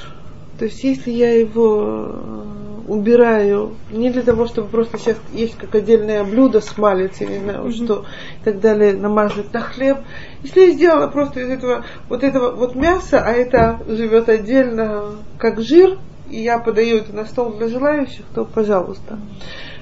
То 0.59 0.67
есть 0.67 0.85
если 0.85 1.11
я 1.11 1.33
его 1.33 2.11
э, 2.11 2.45
убираю 2.87 3.77
не 3.91 4.11
для 4.11 4.23
того, 4.23 4.47
чтобы 4.47 4.69
просто 4.69 4.99
сейчас 4.99 5.17
есть 5.33 5.57
как 5.57 5.75
отдельное 5.75 6.23
блюдо 6.25 6.61
с 6.61 6.77
малицей, 6.79 7.27
не 7.27 7.39
знаю 7.39 7.71
что, 7.73 8.05
и 8.41 8.45
так 8.45 8.61
далее, 8.61 8.93
намазать 8.93 9.53
на 9.53 9.61
хлеб. 9.61 9.99
Если 10.43 10.61
я 10.61 10.71
сделала 10.71 11.09
просто 11.09 11.41
из 11.41 11.49
этого 11.49 11.85
вот 12.09 12.23
этого 12.23 12.55
вот 12.55 12.75
мяса, 12.75 13.21
а 13.25 13.33
это 13.33 13.81
живет 13.89 14.29
отдельно 14.29 15.17
как 15.39 15.61
жир, 15.61 15.99
и 16.31 16.41
я 16.41 16.59
подаю 16.59 16.99
это 16.99 17.15
на 17.15 17.25
стол 17.25 17.55
для 17.55 17.69
желающих, 17.69 18.25
то 18.35 18.45
пожалуйста. 18.45 19.19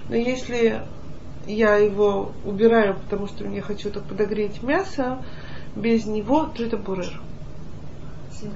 Но 0.08 0.16
если 0.16 0.82
я 1.46 1.76
его 1.76 2.32
убираю, 2.44 2.96
потому 2.96 3.26
что 3.26 3.44
мне 3.44 3.60
хочу 3.60 3.90
так 3.90 4.04
подогреть 4.04 4.62
мясо, 4.62 5.18
без 5.74 6.06
него, 6.06 6.50
то 6.54 6.62
это 6.62 6.76
бурер. 6.76 7.20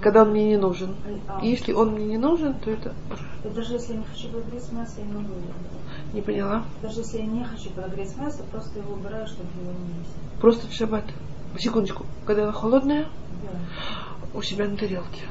Когда 0.01 0.23
он 0.23 0.31
мне 0.31 0.45
не 0.47 0.57
нужен. 0.57 0.95
А, 1.29 1.41
Если 1.43 1.73
он 1.73 1.93
мне 1.93 2.07
не 2.07 2.19
нужен, 2.19 2.55
то 2.55 2.71
это 2.71 2.95
и 3.47 3.49
даже 3.55 3.75
если 3.75 3.93
я 3.93 3.99
не 3.99 4.05
хочу 4.05 4.29
подогреть 4.29 4.73
мясо, 4.73 4.95
я 4.99 5.05
могу 5.05 5.33
его. 5.35 5.53
не 6.13 6.21
поняла. 6.21 6.65
Даже 6.83 7.01
если 7.01 7.19
я 7.19 7.27
не 7.27 7.45
хочу 7.45 7.71
подогреть 7.71 8.17
мясо, 8.17 8.43
просто 8.51 8.79
его 8.81 8.95
убираю, 8.95 9.27
чтобы 9.27 9.49
его 9.61 9.73
не 9.73 9.99
есть. 10.01 10.41
Просто 10.41 10.67
в 10.67 10.73
шаббат. 10.73 11.05
Секундочку. 11.59 12.07
Когда 12.27 12.45
она 12.45 12.53
холодная, 12.53 13.05
Да. 13.05 14.39
у 14.39 14.43
себя 14.43 14.67
на 14.67 14.77
тарелке. 14.77 15.23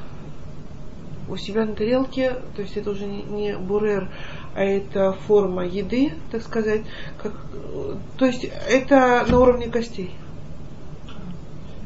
У 1.28 1.36
себя 1.36 1.66
на 1.66 1.74
тарелке, 1.74 2.36
то 2.54 2.62
есть 2.62 2.76
это 2.76 2.90
уже 2.90 3.04
не, 3.04 3.22
не 3.24 3.58
бурер, 3.58 4.08
а 4.54 4.62
это 4.62 5.12
форма 5.12 5.66
еды, 5.66 6.14
так 6.30 6.42
сказать. 6.42 6.82
Как, 7.22 7.32
э, 7.52 7.96
то 8.16 8.24
есть 8.26 8.44
это 8.44 9.26
на 9.28 9.38
уровне 9.40 9.68
костей. 9.68 10.14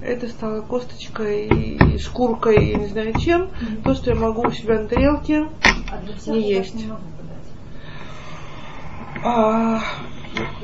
Это 0.03 0.29
стало 0.29 0.63
косточкой, 0.63 1.47
и 1.47 1.99
шкуркой, 1.99 2.71
и 2.71 2.75
не 2.75 2.87
знаю 2.87 3.19
чем. 3.19 3.51
То, 3.85 3.95
что 3.95 4.11
я 4.11 4.17
могу 4.17 4.47
у 4.47 4.51
себя 4.51 4.81
на 4.81 4.89
тарелке, 4.89 5.49
А 5.91 6.31
Не 6.31 6.51
есть. 6.51 6.75
не 6.75 6.91
а, 9.23 9.83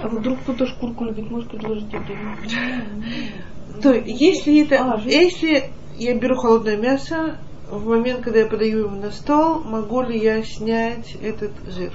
А 0.03 0.09
вдруг 0.09 0.41
кто-то 0.41 0.67
шкурку 0.67 1.05
любит, 1.05 1.31
может 1.31 1.51
предложить 1.51 1.93
отдельно? 1.93 2.37
То 3.83 3.93
если 3.93 4.65
это, 4.65 4.95
А, 4.95 5.01
если 5.05 5.71
я 5.99 6.15
беру 6.15 6.37
холодное 6.37 6.79
мясо, 6.79 7.37
в 7.71 7.87
момент, 7.87 8.23
когда 8.23 8.41
я 8.41 8.47
подаю 8.47 8.79
его 8.87 8.91
на 8.91 9.11
стол, 9.11 9.61
могу 9.65 10.01
ли 10.03 10.19
я 10.19 10.43
снять 10.45 11.15
этот 11.21 11.53
жир? 11.69 11.93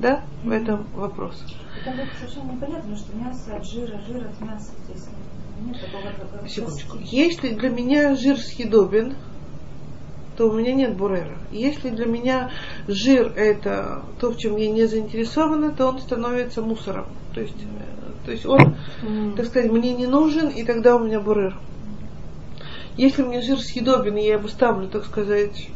Да? 0.00 0.22
В 0.44 0.50
этом 0.50 0.86
вопрос. 0.94 1.44
Это 1.84 2.06
совершенно 2.18 2.52
непонятно, 2.52 2.96
что 2.96 3.14
мясо 3.16 3.56
от 3.56 3.66
жира, 3.66 4.00
жир 4.06 4.26
от 4.26 4.40
мяса 4.40 4.72
здесь 4.86 5.06
нет 5.08 5.29
Секундочку. 6.48 6.98
Если 7.00 7.50
для 7.50 7.68
меня 7.68 8.14
жир 8.14 8.38
съедобен, 8.38 9.16
то 10.36 10.48
у 10.48 10.52
меня 10.52 10.72
нет 10.72 10.96
бурера. 10.96 11.36
Если 11.52 11.90
для 11.90 12.06
меня 12.06 12.50
жир 12.88 13.32
это 13.36 14.02
то, 14.18 14.30
в 14.30 14.38
чем 14.38 14.56
я 14.56 14.70
не 14.70 14.86
заинтересована, 14.86 15.72
то 15.72 15.88
он 15.88 15.98
становится 16.00 16.62
мусором. 16.62 17.06
То 17.34 17.40
есть, 17.40 17.56
э, 17.56 18.24
то 18.24 18.32
есть 18.32 18.46
он, 18.46 18.76
так 19.36 19.46
сказать, 19.46 19.70
мне 19.70 19.92
не 19.92 20.06
нужен, 20.06 20.48
и 20.48 20.64
тогда 20.64 20.96
у 20.96 21.00
меня 21.00 21.20
бурер. 21.20 21.58
Если 22.96 23.22
мне 23.22 23.40
жир 23.42 23.58
съедобен, 23.60 24.16
и 24.16 24.26
я 24.26 24.34
его 24.34 24.48
ставлю, 24.48 24.88
так 24.88 25.04
сказать, 25.04 25.68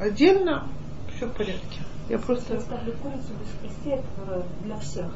отдельно, 0.00 0.68
все 1.14 1.26
в 1.26 1.32
порядке. 1.32 1.80
Я 2.08 2.16
Я 2.16 2.18
просто... 2.18 2.60
ставлю 2.60 2.92
курицу 3.02 3.32
без 3.40 3.70
костей, 3.70 4.00
которая 4.16 4.44
для 4.64 4.78
всех. 4.78 5.10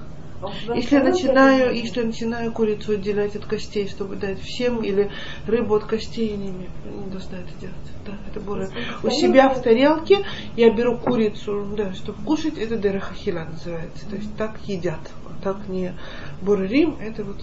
Если 0.74 0.96
я 0.96 1.02
начинаю, 1.02 1.74
если 1.74 2.00
я 2.00 2.06
начинаю 2.06 2.52
курицу 2.52 2.92
отделять 2.92 3.34
от 3.36 3.46
костей, 3.46 3.88
чтобы 3.88 4.16
дать 4.16 4.40
всем, 4.40 4.82
или 4.82 5.10
рыбу 5.46 5.74
от 5.76 5.84
костей, 5.84 6.30
я 6.30 6.36
не, 6.36 6.48
имею- 6.50 6.70
не 6.84 7.10
должна 7.10 7.38
это 7.38 7.50
делать. 7.60 7.76
Да, 8.04 8.18
это 8.28 8.40
бурер. 8.40 8.68
У 9.02 9.10
себя 9.10 9.48
в 9.48 9.60
тарелке 9.62 10.18
я 10.56 10.70
беру 10.70 10.98
курицу, 10.98 11.74
да, 11.76 11.92
чтобы 11.94 12.22
кушать, 12.24 12.58
это 12.58 12.76
дерахахила 12.76 13.44
называется. 13.50 14.08
То 14.08 14.16
есть 14.16 14.36
так 14.36 14.58
едят. 14.66 15.00
Так 15.42 15.68
не 15.68 15.94
бурерим, 16.40 16.96
это 17.00 17.24
вот 17.24 17.40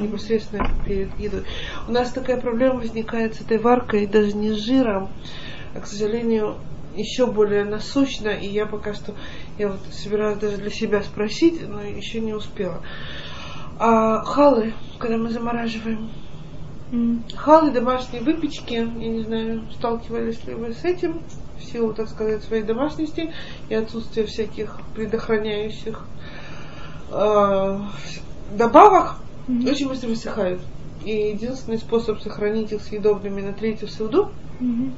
непосредственно 0.00 0.68
перед 0.84 1.18
едой. 1.18 1.44
У 1.86 1.92
нас 1.92 2.12
такая 2.12 2.38
проблема 2.40 2.76
возникает 2.80 3.34
с 3.36 3.40
этой 3.40 3.58
варкой, 3.58 4.06
даже 4.06 4.34
не 4.34 4.50
с 4.50 4.56
жиром, 4.56 5.10
а, 5.74 5.80
к 5.80 5.86
сожалению, 5.86 6.58
еще 6.94 7.26
более 7.26 7.64
насущно, 7.64 8.28
и 8.30 8.48
я 8.48 8.66
пока 8.66 8.92
что, 8.92 9.14
я 9.58 9.68
вот 9.68 9.80
собираюсь 9.90 10.38
даже 10.38 10.56
для 10.56 10.70
себя 10.70 11.02
спросить, 11.02 11.66
но 11.68 11.82
еще 11.82 12.20
не 12.20 12.32
успела. 12.32 12.82
А 13.78 14.22
халы, 14.24 14.74
когда 14.98 15.18
мы 15.18 15.30
замораживаем, 15.30 16.10
М. 16.90 17.22
Халы 17.36 17.70
домашней 17.70 18.20
выпечки, 18.20 18.72
я 18.72 18.86
не 18.86 19.22
знаю, 19.22 19.70
сталкивались 19.72 20.46
ли 20.46 20.54
вы 20.54 20.72
с 20.72 20.84
этим, 20.84 21.22
в 21.58 21.62
силу, 21.62 21.92
так 21.92 22.08
сказать, 22.08 22.42
своей 22.42 22.62
домашности 22.62 23.30
и 23.68 23.74
отсутствия 23.74 24.24
всяких 24.24 24.80
предохраняющих 24.94 26.06
э, 27.10 27.78
добавок, 28.52 29.16
Мгм. 29.46 29.66
очень 29.66 29.88
быстро 29.88 30.08
высыхают. 30.08 30.62
И 31.02 31.10
единственный 31.10 31.78
способ 31.78 32.20
сохранить 32.20 32.72
их 32.72 32.82
съедобными 32.82 33.42
на 33.42 33.52
третью 33.52 33.88
среду, 33.88 34.32
Мгм. 34.58 34.94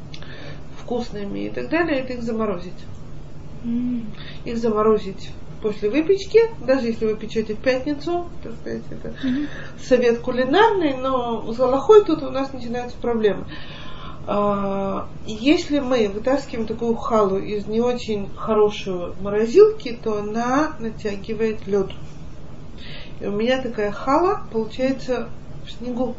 вкусными 0.77 1.47
и 1.47 1.51
так 1.51 1.71
далее, 1.71 2.01
это 2.01 2.13
их 2.13 2.23
заморозить. 2.23 2.87
Их 4.45 4.57
заморозить 4.59 5.31
после 5.63 5.91
выпечки, 5.91 6.41
даже 6.67 6.87
если 6.87 7.07
вы 7.07 7.17
печете 7.17 7.55
в 7.55 7.59
пятницу, 7.59 8.27
так 8.43 8.53
сказать, 8.55 8.83
это 8.91 9.13
совет 9.79 10.21
кулинарный, 10.21 10.97
но 10.97 11.53
с 11.53 11.57
галахой 11.57 12.05
тут 12.05 12.23
у 12.23 12.31
нас 12.31 12.53
начинаются 12.53 12.97
проблемы. 12.99 13.45
А, 14.27 15.09
Если 15.27 15.81
мы 15.81 16.09
вытаскиваем 16.09 16.67
такую 16.67 16.95
халу 16.95 17.39
из 17.39 17.67
не 17.67 17.81
очень 17.81 18.29
хорошей 18.37 19.13
морозилки, 19.21 19.99
то 20.03 20.19
она 20.19 20.77
натягивает 20.79 21.67
лед. 21.67 21.91
И 23.21 23.27
у 23.27 23.33
меня 23.33 23.61
такая 23.61 23.93
хала 23.93 24.43
получается 24.53 25.29
в 25.67 25.71
снегу. 25.73 26.15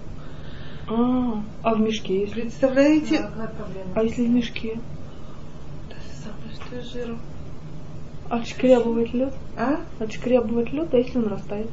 А, 0.87 1.43
а 1.63 1.75
в 1.75 1.79
мешке 1.79 2.21
если? 2.21 2.41
Представляете? 2.41 3.29
Да? 3.35 3.51
А 3.95 4.03
если 4.03 4.25
в 4.25 4.29
мешке? 4.29 4.79
Же 5.89 5.95
самое, 6.23 6.83
что 6.83 6.99
жиром. 6.99 7.19
Отшкрябывает 8.31 9.13
лед? 9.13 9.33
А? 9.57 9.81
Отшкрябывает 9.99 10.71
лед, 10.71 10.93
а 10.93 10.97
если 10.97 11.17
он 11.17 11.27
растает? 11.27 11.67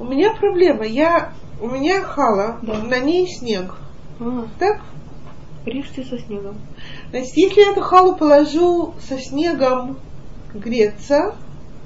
У 0.00 0.04
меня 0.04 0.34
проблема. 0.34 0.84
Я, 0.84 1.32
у 1.60 1.68
меня 1.68 2.02
хала, 2.02 2.58
Да. 2.62 2.78
на 2.82 2.98
ней 2.98 3.26
снег. 3.28 3.74
А, 4.20 4.46
Так? 4.58 4.80
режьте 5.64 6.02
со 6.02 6.18
снегом. 6.18 6.56
Значит, 7.10 7.36
если 7.36 7.60
я 7.60 7.70
эту 7.72 7.82
халу 7.82 8.16
положу 8.16 8.94
со 9.00 9.18
снегом 9.18 9.98
греться, 10.54 11.36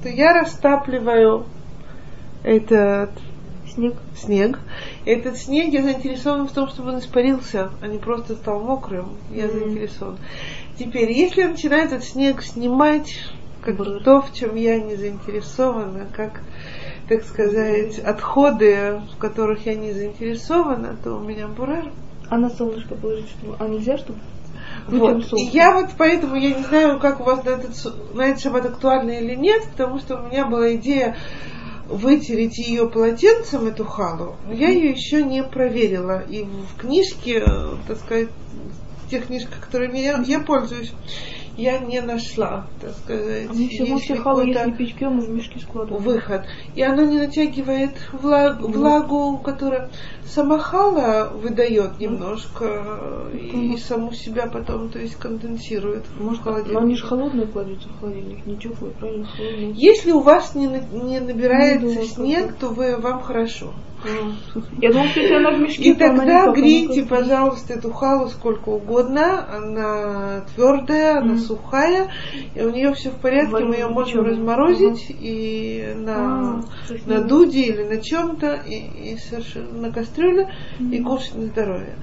то 0.02 0.08
я 0.08 0.32
растапливаю 0.32 1.44
этот 2.44 3.10
Снег. 3.68 3.94
снег. 4.16 4.58
Этот 5.04 5.36
снег 5.36 5.72
я 5.72 5.82
заинтересован 5.82 6.46
в 6.48 6.52
том, 6.52 6.68
чтобы 6.68 6.90
он 6.92 6.98
испарился, 7.00 7.70
а 7.82 7.86
не 7.86 7.98
просто 7.98 8.34
стал 8.34 8.60
мокрым. 8.60 9.10
Я 9.30 9.46
Мгм. 9.46 9.52
заинтересован. 9.58 10.18
Теперь, 10.78 11.12
если 11.12 11.42
я 11.42 11.48
начинаю 11.48 11.84
этот 11.84 12.04
снег 12.04 12.42
снимать, 12.42 13.18
как 13.62 13.76
Бррр. 13.76 14.02
то, 14.02 14.20
в 14.20 14.32
чем 14.32 14.56
я 14.56 14.80
не 14.80 14.96
заинтересована, 14.96 16.06
как, 16.12 16.40
так 17.08 17.24
сказать, 17.24 17.98
отходы, 17.98 19.00
в 19.14 19.18
которых 19.18 19.64
я 19.66 19.74
не 19.74 19.92
заинтересована, 19.92 20.96
то 21.02 21.14
у 21.14 21.20
меня 21.20 21.48
бурер. 21.48 21.92
А 22.28 22.38
на 22.38 22.50
солнышко 22.50 22.94
положить, 22.94 23.28
чтобы... 23.28 23.56
А 23.58 23.68
нельзя, 23.68 23.96
чтобы... 23.98 24.18
Вот. 24.88 25.32
И 25.34 25.44
я 25.52 25.74
вот 25.74 25.90
поэтому 25.96 26.34
я 26.34 26.54
не 26.54 26.62
знаю, 26.64 26.98
как 26.98 27.20
у 27.20 27.24
вас 27.24 27.44
на 27.44 27.50
этот, 27.50 28.14
на 28.14 28.22
этот 28.22 28.42
шаббат 28.42 28.66
актуально 28.66 29.12
или 29.12 29.34
нет, 29.34 29.62
потому 29.70 29.98
что 29.98 30.16
у 30.16 30.26
меня 30.26 30.46
была 30.46 30.74
идея 30.74 31.16
вытереть 31.88 32.58
ее 32.58 32.88
полотенцем, 32.88 33.66
эту 33.66 33.84
халу. 33.84 34.36
Но 34.46 34.52
я 34.52 34.70
ее 34.70 34.90
еще 34.90 35.22
не 35.22 35.42
проверила. 35.44 36.22
И 36.22 36.44
в 36.44 36.80
книжке, 36.80 37.42
э, 37.46 37.74
так 37.86 37.98
сказать, 37.98 38.28
в 39.04 39.10
тех 39.10 39.26
книжках, 39.26 39.60
которыми 39.60 39.98
я, 39.98 40.22
я 40.26 40.40
пользуюсь, 40.40 40.92
я 41.56 41.78
не 41.78 42.00
нашла, 42.00 42.66
так 42.80 42.92
сказать, 42.92 43.46
А 43.50 43.52
мы 43.52 43.98
все, 43.98 44.14
халы, 44.16 44.46
если 44.48 44.70
печь 44.72 44.94
мы 45.00 45.20
в 45.20 45.28
мешки 45.30 45.58
складываем. 45.60 46.02
выход. 46.02 46.42
И 46.74 46.82
оно 46.82 47.04
не 47.04 47.18
натягивает 47.18 47.92
влагу, 48.12 48.68
Мгм. 48.68 48.78
влагу 48.78 49.38
которая 49.38 49.90
сама 50.24 50.58
хала 50.58 51.30
выдает 51.34 51.98
немножко 51.98 53.30
э, 53.32 53.36
и, 53.36 53.76
саму 53.76 54.12
себя 54.12 54.46
потом, 54.46 54.88
то 54.90 54.98
есть 54.98 55.16
конденсирует 55.16 56.04
Может, 56.18 56.42
холодильнике. 56.42 56.74
но 56.74 56.80
они 56.86 56.94
же 56.96 57.06
холодные 57.06 57.46
кладутся 57.46 57.88
в 57.88 58.00
холодильник, 58.00 58.46
не 58.46 58.56
теплые, 58.56 58.94
правильно? 58.94 59.26
Холодные. 59.26 59.72
Если 59.74 60.12
у 60.12 60.20
вас 60.20 60.54
не, 60.54 60.66
не 60.66 61.20
набирается 61.20 61.86
Не 61.86 61.94
думала, 61.94 62.06
снег, 62.08 62.54
то 62.58 62.68
вы, 62.68 62.96
вам 62.96 63.20
хорошо. 63.22 63.72
Я 64.80 64.90
думала, 64.90 65.08
что 65.10 65.20
если 65.20 65.34
она 65.34 65.52
в 65.52 65.60
мешке, 65.60 65.82
И 65.84 65.94
то 65.94 66.06
она 66.10 66.18
тогда 66.18 66.52
грейте, 66.52 67.04
пожалуйста, 67.04 67.74
эту 67.74 67.92
халу 67.92 68.28
сколько 68.30 68.70
угодно. 68.70 69.46
Она 69.48 70.44
твердая, 70.56 71.18
она. 71.18 71.36
Сухая, 71.42 72.08
и 72.54 72.60
у 72.62 72.70
нее 72.70 72.94
все 72.94 73.10
в 73.10 73.16
порядке. 73.16 73.64
Мы 73.64 73.74
ее 73.74 73.88
можем 73.88 74.24
разморозить 74.24 75.06
и 75.10 75.92
на, 75.96 76.60
А, 76.60 76.62
на 77.06 77.20
дуде 77.22 77.62
или 77.62 77.82
на 77.82 78.00
чем-то, 78.00 78.54
и, 78.66 79.12
и 79.12 79.16
совершенно 79.18 79.88
на 79.88 79.92
кастрюле, 79.92 80.48
и 80.78 80.82
Мгм. 81.00 81.04
кушать 81.04 81.34
на 81.34 81.46
здоровье. 81.46 81.96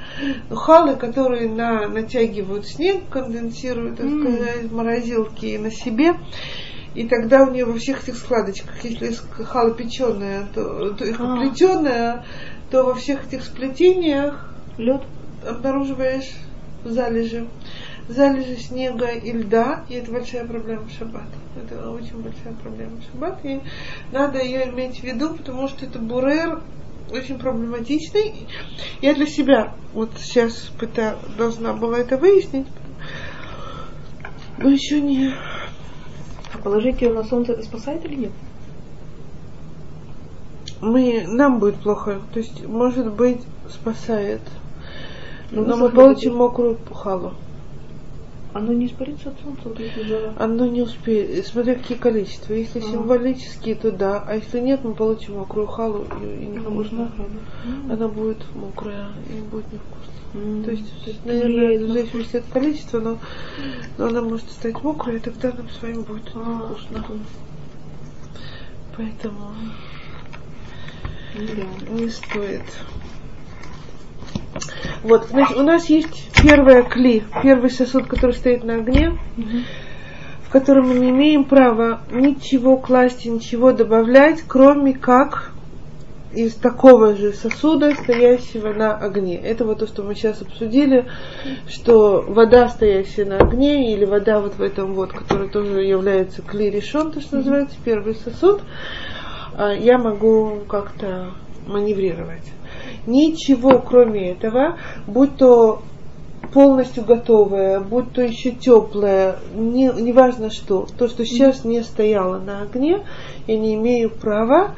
Но 0.49 0.55
халы, 0.55 0.95
которые 0.95 1.49
на, 1.49 1.87
натягивают 1.87 2.67
снег, 2.67 3.09
конденсируют, 3.09 3.97
так 3.97 4.09
сказать, 4.09 4.63
в 4.63 4.75
морозилке 4.75 5.57
на 5.59 5.71
себе, 5.71 6.13
и 6.95 7.07
тогда 7.07 7.43
у 7.43 7.51
нее 7.51 7.65
во 7.65 7.75
всех 7.77 8.03
этих 8.03 8.17
складочках, 8.17 8.83
если 8.83 9.13
хала 9.43 9.71
печеная, 9.73 10.47
то, 10.53 10.93
то 10.93 11.05
их 11.05 11.19
А. 11.19 11.37
плетеная, 11.39 12.25
то 12.71 12.83
во 12.83 12.95
всех 12.95 13.27
этих 13.27 13.43
сплетениях 13.43 14.53
Лед. 14.77 15.01
обнаруживаешь 15.47 16.29
залежи. 16.83 17.47
Залежи 18.09 18.55
снега 18.57 19.09
и 19.09 19.31
льда, 19.31 19.85
и 19.87 19.93
это 19.93 20.11
большая 20.11 20.43
проблема 20.43 20.81
в 20.85 20.91
шаббат. 20.91 21.27
Это 21.55 21.91
очень 21.91 22.19
большая 22.19 22.53
проблема 22.53 22.97
в 22.97 23.03
шаббат, 23.03 23.39
и 23.45 23.61
надо 24.11 24.43
ее 24.43 24.67
иметь 24.69 24.99
в 24.99 25.03
виду, 25.03 25.35
потому 25.35 25.67
что 25.67 25.85
это 25.85 25.99
бурер 25.99 26.59
очень 27.11 27.37
проблематичный. 27.37 28.47
Я 29.03 29.13
для 29.13 29.27
себя 29.27 29.75
вот 29.93 30.09
сейчас 30.17 30.55
пыта, 30.79 31.19
должна 31.37 31.73
была 31.73 31.99
это 31.99 32.17
выяснить, 32.17 32.65
но 34.57 34.69
еще 34.69 35.01
не... 35.01 35.31
А 36.51 36.57
положить 36.57 37.01
ее 37.01 37.13
на 37.13 37.23
солнце 37.23 37.53
это 37.53 37.61
спасает 37.61 38.03
или 38.05 38.15
нет? 38.15 38.31
Мы, 40.81 41.25
нам 41.27 41.59
будет 41.59 41.75
плохо, 41.75 42.21
то 42.33 42.39
есть, 42.39 42.65
может 42.65 43.13
быть, 43.13 43.41
спасает. 43.69 44.41
Ну, 45.51 45.61
Но 45.61 45.75
мы 45.77 45.89
высохнет 45.89 45.95
получим 45.95 46.29
опять. 46.29 46.39
мокрую 46.39 46.77
халу. 46.91 47.33
Оно 48.51 48.73
не 48.73 48.87
испарится 48.87 49.29
от 49.29 49.39
солнца, 49.41 49.61
вот 49.65 49.79
если 49.79 50.03
жара. 50.03 50.33
Оно 50.37 50.65
не 50.65 50.81
успеет, 50.81 51.45
смотря 51.45 51.75
какие 51.75 51.97
количества. 51.97 52.53
Если 52.53 52.79
А. 52.79 52.81
символические, 52.81 53.75
то 53.75 53.91
да. 53.91 54.23
А 54.25 54.35
если 54.35 54.59
нет, 54.59 54.83
мы 54.83 54.95
получим 54.95 55.35
мокрую 55.35 55.67
халу 55.67 56.07
и, 56.23 56.43
и 56.43 56.45
не 56.47 56.57
Оно 56.57 56.71
будет 56.71 56.91
да? 56.91 57.11
Она 57.93 58.07
будет 58.07 58.43
мокрая 58.55 59.09
и 59.29 59.39
будет 59.41 59.71
невкусно. 59.71 60.13
М. 60.33 60.63
То 60.63 60.71
есть, 60.71 60.83
влияет 61.05 61.25
наверное, 61.25 61.79
в 61.79 61.91
зависимости 61.91 62.37
от 62.37 62.45
количества, 62.45 62.99
но, 62.99 63.17
но 63.97 64.07
она 64.07 64.21
может 64.21 64.49
стать 64.49 64.81
мокрой, 64.83 65.17
и 65.17 65.19
тогда 65.19 65.51
нам 65.51 65.69
с 65.69 65.81
вами 65.81 66.01
будет 66.01 66.31
А, 66.35 66.71
вкусно. 66.73 67.05
Поэтому 68.97 69.53
да. 71.35 71.93
не 71.93 72.09
стоит. 72.09 72.63
Вот, 75.03 75.27
значит, 75.29 75.57
у 75.57 75.63
нас 75.63 75.89
есть 75.89 76.29
первая 76.41 76.83
кли, 76.83 77.23
первый 77.41 77.69
сосуд, 77.69 78.07
который 78.07 78.33
стоит 78.33 78.63
на 78.63 78.75
огне, 78.75 79.17
в 80.43 80.51
котором 80.51 80.89
мы 80.89 80.95
не 80.95 81.09
имеем 81.11 81.45
права 81.45 82.01
ничего 82.11 82.77
класть 82.77 83.25
и 83.25 83.29
ничего 83.29 83.71
добавлять, 83.71 84.43
кроме 84.47 84.93
как 84.93 85.51
из 86.33 86.53
такого 86.55 87.15
же 87.15 87.33
сосуда, 87.33 87.95
стоящего 87.95 88.73
на 88.73 88.95
огне. 88.95 89.35
Это 89.35 89.65
вот 89.65 89.79
то, 89.79 89.87
что 89.87 90.03
мы 90.03 90.15
сейчас 90.15 90.41
обсудили, 90.41 91.05
что 91.67 92.23
вода, 92.27 92.67
стоящая 92.67 93.25
на 93.25 93.37
огне, 93.37 93.93
или 93.93 94.05
вода 94.05 94.39
вот 94.39 94.55
в 94.55 94.61
этом 94.61 94.93
вот, 94.93 95.11
который 95.11 95.49
тоже 95.49 95.81
является 95.83 96.41
кли 96.41 96.69
решен, 96.69 97.11
то, 97.11 97.21
что 97.21 97.37
называется, 97.37 97.75
первый 97.83 98.15
сосуд, 98.15 98.61
а, 99.57 99.73
я 99.73 99.97
могу 99.97 100.59
как-то 100.67 101.31
маневрировать. 101.65 102.45
Ничего 103.05 103.79
кроме 103.79 104.31
этого, 104.31 104.77
будь 105.07 105.37
то 105.37 105.81
полностью 106.53 107.03
готовое, 107.03 107.79
будь 107.79 108.11
то 108.11 108.21
еще 108.21 108.51
теплое, 108.51 109.37
не, 109.53 109.85
неважно 109.87 110.49
что, 110.49 110.87
то, 110.97 111.07
что 111.07 111.25
сейчас 111.25 111.63
не 111.63 111.83
стояло 111.83 112.39
на 112.39 112.63
огне, 112.63 113.03
я 113.47 113.57
не 113.57 113.75
имею 113.75 114.09
права 114.09 114.75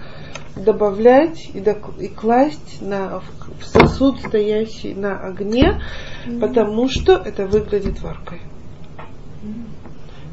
добавлять 0.56 1.50
и, 1.54 1.60
док- 1.60 1.98
и 2.00 2.08
класть 2.08 2.82
на, 2.82 3.22
в, 3.22 3.66
сосуд, 3.66 4.20
стоящий 4.20 4.94
на 4.94 5.18
огне, 5.18 5.82
потому 6.40 6.90
что 6.90 7.14
это 7.14 7.46
выглядит 7.46 8.02
варкой. 8.02 8.42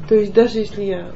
То 0.09 0.15
есть 0.15 0.33
даже 0.33 0.59
если 0.59 0.83
я 0.83 1.11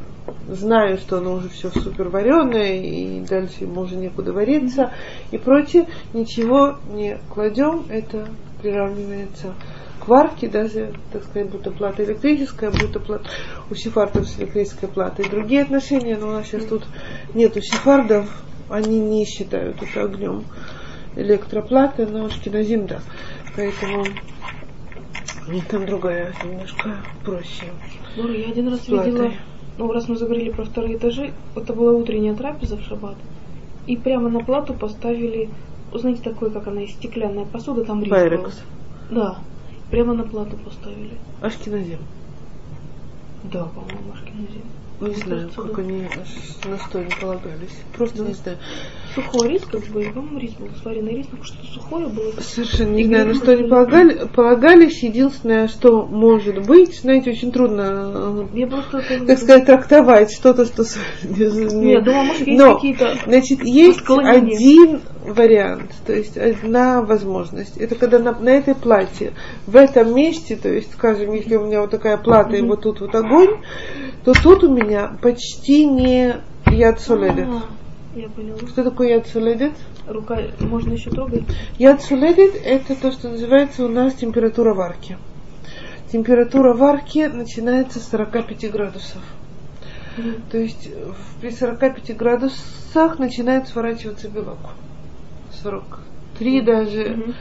знаю, 0.47 0.97
что 0.97 1.17
оно 1.17 1.33
уже 1.33 1.49
все 1.49 1.69
супер 1.69 2.09
вареное, 2.09 2.79
и 2.79 3.21
дальше 3.21 3.63
ему 3.63 3.81
уже 3.81 3.95
некуда 3.95 4.33
вариться 4.33 4.93
и 5.31 5.37
прочее, 5.37 5.87
ничего 6.13 6.77
не 6.91 7.19
кладем, 7.29 7.85
это 7.89 8.27
приравнивается 8.61 9.55
к 9.99 10.07
варке, 10.07 10.49
даже, 10.49 10.93
так 11.11 11.23
сказать, 11.23 11.49
будто 11.49 11.71
плата 11.71 12.03
электрическая, 12.03 12.71
будто 12.71 12.99
плата 12.99 13.29
у 13.69 13.75
сефардов 13.75 14.27
с 14.27 14.39
электрической 14.39 14.89
платой. 14.89 15.29
Другие 15.29 15.61
отношения, 15.61 16.17
но 16.17 16.27
у 16.27 16.31
нас 16.31 16.47
сейчас 16.47 16.65
тут 16.65 16.83
нету 17.33 17.61
сефардов, 17.61 18.29
они 18.69 18.99
не 18.99 19.25
считают 19.25 19.81
это 19.81 20.03
огнем 20.03 20.43
электроплаты, 21.15 22.05
но 22.05 22.29
шкиназим 22.29 22.87
да. 22.87 22.99
Поэтому 23.55 24.05
у 25.47 25.51
них 25.51 25.67
там 25.67 25.85
другая 25.85 26.33
немножко 26.43 26.97
проще. 27.23 27.65
Лора, 28.17 28.33
я 28.33 28.49
один 28.49 28.69
раз 28.69 28.79
Платой. 28.79 29.11
видела, 29.11 29.31
ну 29.77 29.91
раз 29.91 30.07
мы 30.07 30.15
заговорили 30.15 30.51
про 30.51 30.65
вторые 30.65 30.97
этажи, 30.97 31.33
это 31.55 31.73
была 31.73 31.91
утренняя 31.93 32.35
трапеза 32.35 32.77
в 32.77 32.81
шаббат. 32.81 33.15
И 33.87 33.97
прямо 33.97 34.29
на 34.29 34.39
плату 34.39 34.73
поставили, 34.73 35.49
знаете, 35.93 36.21
такое, 36.23 36.49
как 36.49 36.67
она, 36.67 36.81
есть 36.81 36.95
стеклянная 36.95 37.45
посуда, 37.45 37.83
там 37.83 38.01
рис. 38.01 38.09
Да, 39.09 39.39
прямо 39.91 40.13
на 40.13 40.23
плату 40.23 40.57
поставили. 40.57 41.17
Ашкиназим. 41.41 41.99
Да, 43.43 43.65
по-моему, 43.65 44.13
Ашкеназим. 44.13 44.63
Не 45.03 45.09
Мне 45.09 45.17
знаю, 45.17 45.49
как 45.53 45.79
они 45.79 45.91
на 45.97 46.99
не 47.03 47.11
полагались. 47.19 47.75
Просто 47.97 48.23
Да. 48.23 48.27
не 48.29 48.33
знаю. 48.33 48.57
Сухой 49.13 49.49
рис, 49.49 49.63
как 49.65 49.81
бы, 49.87 50.01
по-моему, 50.13 50.39
рис 50.39 50.53
был, 50.53 50.69
сваренный 50.81 51.15
рис, 51.17 51.27
ну 51.31 51.43
что-то 51.43 51.67
сухое 51.73 52.07
было. 52.07 52.31
Совершенно 52.39 52.93
не 52.93 53.03
знаю, 53.03 53.27
на 53.27 53.33
что 53.33 53.51
они 53.51 53.67
полагали, 53.67 54.27
полагались. 54.33 55.03
Единственное, 55.03 55.67
что 55.67 56.05
может 56.05 56.65
быть, 56.65 56.99
знаете, 57.01 57.31
очень 57.31 57.51
трудно, 57.51 58.47
Я 58.53 58.67
просто... 58.67 58.99
э, 58.99 59.25
так 59.25 59.37
сказать, 59.39 59.65
трактовать 59.65 60.33
что-то, 60.33 60.65
что... 60.65 60.83
не- 61.23 61.85
Нет, 61.85 62.03
думаю, 62.05 62.25
может, 62.25 62.47
есть 62.47 62.63
какие-то... 62.63 63.17
Значит, 63.25 63.63
есть 63.63 64.01
один 64.09 65.01
вариант, 65.25 65.91
то 66.05 66.13
есть 66.13 66.37
одна 66.37 67.01
возможность. 67.01 67.77
Это 67.77 67.95
когда 67.95 68.19
на, 68.19 68.33
на 68.33 68.49
этой 68.49 68.75
плате, 68.75 69.33
в 69.65 69.75
этом 69.75 70.13
месте, 70.15 70.55
то 70.55 70.69
есть, 70.69 70.93
скажем, 70.93 71.33
если 71.33 71.55
у 71.55 71.65
меня 71.65 71.81
вот 71.81 71.91
такая 71.91 72.17
плата 72.17 72.55
и 72.55 72.61
вот 72.61 72.81
тут 72.81 73.01
вот 73.01 73.15
огонь, 73.15 73.61
то 74.23 74.33
тут 74.33 74.63
у 74.63 74.73
меня 74.73 75.17
почти 75.21 75.85
не 75.85 76.35
яд 76.71 76.99
соледет. 76.99 77.47
А, 77.47 77.61
Я 78.15 78.29
поняла. 78.29 78.57
Что 78.59 78.83
такое 78.83 79.09
яд 79.09 79.27
соледет? 79.27 79.73
Рука 80.07 80.39
можно 80.59 80.93
еще 80.93 81.09
трогать? 81.09 81.43
Яд 81.77 82.01
соледет 82.01 82.55
это 82.63 82.95
то, 82.95 83.11
что 83.11 83.29
называется 83.29 83.85
у 83.85 83.89
нас 83.89 84.13
температура 84.13 84.73
варки. 84.73 85.17
Температура 86.11 86.73
варки 86.73 87.29
начинается 87.31 87.99
с 87.99 88.09
45 88.09 88.71
градусов. 88.71 89.21
То 90.51 90.59
есть 90.59 90.91
при 91.41 91.49
45 91.49 92.15
градусах 92.15 93.17
начинает 93.17 93.67
сворачиваться 93.67 94.29
белок. 94.29 94.59
43 95.61 96.61
даже 96.61 97.03
Мгм. 97.09 97.33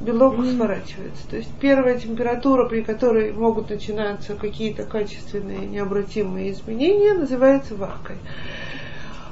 белок 0.00 0.34
Мгм. 0.34 0.46
сворачивается. 0.56 1.28
То 1.28 1.36
есть 1.36 1.50
первая 1.60 1.98
температура, 1.98 2.68
при 2.68 2.82
которой 2.82 3.32
могут 3.32 3.70
начинаться 3.70 4.34
какие-то 4.34 4.84
качественные 4.84 5.66
необратимые 5.66 6.52
изменения, 6.52 7.14
называется 7.14 7.74
варкой. 7.74 8.16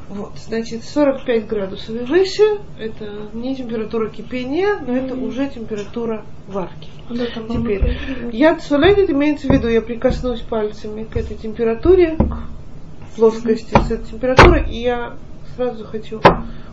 Вот, 0.08 0.32
значит, 0.36 0.84
45 0.84 1.46
градусов 1.46 1.90
и 1.96 2.04
выше 2.04 2.60
это 2.78 3.30
не 3.32 3.56
температура 3.56 4.10
кипения, 4.10 4.76
но 4.86 4.94
это 4.94 5.14
Мгм. 5.14 5.24
уже 5.24 5.48
температура 5.48 6.24
варки. 6.46 6.90
Да, 7.10 7.26
Теперь, 7.48 7.98
Яд 8.32 8.62
соледит 8.62 9.10
имеется 9.10 9.48
в 9.48 9.50
виду, 9.50 9.68
я 9.68 9.82
прикоснусь 9.82 10.40
пальцами 10.40 11.04
к 11.04 11.16
этой 11.16 11.36
температуре, 11.36 12.16
к 12.16 13.16
плоскости 13.16 13.74
с 13.74 13.90
этой 13.90 14.06
температурой, 14.06 14.64
и 14.70 14.80
я 14.82 15.14
сразу 15.54 15.84
хочу, 15.84 16.20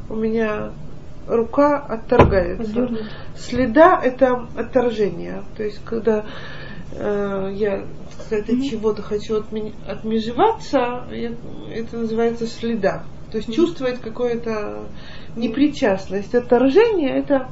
у 0.10 0.16
меня 0.16 0.72
рука 1.28 1.78
отторгается. 1.78 2.64
Отдернуть. 2.72 3.06
Следа 3.36 4.00
это 4.04 4.48
отторжение. 4.56 5.44
То 5.56 5.64
есть, 5.64 5.84
когда 5.84 6.26
э, 6.94 7.52
я 7.54 7.86
сказать, 8.26 8.50
от 8.50 8.56
Мгм. 8.56 8.64
чего-то 8.64 9.02
хочу 9.02 9.40
отме- 9.40 9.74
отмежеваться, 9.88 11.06
это 11.74 11.98
называется 11.98 12.48
следа. 12.48 13.04
То 13.32 13.38
есть 13.38 13.48
Мгм. 13.50 13.56
чувствовать 13.56 14.02
какое-то 14.02 14.86
непричастность. 15.36 16.36
Отторжение 16.36 17.18
это 17.18 17.48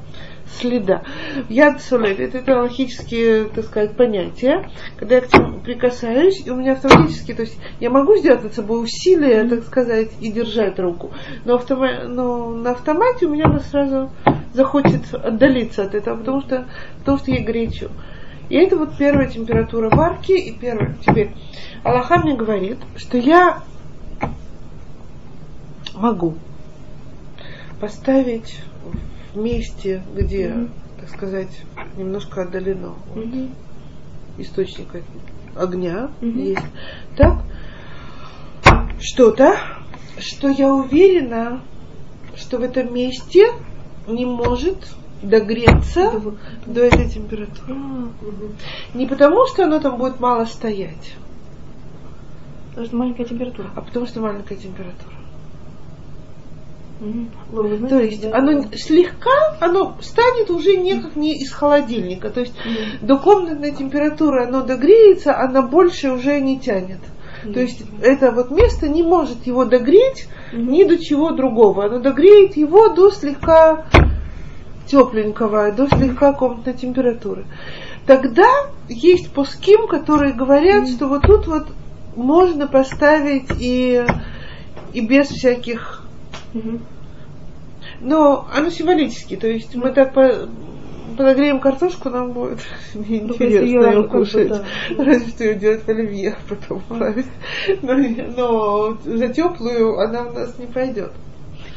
следа. 0.58 1.04
Яд 1.50 1.82
солед 1.82 2.20
это, 2.20 2.40
это 2.40 2.62
логические, 2.62 3.46
так 3.46 3.66
сказать, 3.66 3.96
понятия. 3.96 4.70
Когда 4.98 5.16
я 5.16 5.22
к 5.22 5.30
чему 5.30 5.60
прикасаюсь, 5.60 6.46
и 6.46 6.50
у 6.50 6.56
меня 6.56 6.74
автоматически, 6.74 7.34
то 7.34 7.44
есть 7.44 7.58
я 7.80 7.90
могу 7.90 8.16
сделать 8.18 8.44
над 8.44 8.54
собой 8.54 8.84
усилие, 8.84 9.48
так 9.48 9.64
сказать, 9.64 10.12
и 10.22 10.32
держать 10.32 10.80
руку, 10.80 11.12
но, 11.46 11.56
автома- 11.58 12.06
но 12.08 12.50
на 12.50 12.72
автомате 12.72 13.28
у 13.28 13.30
меня 13.30 13.46
она 13.46 13.60
сразу 13.60 14.12
захочет 14.54 15.14
отдалиться 15.14 15.84
от 15.84 15.96
этого, 15.96 16.18
потому 16.18 16.42
что, 16.42 16.66
потому 17.00 17.18
что 17.18 17.32
я 17.32 17.44
горячу. 17.44 17.90
И 18.50 18.56
это 18.56 18.78
вот 18.78 18.98
первая 18.98 19.30
температура 19.30 19.90
варки 19.90 20.32
и 20.32 20.52
первая. 20.58 20.96
Теперь 21.06 21.32
Аллаха 21.84 22.18
мне 22.18 22.36
говорит, 22.36 22.80
что 22.96 23.18
я 23.18 23.62
могу 25.94 26.36
поставить 27.80 28.60
месте, 29.36 30.04
где, 30.16 30.50
Мгм. 30.50 30.70
так 31.00 31.10
сказать, 31.10 31.62
немножко 31.98 32.44
отдалено 32.44 32.96
от 33.16 33.26
Мгм. 33.26 33.50
источника 34.38 35.02
огня 35.56 36.10
Мгм. 36.22 36.40
есть, 36.40 36.66
так, 37.18 37.42
что-то, 39.00 39.56
что 40.18 40.50
я 40.50 40.74
уверена, 40.74 41.62
что 42.36 42.58
в 42.58 42.62
этом 42.64 42.94
месте 42.94 43.48
не 44.08 44.26
может 44.26 44.78
догреться 45.22 46.12
вот. 46.12 46.38
до 46.66 46.82
этой 46.86 47.10
температуры. 47.10 47.74
А, 47.74 48.10
Не 48.98 49.06
потому, 49.06 49.46
что 49.48 49.66
оно 49.66 49.80
там 49.80 49.98
будет 49.98 50.20
мало 50.20 50.46
стоять, 50.46 51.16
Потому 52.70 52.88
что 52.88 52.96
маленькая 52.98 53.26
температура. 53.26 53.70
а 53.76 53.82
потому 53.82 54.06
что 54.06 54.22
маленькая 54.22 54.56
температура. 54.58 55.14
То 57.00 58.00
есть 58.00 58.22
да, 58.22 58.38
оно 58.38 58.64
слегка, 58.76 59.58
оно 59.62 59.96
станет 60.02 60.50
уже 60.50 60.76
не 60.76 61.00
как 61.00 61.16
не 61.16 61.38
из 61.38 61.52
холодильника. 61.52 62.30
То 62.30 62.42
есть 62.42 62.54
до 63.02 63.18
комнатной 63.18 63.72
температуры 63.72 64.44
оно 64.44 64.64
догреется, 64.64 65.38
она 65.38 65.62
больше 65.62 66.12
уже 66.12 66.42
не 66.42 66.60
тянет. 66.60 67.00
То 67.54 67.62
есть 67.62 67.84
это 68.02 68.32
вот 68.32 68.52
место 68.52 68.90
не 68.90 69.02
может 69.02 69.48
его 69.48 69.64
догреть 69.64 70.28
ни 70.52 70.84
до 70.84 70.98
чего 70.98 71.32
другого. 71.32 71.86
Оно 71.86 72.00
догреет 72.00 72.58
его 72.58 72.90
до 72.90 73.12
слегка 73.12 73.86
тепленького, 74.86 75.72
до 75.72 75.88
слегка 75.88 76.34
комнатной 76.34 76.74
температуры. 76.74 77.46
тогда 78.06 78.48
есть 78.90 79.32
пуским, 79.32 79.88
которые 79.88 80.34
говорят, 80.34 80.90
что 80.90 81.08
вот 81.08 81.22
тут 81.22 81.48
вот 81.48 81.68
можно 82.16 82.68
поставить 82.68 83.50
и, 83.60 84.04
и 84.94 85.02
без 85.02 85.28
всяких... 85.28 86.09
Мгм. 86.54 86.80
Но 88.02 88.48
оно 88.54 88.70
символически, 88.70 89.36
то 89.36 89.48
есть 89.48 89.76
мы 89.76 89.92
так 89.92 90.14
по- 90.14 90.48
подогреем 91.18 91.60
картошку, 91.60 92.10
нам 92.10 92.32
будет 92.32 92.60
если 92.94 93.14
неинтересно 93.14 93.66
её 93.66 93.92
ее 93.92 94.04
кушать. 94.08 94.50
да. 94.50 94.64
Разве 94.98 95.28
что 95.30 95.44
ее 95.46 95.56
делать 95.56 95.84
в 95.84 95.90
оливье 95.90 96.36
потом 96.48 96.82
плавить. 96.82 97.26
Но, 97.82 97.96
но 98.36 98.98
за 99.04 99.30
теплую 99.30 99.98
она 100.00 100.28
у 100.28 100.34
нас 100.34 100.58
не 100.60 100.68
пойдет. 100.68 101.12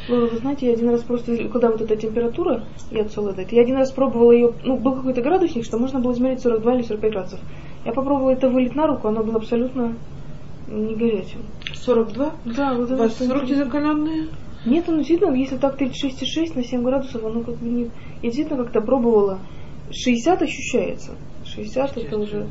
Вы, 0.08 0.26
вы 0.26 0.36
знаете, 0.38 0.66
я 0.66 0.72
один 0.72 0.90
раз 0.90 1.02
просто, 1.02 1.36
когда 1.48 1.70
вот 1.70 1.80
эта 1.80 1.96
температура, 1.96 2.64
я 2.90 3.08
солодает, 3.08 3.52
я 3.52 3.62
один 3.62 3.76
раз 3.76 3.92
пробовала 3.92 4.32
ее, 4.32 4.52
ну, 4.64 4.76
был 4.78 4.96
какой-то 4.96 5.22
градусник, 5.22 5.64
что 5.64 5.78
можно 5.78 6.00
было 6.00 6.12
измерить 6.12 6.40
42 6.42 6.74
или 6.74 6.82
45 6.82 7.12
градусов. 7.12 7.40
Я 7.84 7.92
попробовала 7.92 8.30
это 8.30 8.48
вылить 8.48 8.74
на 8.74 8.86
руку, 8.86 9.08
оно 9.08 9.22
было 9.22 9.36
абсолютно 9.36 9.96
не 10.68 10.94
горячим. 10.96 11.42
42? 11.74 12.32
Да, 12.44 12.74
вот 12.74 12.90
У 12.90 12.94
это 12.94 12.96
вас 12.96 13.14
что 13.14 13.24
руки 13.32 13.44
интересно. 13.44 13.64
закаленные? 13.64 14.26
Нет, 14.64 14.84
ну 14.86 14.98
действительно, 14.98 15.34
если 15.34 15.56
так 15.56 15.80
36,6 15.80 16.56
на 16.56 16.62
7 16.64 16.82
градусов, 16.82 17.24
оно 17.24 17.40
как 17.42 17.56
бы 17.56 17.68
не... 17.68 17.82
Я 17.84 17.90
действительно 18.22 18.62
как-то 18.64 18.80
пробовала. 18.80 19.38
60 19.90 20.42
ощущается. 20.42 21.12
60 21.44 21.96
это 21.96 22.18
уже... 22.18 22.46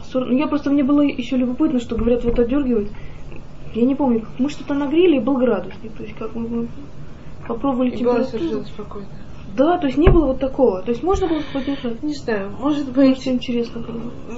а 0.00 0.04
40 0.04 0.28
Ну 0.30 0.36
я 0.38 0.46
просто, 0.46 0.70
мне 0.70 0.84
было 0.84 1.00
еще 1.00 1.36
любопытно, 1.36 1.80
что 1.80 1.96
говорят, 1.96 2.24
вот 2.24 2.38
отдергивать. 2.38 2.88
Я 3.74 3.84
не 3.86 3.94
помню, 3.94 4.26
мы 4.38 4.50
что-то 4.50 4.74
нагрели, 4.74 5.16
и 5.16 5.20
был 5.20 5.36
градусник. 5.36 5.92
То 5.96 6.02
есть 6.04 6.14
как 6.16 6.34
мы 6.34 6.46
мы 6.48 6.68
попробовали 7.48 7.88
И 7.90 7.92
было 8.04 8.18
температуру. 8.18 8.30
совершенно 8.38 8.64
спокойно. 8.64 9.08
Да, 9.56 9.78
то 9.78 9.86
есть 9.86 9.98
не 9.98 10.08
было 10.10 10.26
вот 10.26 10.40
такого. 10.40 10.82
То 10.82 10.90
есть 10.90 11.02
можно 11.02 11.28
было 11.28 11.40
поддержать. 11.52 12.02
Не 12.02 12.14
знаю, 12.14 12.50
может 12.60 12.90
Было 12.90 13.04
быть, 13.06 13.18
все 13.18 13.32
интересно. 13.32 13.84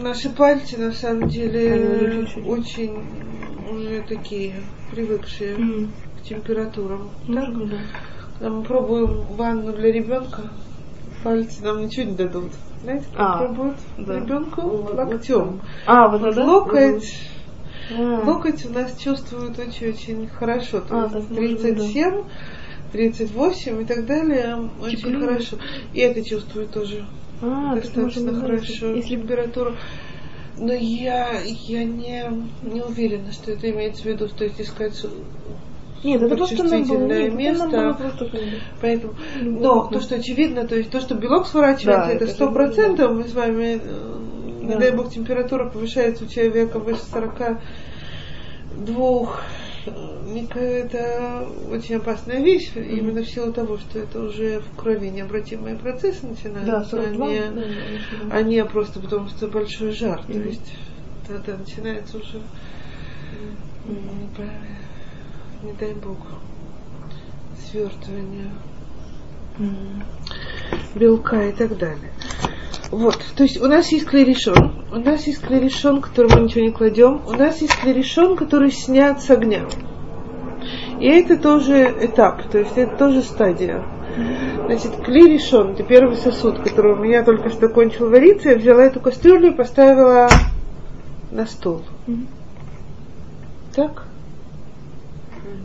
наши 0.02 0.28
пальцы 0.28 0.78
на 0.78 0.92
самом 0.92 1.28
деле 1.28 2.26
очень 2.46 2.92
уже 3.70 4.02
такие 4.02 4.54
привыкшие 4.90 5.54
М, 5.54 5.92
к 6.18 6.22
температурам. 6.22 7.10
Так? 7.26 7.54
быть, 7.54 7.70
да. 7.70 7.76
Когда 8.38 8.50
мы 8.56 8.62
пробуем 8.64 9.22
ванну 9.36 9.72
для 9.72 9.92
ребенка, 9.92 10.42
пальцы 11.24 11.62
нам 11.64 11.82
ничего 11.84 12.06
не 12.06 12.14
дадут. 12.16 12.52
Знаете, 12.82 13.06
как 13.12 13.20
А, 13.20 13.38
пробуют 13.38 13.76
да. 13.98 14.20
ребенку 14.20 14.60
локтем. 14.94 15.60
А, 15.86 16.08
вот 16.08 16.22
это? 16.22 16.44
Локоть, 16.44 17.16
А. 17.96 18.22
локоть 18.26 18.66
у 18.66 18.70
нас 18.72 18.96
чувствует 18.98 19.58
очень-очень 19.58 20.28
хорошо. 20.28 20.80
То 20.80 20.86
А, 20.90 21.02
есть 21.02 21.12
так 21.12 21.30
может 21.30 21.52
быть, 21.52 21.60
37, 21.62 22.24
38 22.92 23.82
и 23.82 23.84
так 23.84 24.06
далее 24.06 24.70
очень 24.80 24.98
Теплее. 24.98 25.20
хорошо. 25.20 25.56
И 25.94 26.00
это 26.00 26.22
чувствует 26.22 26.70
тоже 26.70 27.04
А, 27.42 27.74
достаточно 27.74 28.38
хорошо 28.40 28.94
Если 28.94 29.16
температуру. 29.16 29.74
Но 30.58 30.72
я, 30.72 31.40
я 31.42 31.84
не, 31.84 32.24
не 32.62 32.80
уверена, 32.82 33.30
что 33.32 33.52
это 33.52 33.70
имеется 33.70 34.02
в 34.02 34.06
виду, 34.06 34.28
то 34.28 34.44
есть 34.44 34.60
искать 34.60 35.04
Нет, 36.02 36.22
это 36.22 36.34
просто 36.36 36.62
нам 36.64 36.84
было, 36.84 37.06
нет, 37.06 37.56
это 37.56 37.66
нам 37.66 37.70
было 37.70 37.86
место. 37.88 37.94
просто. 37.98 38.30
Поэтому, 38.80 39.14
Ну, 39.42 39.50
но 39.60 39.74
понятно. 39.80 39.98
то, 39.98 40.04
что 40.04 40.14
очевидно, 40.16 40.66
то 40.66 40.76
есть 40.76 40.90
то, 40.90 41.00
что 41.00 41.14
белок 41.14 41.46
сворачивается, 41.46 42.06
Да, 42.06 42.12
это 42.12 42.26
сто 42.28 42.50
процентов. 42.52 43.12
Мы 43.12 43.24
с 43.24 43.34
вами, 43.34 43.80
э, 43.82 44.14
не 44.62 44.72
Да. 44.72 44.78
дай 44.78 44.92
бог, 44.96 45.10
температура 45.10 45.68
повышается 45.68 46.24
у 46.24 46.28
человека 46.28 46.78
выше 46.78 47.02
42. 47.12 49.30
Это 49.88 51.48
очень 51.70 51.96
опасная 51.96 52.42
вещь, 52.42 52.72
именно 52.74 53.22
в 53.22 53.28
силу 53.28 53.52
того, 53.52 53.78
что 53.78 53.98
это 54.00 54.20
уже 54.20 54.60
в 54.60 54.76
крови 54.76 55.08
необратимые 55.08 55.76
процессы 55.76 56.22
Да, 56.22 56.28
начинаются, 56.28 56.90
42. 56.96 57.26
да, 57.28 57.50
да, 57.50 57.60
да. 57.60 58.36
а 58.36 58.42
не 58.42 58.64
просто 58.64 59.00
потому, 59.00 59.28
что 59.28 59.46
большой 59.48 59.92
жар. 59.92 60.22
То 60.26 60.32
Мгм. 60.32 60.48
есть 60.48 60.74
тогда 61.26 61.56
начинается 61.56 62.16
уже 62.18 62.40
не, 63.86 64.28
по- 64.36 65.66
не 65.66 65.72
дай 65.74 65.94
бог 65.94 66.18
свертывание 67.70 68.50
М. 69.58 70.02
белка 70.94 71.44
и 71.48 71.52
так 71.52 71.76
далее. 71.78 72.10
Вот, 72.90 73.18
то 73.36 73.42
есть 73.42 73.60
у 73.60 73.66
нас 73.66 73.90
есть 73.90 74.06
клерешон, 74.06 74.84
у 74.92 74.96
нас 74.96 75.26
есть 75.26 75.40
клерешон, 75.40 76.00
который 76.00 76.32
мы 76.34 76.42
ничего 76.42 76.64
не 76.64 76.70
кладем, 76.70 77.20
у 77.26 77.32
нас 77.32 77.60
есть 77.60 77.76
клерешон, 77.80 78.36
который 78.36 78.70
снят 78.70 79.20
с 79.20 79.28
огня. 79.30 79.66
И 81.00 81.06
это 81.06 81.36
тоже 81.36 81.94
этап, 82.00 82.48
то 82.48 82.58
есть 82.58 82.76
это 82.76 82.96
тоже 82.96 83.22
стадия. 83.22 83.84
Значит, 84.66 84.96
клерешон, 85.04 85.72
это 85.72 85.82
первый 85.82 86.16
сосуд, 86.16 86.60
который 86.60 86.94
у 86.94 86.96
меня 86.96 87.24
только 87.24 87.50
что 87.50 87.68
кончил 87.68 88.08
вариться, 88.08 88.50
я 88.50 88.56
взяла 88.56 88.84
эту 88.84 89.00
кастрюлю 89.00 89.52
и 89.52 89.56
поставила 89.56 90.28
на 91.30 91.44
стол. 91.46 91.82
Так? 93.74 94.04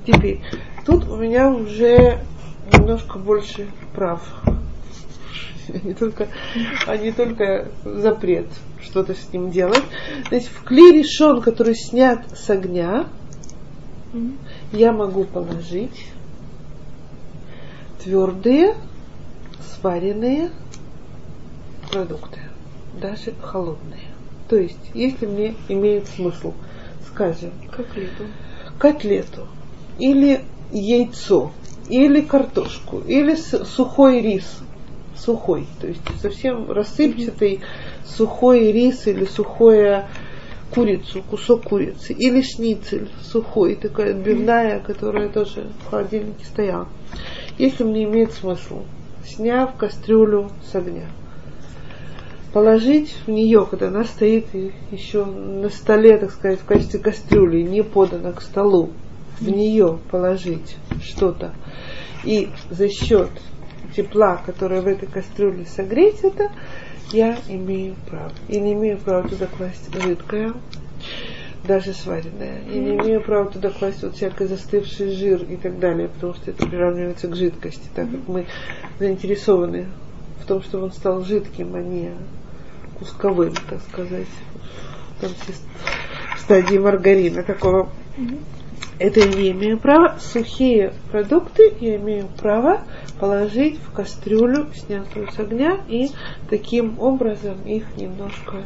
Теперь, 0.05 0.41
тут 0.85 1.07
у 1.07 1.15
меня 1.15 1.49
уже 1.49 2.19
немножко 2.73 3.19
больше 3.19 3.67
прав. 3.93 4.21
А 5.81 5.87
не 5.87 5.93
только, 5.93 6.27
а 6.87 6.97
не 6.97 7.11
только 7.11 7.67
запрет 7.83 8.47
что-то 8.81 9.13
с 9.13 9.31
ним 9.31 9.51
делать. 9.51 9.83
Значит, 10.29 10.49
в 10.49 10.63
клей 10.63 10.91
решен, 10.99 11.41
который 11.41 11.75
снят 11.75 12.25
с 12.35 12.49
огня, 12.49 13.07
я 14.73 14.91
могу 14.91 15.23
положить 15.23 16.07
твердые, 18.03 18.75
сваренные 19.75 20.51
продукты, 21.91 22.39
даже 22.99 23.33
холодные. 23.41 24.09
То 24.49 24.57
есть, 24.57 24.91
если 24.93 25.25
мне 25.25 25.55
имеет 25.69 26.07
смысл, 26.07 26.53
скажем, 27.07 27.51
Как 27.71 27.95
лето. 27.95 28.25
котлету 28.77 29.47
или 29.97 30.41
яйцо 30.71 31.51
или 31.89 32.21
картошку 32.21 32.99
или 32.99 33.35
сухой 33.35 34.21
рис 34.21 34.59
сухой. 35.23 35.67
То 35.79 35.87
есть 35.87 36.01
совсем 36.21 36.71
рассыпчатый 36.71 37.61
сухой 38.05 38.71
рис 38.71 39.07
или 39.07 39.25
сухое 39.25 40.07
курицу 40.73 41.23
кусок 41.29 41.63
курицы. 41.63 42.13
Или 42.13 42.41
шницель 42.41 43.09
сухой 43.21 43.75
такая 43.75 44.11
отбивная 44.11 44.79
которая 44.79 45.29
тоже 45.29 45.67
в 45.85 45.89
холодильнике 45.89 46.45
стояла. 46.45 46.87
Если 47.57 47.83
мне 47.83 48.03
имеет 48.03 48.33
смысл 48.33 48.83
сняв 49.25 49.75
кастрюлю 49.75 50.49
с 50.69 50.75
огня 50.75 51.07
положить 52.53 53.15
в 53.25 53.31
нее, 53.31 53.65
когда 53.69 53.87
она 53.87 54.03
стоит 54.03 54.47
еще 54.91 55.25
на 55.25 55.69
столе, 55.69 56.17
так 56.17 56.31
сказать, 56.31 56.59
в 56.59 56.65
качестве 56.65 56.99
кастрюли, 56.99 57.61
не 57.61 57.83
подана 57.83 58.33
к 58.33 58.41
столу, 58.41 58.91
в 59.39 59.49
нее 59.49 59.99
положить 60.09 60.75
что-то. 61.01 61.53
И 62.23 62.49
за 62.69 62.89
счет 62.89 63.29
тепла, 63.95 64.41
которое 64.45 64.81
в 64.81 64.87
этой 64.87 65.07
кастрюле 65.07 65.65
согреть 65.65 66.21
это, 66.23 66.51
я 67.11 67.37
имею 67.47 67.95
право. 68.09 68.31
И 68.47 68.59
не 68.59 68.73
имею 68.73 68.97
права 68.97 69.27
туда 69.27 69.47
класть 69.47 69.93
жидкое, 69.93 70.53
даже 71.63 71.93
сваренное. 71.93 72.61
И 72.71 72.79
не 72.79 72.95
имею 72.95 73.21
права 73.21 73.49
туда 73.49 73.69
класть 73.69 74.03
вот 74.03 74.15
всякий 74.15 74.45
застывший 74.45 75.11
жир 75.11 75.43
и 75.43 75.57
так 75.57 75.79
далее, 75.79 76.07
потому 76.07 76.33
что 76.33 76.51
это 76.51 76.65
приравнивается 76.65 77.27
к 77.27 77.35
жидкости, 77.35 77.89
так 77.93 78.09
как 78.09 78.27
мы 78.27 78.47
заинтересованы 78.99 79.87
в 80.41 80.45
том, 80.45 80.61
чтобы 80.61 80.85
он 80.85 80.91
стал 80.91 81.23
жидким, 81.23 81.75
а 81.75 81.81
не 81.81 82.11
кусковым, 82.97 83.53
так 83.69 83.81
сказать, 83.91 84.27
числе 85.19 85.55
в 86.35 86.39
стадии 86.41 86.77
маргарина 86.77 87.43
такого. 87.43 87.89
Это 88.99 89.19
я 89.21 89.27
не 89.27 89.51
имею 89.51 89.79
права. 89.79 90.17
Сухие 90.19 90.93
продукты 91.11 91.73
я 91.79 91.95
имею 91.95 92.27
право 92.39 92.81
положить 93.21 93.77
в 93.77 93.93
кастрюлю, 93.93 94.67
снятую 94.73 95.31
с 95.31 95.37
огня, 95.37 95.79
и 95.87 96.09
таким 96.49 96.99
образом 96.99 97.61
их 97.65 97.85
немножко 97.95 98.63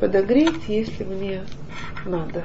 подогреть, 0.00 0.66
если 0.66 1.04
мне 1.04 1.44
надо. 2.04 2.44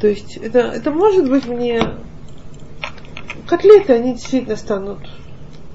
То 0.00 0.08
есть 0.08 0.38
это, 0.38 0.60
это 0.60 0.90
может 0.90 1.28
быть 1.28 1.46
мне... 1.46 1.82
Котлеты, 3.46 3.92
они 3.92 4.14
действительно 4.14 4.56
станут 4.56 5.00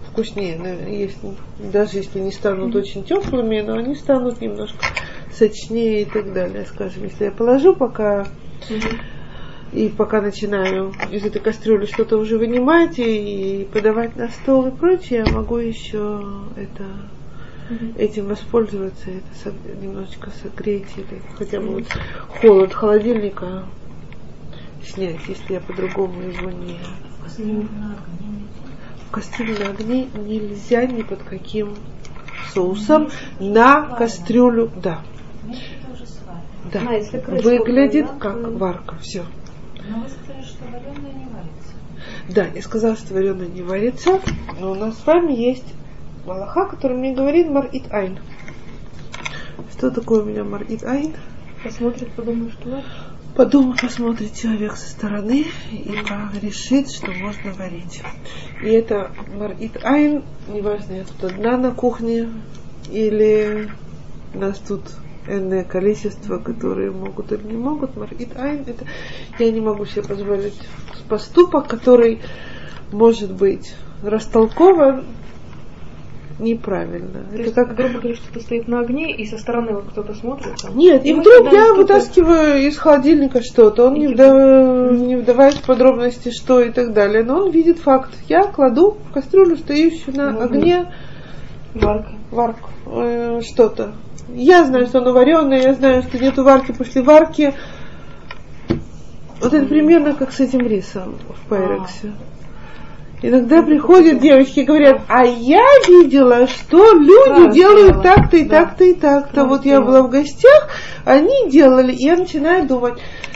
вкуснее, 0.09 0.59
если, 0.88 1.36
даже 1.72 1.97
если 1.97 2.20
не 2.20 2.32
станут 2.32 2.76
очень 2.76 3.03
теплыми, 3.03 3.61
но 3.61 3.76
они 3.76 3.93
станут 3.93 4.41
немножко 4.41 4.84
сочнее 5.32 6.01
и 6.01 6.05
так 6.05 6.34
далее. 6.34 6.65
Скажем, 6.65 7.03
если 7.03 7.26
я 7.26 7.32
положу 7.32 7.76
пока 7.76 8.26
и 9.72 9.89
пока 9.89 10.22
начинаю 10.22 10.93
из 11.11 11.24
этой 11.26 11.41
кастрюли 11.41 11.86
что-то 11.86 12.17
уже 12.17 12.38
вынимать 12.38 12.97
и, 12.99 13.61
и 13.61 13.65
подавать 13.65 14.15
на 14.15 14.30
стол 14.30 14.67
и 14.67 14.72
прочее, 14.72 15.24
я 15.26 15.34
могу 15.34 15.57
еще 15.57 16.24
это 16.55 16.86
этим 17.97 18.28
воспользоваться, 18.28 19.11
это 19.11 19.28
сог- 19.43 19.82
немножечко 19.82 20.32
согреть 20.41 20.88
или 20.97 21.22
хотя 21.38 21.59
бы 21.59 21.67
вот 21.67 21.86
холод 22.30 22.74
холодильника 22.74 23.65
снять, 24.84 25.20
если 25.28 25.53
я 25.53 25.59
по-другому 25.59 26.22
его 26.22 26.49
не 26.49 26.80
В 29.07 29.11
кастрюле 29.11 29.55
на 29.59 29.70
огне 29.70 30.07
нельзя? 30.15 30.86
Ни 30.86 31.03
под 31.03 31.22
каким 31.24 31.76
соусом. 32.53 33.09
На 33.39 33.84
кастрюлю, 33.84 34.72
да, 34.76 35.01
да. 36.74 36.82
А, 36.82 37.32
Выглядит 37.41 38.07
как 38.20 38.47
варка, 38.47 38.95
все. 39.01 39.24
Но 39.89 40.01
вы 40.01 40.09
сказали, 40.09 40.43
что 40.43 40.65
вареная 40.65 41.13
не 41.13 41.25
варится. 41.25 41.73
Да, 42.29 42.45
я 42.45 42.61
сказала, 42.61 42.95
что 42.95 43.13
вареная 43.13 43.47
не 43.47 43.61
варится, 43.63 44.21
но 44.59 44.71
у 44.71 44.75
нас 44.75 44.97
с 44.99 45.05
вами 45.05 45.33
есть 45.33 45.73
Малаха, 46.25 46.65
который 46.67 46.95
мне 46.95 47.13
говорит 47.13 47.49
Марит 47.49 47.91
Айн. 47.91 48.19
Что 49.71 49.89
такое 49.89 50.21
у 50.21 50.25
меня 50.25 50.43
Марит 50.43 50.83
Айн? 50.83 51.13
Посмотрит, 51.63 52.11
подумает, 52.11 52.53
что 52.53 52.69
надо. 52.69 52.85
Подумай, 53.35 53.77
посмотрит 53.77 54.35
человек 54.35 54.75
со 54.75 54.89
стороны 54.89 55.45
и 55.71 55.95
решит, 56.41 56.91
что 56.91 57.11
можно 57.11 57.53
варить. 57.53 58.01
И 58.61 58.67
это 58.67 59.11
Марит 59.33 59.83
Айн, 59.83 60.23
неважно, 60.47 60.93
я 60.93 61.03
тут 61.03 61.31
одна 61.31 61.57
на 61.57 61.71
кухне, 61.71 62.29
или 62.91 63.69
нас 64.33 64.59
тут 64.59 64.83
энное 65.30 65.63
количество, 65.63 66.38
которые 66.39 66.91
могут 66.91 67.32
или 67.32 67.43
не 67.43 67.57
могут. 67.57 67.95
Марит 67.95 68.30
Айн, 68.38 68.63
это 68.67 68.86
я 69.39 69.51
не 69.51 69.61
могу 69.61 69.86
себе 69.86 70.03
позволить 70.03 70.59
поступок, 71.07 71.67
который 71.67 72.19
может 72.91 73.34
быть 73.34 73.73
растолкован 74.03 75.05
неправильно. 76.39 77.25
То 77.25 77.34
это 77.34 77.41
есть, 77.41 77.53
как 77.53 77.75
грубо 77.75 77.99
говоря, 77.99 78.15
что-то 78.15 78.39
стоит 78.39 78.67
на 78.67 78.80
огне, 78.80 79.13
и 79.13 79.25
со 79.25 79.38
стороны 79.38 79.73
вот 79.73 79.89
кто-то 79.89 80.13
смотрит. 80.13 80.55
там. 80.61 80.77
Нет, 80.77 81.05
и 81.05 81.13
мы 81.13 81.21
вдруг 81.21 81.51
я 81.51 81.73
вытаскиваю 81.73 82.65
из 82.65 82.77
холодильника 82.77 83.41
что-то, 83.41 83.88
он 83.88 83.95
не, 83.95 84.05
И 84.05 84.07
вда- 84.13 84.95
не 84.97 85.17
вдаваясь 85.17 85.55
в 85.55 85.65
подробности, 85.65 86.32
что 86.32 86.61
и 86.61 86.71
так 86.71 86.93
далее, 86.93 87.23
но 87.23 87.43
он 87.43 87.51
видит 87.51 87.80
факт. 87.80 88.11
Я 88.30 88.43
кладу 88.43 88.97
в 89.09 89.13
кастрюлю, 89.13 89.57
стоящую 89.57 90.15
на 90.15 90.32
Ну, 90.32 90.41
огне, 90.41 90.93
Варка. 91.73 92.11
варку, 92.32 92.69
э, 92.88 93.41
что-то. 93.41 93.93
Я 94.36 94.65
знаю, 94.65 94.88
что 94.88 94.99
оно 94.99 95.13
вареное, 95.13 95.61
я 95.61 95.73
знаю, 95.73 96.03
что 96.03 96.19
нету 96.19 96.43
варки 96.43 96.71
после 96.71 97.01
варки. 97.01 97.53
Вот 99.41 99.53
это 99.53 99.65
примерно 99.65 100.13
как 100.13 100.32
с 100.32 100.39
этим 100.39 100.67
рисом 100.67 101.17
в 101.30 101.49
Пайрексе. 101.49 102.13
Иногда 103.22 103.61
приходят 103.63 104.20
девочки 104.20 104.61
и 104.61 104.63
говорят, 104.63 105.01
а 105.09 105.26
я 105.26 105.63
видела, 105.88 106.47
что 106.47 106.93
люди 106.93 107.26
Правильно 107.26 107.53
делают 107.53 108.01
так-то 108.01 108.38
и 108.38 108.43
Да. 108.43 108.61
так-то 108.61 108.84
и 108.86 108.93
так-то. 108.93 109.34
Правильно 109.34 109.55
Вот 109.57 109.65
я 109.65 109.82
была 109.82 110.01
в 110.03 110.09
гостях, 110.09 110.70
они 111.05 111.49
делали, 111.49 111.91
и 111.91 112.05
я 112.05 112.15
начинаю 112.15 112.65
думать, 112.65 112.93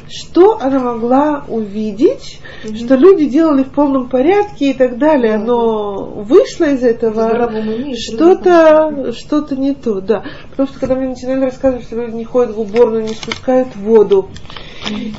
что 0.10 0.60
она 0.62 0.80
могла 0.80 1.44
увидеть, 1.48 2.40
что 2.64 2.96
люди 2.96 3.26
делали 3.26 3.64
в 3.64 3.72
полном 3.72 4.10
порядке 4.10 4.72
и 4.72 4.74
так 4.74 4.98
далее, 4.98 5.38
Да, 5.38 5.44
но 5.44 6.06
вышло 6.06 6.66
из 6.66 6.84
этого 6.84 7.52
что-то, 7.96 9.12
что-то 9.12 9.56
не 9.56 9.74
то, 9.74 10.00
да. 10.02 10.24
Потому 10.52 10.70
что 10.70 10.80
когда 10.80 10.96
мне 10.96 11.10
начинали 11.10 11.46
рассказывать, 11.46 11.86
что 11.86 11.96
люди 11.96 12.16
не 12.16 12.26
ходят 12.26 12.56
в 12.56 12.60
уборную, 12.60 13.04
не 13.04 13.16
спускают 13.16 13.76
воду, 13.76 14.30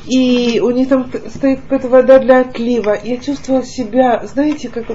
и 0.05 0.59
у 0.61 0.71
них 0.71 0.89
там 0.89 1.09
стоит 1.27 1.61
какая-то 1.61 1.89
вода 1.89 2.19
для 2.19 2.41
отлива, 2.41 2.97
я 3.03 3.17
чувствовала 3.17 3.63
себя, 3.63 4.23
знаете, 4.25 4.69
как 4.69 4.85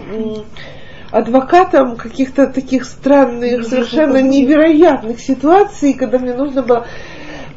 адвокатом 1.11 1.97
каких-то 1.97 2.47
таких 2.47 2.85
странных, 2.85 3.67
совершенно 3.67 4.23
невероятных 4.23 5.21
ситуаций, 5.21 5.95
когда 5.95 6.19
мне 6.19 6.35
нужно 6.35 6.63
было 6.63 6.87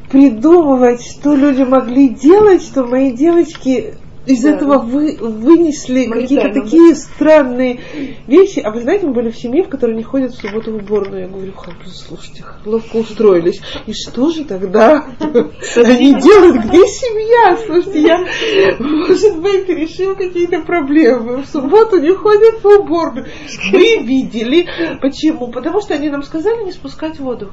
придумывать, 0.09 1.01
что 1.01 1.36
люди 1.36 1.64
могли 1.64 2.09
делать, 2.09 2.64
что 2.64 2.86
мои 2.86 3.11
девочки 3.11 3.95
из 4.26 4.41
Да, 4.43 4.51
этого 4.51 4.78
вы, 4.80 5.17
вынесли 5.19 6.05
какие-то 6.05 6.53
такие 6.53 6.95
странные 6.95 7.82
вещи. 8.28 8.59
А 8.59 8.71
вы 8.71 8.82
знаете, 8.82 9.07
мы 9.07 9.13
были 9.13 9.30
в 9.30 9.38
семье, 9.38 9.63
в 9.63 9.69
которой 9.69 9.95
не 9.95 10.03
ходят 10.03 10.32
в 10.32 10.39
субботу 10.39 10.71
в 10.71 10.76
уборную. 10.76 11.24
Я 11.24 11.28
говорю, 11.28 11.53
«Ха, 11.53 11.71
слушайте, 11.86 12.45
ловко 12.65 12.97
устроились. 12.97 13.61
И 13.86 13.93
что 13.93 14.30
же 14.30 14.45
тогда 14.45 15.05
они 15.19 16.13
делают? 16.21 16.65
Где 16.65 16.86
семья? 16.88 17.57
Слушайте, 17.65 18.01
я, 18.01 18.78
может 18.80 19.41
быть, 19.41 19.67
решил 19.67 20.15
какие-то 20.15 20.61
проблемы. 20.61 21.41
В 21.41 21.47
субботу 21.47 21.99
не 21.99 22.13
ходят 22.15 22.63
в 22.63 22.65
уборную. 22.65 23.28
Вы 23.71 24.03
видели. 24.03 24.67
Почему? 25.01 25.51
Потому 25.51 25.82
что 25.82 25.95
они 25.95 26.09
нам 26.09 26.24
сказали 26.24 26.63
не 26.63 26.71
спускать 26.71 27.19
воду. 27.19 27.51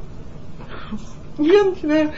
Я 1.41 1.65
начинаю 1.65 2.13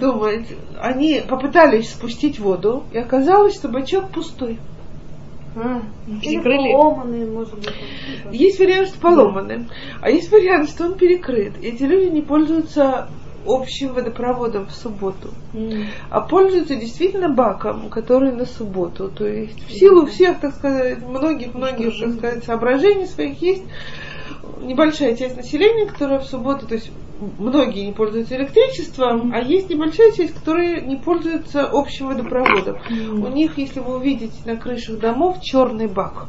думать, 0.00 0.46
они 0.80 1.22
попытались 1.28 1.90
спустить 1.90 2.38
воду, 2.40 2.84
и 2.92 2.98
оказалось, 2.98 3.54
что 3.54 3.68
бачок 3.68 4.10
пустой. 4.10 4.58
А, 5.56 5.82
Или 6.08 6.42
поломанные, 6.42 7.26
может 7.26 7.54
быть. 7.54 7.72
Есть 8.32 8.58
вариант, 8.58 8.88
что 8.88 8.98
поломанный, 8.98 9.68
а 10.00 10.10
есть 10.10 10.32
вариант, 10.32 10.68
что 10.68 10.86
он 10.86 10.94
перекрыт. 10.96 11.52
И 11.62 11.68
эти 11.68 11.84
люди 11.84 12.10
не 12.10 12.22
пользуются 12.22 13.08
общим 13.46 13.92
водопроводом 13.92 14.66
в 14.66 14.72
субботу, 14.72 15.30
М. 15.52 15.86
а 16.10 16.20
пользуются 16.22 16.74
действительно 16.74 17.28
баком, 17.28 17.88
который 17.88 18.32
на 18.32 18.46
субботу. 18.46 19.10
То 19.10 19.26
есть 19.26 19.62
в 19.68 19.70
силу 19.70 20.06
всех, 20.06 20.40
так 20.40 20.54
сказать, 20.54 21.02
многих-многих, 21.02 21.98
так 22.00 22.12
сказать, 22.14 22.44
соображений 22.44 23.06
своих 23.06 23.40
есть 23.42 23.64
небольшая 24.64 25.16
часть 25.16 25.36
населения, 25.36 25.86
которая 25.86 26.20
в 26.20 26.24
субботу, 26.24 26.66
то 26.66 26.74
есть 26.74 26.90
многие 27.38 27.86
не 27.86 27.92
пользуются 27.92 28.36
электричеством, 28.36 29.32
а 29.32 29.38
есть 29.40 29.70
небольшая 29.70 30.12
часть, 30.12 30.34
которые 30.34 30.80
не 30.82 30.96
пользуются 30.96 31.68
общим 31.70 32.08
водопроводом. 32.08 32.76
У 32.90 33.28
них, 33.28 33.56
если 33.58 33.80
вы 33.80 33.96
увидите 33.96 34.34
на 34.44 34.56
крышах 34.56 34.98
домов, 34.98 35.40
черный 35.40 35.86
бак. 35.86 36.26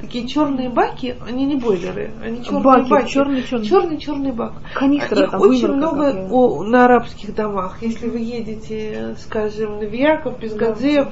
Такие 0.00 0.26
черные 0.26 0.68
баки, 0.68 1.16
они 1.26 1.44
не 1.46 1.56
бойлеры, 1.56 2.10
они 2.22 2.44
черные 2.44 2.62
Баки, 2.62 2.90
баки. 2.90 3.08
черный-черный. 3.12 3.66
черный 3.66 3.98
черный 3.98 4.32
бак. 4.32 4.52
Канистра 4.74 5.24
Их 5.24 5.30
там, 5.30 5.40
очень 5.40 5.68
много 5.68 6.28
о- 6.30 6.62
на 6.64 6.84
арабских 6.84 7.34
домах. 7.34 7.78
Если 7.80 8.08
вы 8.08 8.18
едете, 8.18 9.14
скажем, 9.18 9.78
на 9.78 9.84
Вияков, 9.84 10.38
Пизгадзеев, 10.38 11.08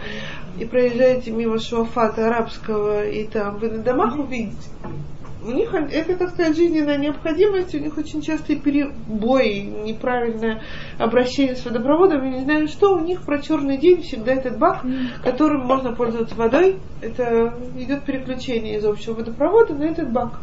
и 0.59 0.65
проезжаете 0.67 1.31
мимо 1.31 1.59
Шуафата 1.59 2.27
арабского, 2.27 3.07
и 3.07 3.27
там 3.27 3.57
вы 3.59 3.71
на 3.71 3.79
домах 3.83 4.19
увидите, 4.19 4.69
у 5.45 5.51
них 5.51 5.75
это, 5.75 6.17
так 6.17 6.31
сказать, 6.31 6.57
жизненная 6.57 6.99
необходимость, 6.99 7.75
у 7.75 7.79
них 7.79 7.97
очень 7.99 8.21
частые 8.23 8.59
перебои, 8.59 9.61
неправильное 9.85 10.63
обращение 10.99 11.57
с 11.57 11.65
водопроводом, 11.65 12.25
я 12.25 12.31
не 12.31 12.45
знаю 12.45 12.69
что, 12.69 12.95
у 12.95 13.01
них 13.01 13.23
про 13.23 13.41
черный 13.41 13.77
день 13.77 14.03
всегда 14.03 14.33
этот 14.33 14.59
бак, 14.59 14.85
которым 15.23 15.67
можно 15.67 15.93
пользоваться 15.93 16.35
водой, 16.35 16.79
это 17.01 17.55
идет 17.77 18.05
переключение 18.05 18.79
из 18.79 18.85
общего 18.85 19.15
водопровода 19.15 19.75
на 19.75 19.85
этот 19.85 20.13
бак. 20.13 20.41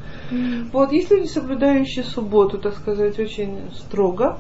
Вот, 0.74 0.92
есть 0.92 1.12
люди, 1.12 1.28
соблюдающие 1.28 2.04
субботу, 2.04 2.58
так 2.58 2.76
сказать, 2.76 3.18
очень 3.20 3.72
строго, 3.74 4.40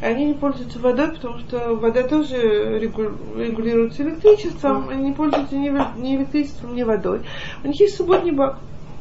они 0.00 0.26
не 0.26 0.34
пользуются 0.34 0.78
водой, 0.78 1.12
потому 1.12 1.38
что 1.38 1.74
вода 1.74 2.02
тоже 2.02 2.78
регу- 2.78 3.16
регулируется 3.38 4.02
электричеством, 4.02 4.88
они 4.90 5.08
не 5.08 5.12
пользуются 5.14 5.56
ни 5.56 6.16
электричеством, 6.16 6.74
ни 6.74 6.82
водой. 6.82 7.22
У 7.64 7.66
них 7.66 7.80
есть 7.80 7.96
субботний 7.96 8.32
бак. 8.32 8.58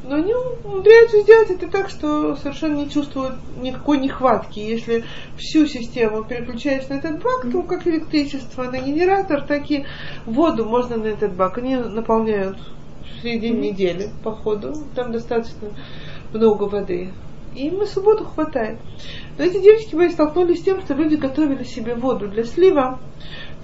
Но 0.08 0.18
они 0.18 0.34
умудряются 0.64 1.22
сделать 1.22 1.50
это 1.50 1.68
так, 1.68 1.90
что 1.90 2.36
совершенно 2.36 2.76
не 2.76 2.90
чувствуют 2.90 3.36
никакой 3.60 3.98
нехватки. 3.98 4.60
Если 4.60 5.04
всю 5.38 5.66
систему 5.66 6.24
переключаешь 6.24 6.88
на 6.90 6.96
этот 6.96 7.24
бак, 7.24 7.52
то 7.52 7.64
как 7.64 7.88
электричество 7.88 8.64
на 8.64 8.80
генератор, 8.80 9.42
так 9.42 9.70
и 9.72 9.86
воду 10.26 10.66
можно 10.66 10.98
на 10.98 11.08
этот 11.08 11.34
бак. 11.34 11.58
Они 11.58 11.76
наполняют 11.76 12.58
в 13.02 13.22
середине 13.24 13.72
недели, 13.72 14.10
по 14.24 14.32
ходу. 14.32 14.76
Там 14.96 15.12
достаточно 15.12 15.70
много 16.34 16.66
воды. 16.66 17.12
И 17.56 17.68
им 17.68 17.80
на 17.80 17.86
субботу 17.86 18.26
хватает. 18.26 18.78
Но 19.38 19.44
эти 19.44 19.60
девочки 19.62 19.96
мои 19.96 20.10
столкнулись 20.10 20.60
с 20.60 20.64
тем, 20.64 20.82
что 20.82 20.94
люди 20.94 21.16
готовили 21.16 21.64
себе 21.64 21.96
воду 21.96 22.28
для 22.28 22.44
слива 22.44 23.00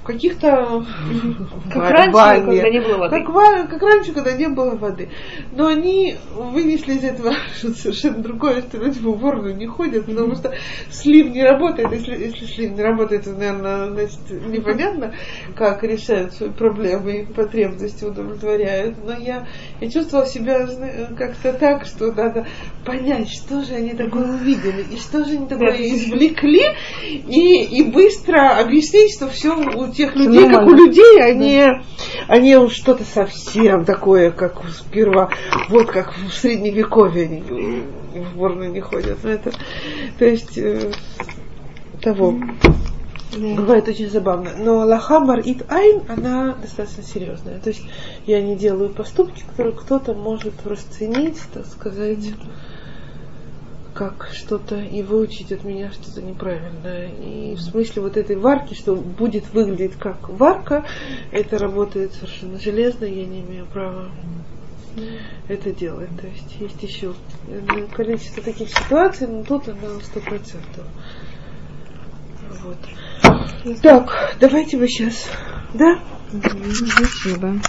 каких-то 0.04 0.86
Как 1.72 1.90
раньше, 1.92 2.46
когда 2.46 2.70
не 2.70 2.80
было 2.82 2.98
воды. 2.98 3.24
Как, 3.24 3.70
как 3.70 3.82
раньше, 3.82 4.14
когда 4.14 4.32
не 4.34 4.48
было 4.48 4.76
воды. 4.76 5.10
Но 5.52 5.68
они 5.68 6.16
вынесли 6.36 6.94
из 6.94 7.04
этого 7.04 7.34
что-то 7.58 7.76
совершенно 7.76 8.24
другое, 8.24 8.62
что 8.62 8.78
люди 8.78 9.00
в 9.00 9.08
уборную 9.08 9.56
не 9.56 9.68
ходят, 9.68 10.06
потому 10.06 10.36
что 10.36 10.54
слив 10.90 11.30
не 11.30 11.44
работает. 11.44 11.92
Если, 11.92 12.18
если 12.18 12.46
слив 12.46 12.72
не 12.72 12.82
работает, 12.82 13.26
то, 13.26 13.32
наверное, 13.32 13.92
значит, 13.92 14.48
непонятно, 14.48 15.14
как 15.56 15.84
решают 15.84 16.34
свои 16.34 16.50
проблемы 16.50 17.22
и 17.22 17.26
потребности 17.26 18.04
удовлетворяют. 18.04 18.98
Но 19.04 19.14
я, 19.14 19.48
я 19.82 19.90
чувствовала 19.90 20.28
себя 20.28 20.68
как-то 21.18 21.54
так, 21.54 21.86
что 21.86 22.12
надо 22.12 22.46
понять, 22.86 23.30
что 23.30 23.64
же 23.64 23.74
они 23.74 23.94
такое 23.94 24.32
увидели, 24.32 24.86
и 24.92 24.98
что 24.98 25.26
же 25.26 25.32
они 25.32 25.48
такое 25.48 25.76
извлекли, 25.76 26.62
и, 27.04 27.64
и 27.64 27.84
быстро 27.92 28.60
объяснить, 28.60 29.16
что 29.16 29.28
все 29.28 29.58
у 29.58 29.88
тех 29.92 30.16
людей, 30.16 30.48
как 30.48 30.68
у 30.68 30.74
людей, 30.74 31.20
они, 31.22 31.66
они 32.28 32.70
что-то 32.70 33.04
совсем 33.04 33.84
такое, 33.84 34.30
как 34.30 34.62
сперва, 34.70 35.32
вот 35.70 35.90
как 35.90 36.16
в 36.16 36.32
средневековье 36.32 37.26
они 37.26 37.42
в 37.42 38.36
уборную 38.36 38.72
не 38.72 38.82
ходят. 38.82 39.18
Ну, 39.24 39.30
это, 39.30 39.52
то 40.20 40.26
есть 40.26 40.58
э, 40.58 40.92
того. 42.02 42.36
Бывает 43.38 43.88
очень 43.88 44.10
забавно. 44.10 44.52
Но 44.58 44.82
Аллаха 44.82 45.20
Марит 45.22 45.64
Айн, 45.72 46.02
она 46.10 46.54
достаточно 46.62 47.02
серьезная. 47.02 47.60
То 47.60 47.70
есть 47.70 47.82
я 48.26 48.42
не 48.42 48.56
делаю 48.56 48.90
поступки, 48.90 49.44
которые 49.44 49.76
кто-то 49.76 50.14
может 50.14 50.66
расценить, 50.66 51.40
так 51.54 51.66
сказать, 51.66 52.34
как 53.94 54.30
что-то 54.32 54.78
и 54.78 55.04
выучить 55.04 55.52
от 55.52 55.64
меня 55.64 55.92
что-то 55.92 56.22
неправильное. 56.22 57.10
И 57.10 57.56
в 57.56 57.62
смысле 57.62 58.04
вот 58.04 58.18
этой 58.18 58.36
варки, 58.36 58.74
что 58.74 58.96
будет 58.96 59.54
выглядеть 59.54 59.96
как 59.96 60.30
варка, 60.30 60.86
это 61.32 61.58
работает 61.58 62.14
совершенно 62.14 62.58
железно, 62.60 63.06
я 63.06 63.26
не 63.26 63.42
имею 63.42 63.66
права 63.66 64.10
это 65.48 65.72
делать. 65.72 66.10
То 66.20 66.28
есть 66.28 66.56
есть 66.60 66.84
еще 66.84 67.14
количество 67.96 68.44
таких 68.44 68.70
ситуаций, 68.70 69.28
но 69.28 69.44
тут 69.44 69.68
она 69.68 70.00
сто 70.02 70.20
процентов. 70.20 70.86
Вот. 72.64 72.78
Так, 73.82 74.36
давайте 74.40 74.78
вы 74.78 74.88
сейчас. 74.88 75.30
Да? 75.74 76.00
Спасибо. 76.32 77.60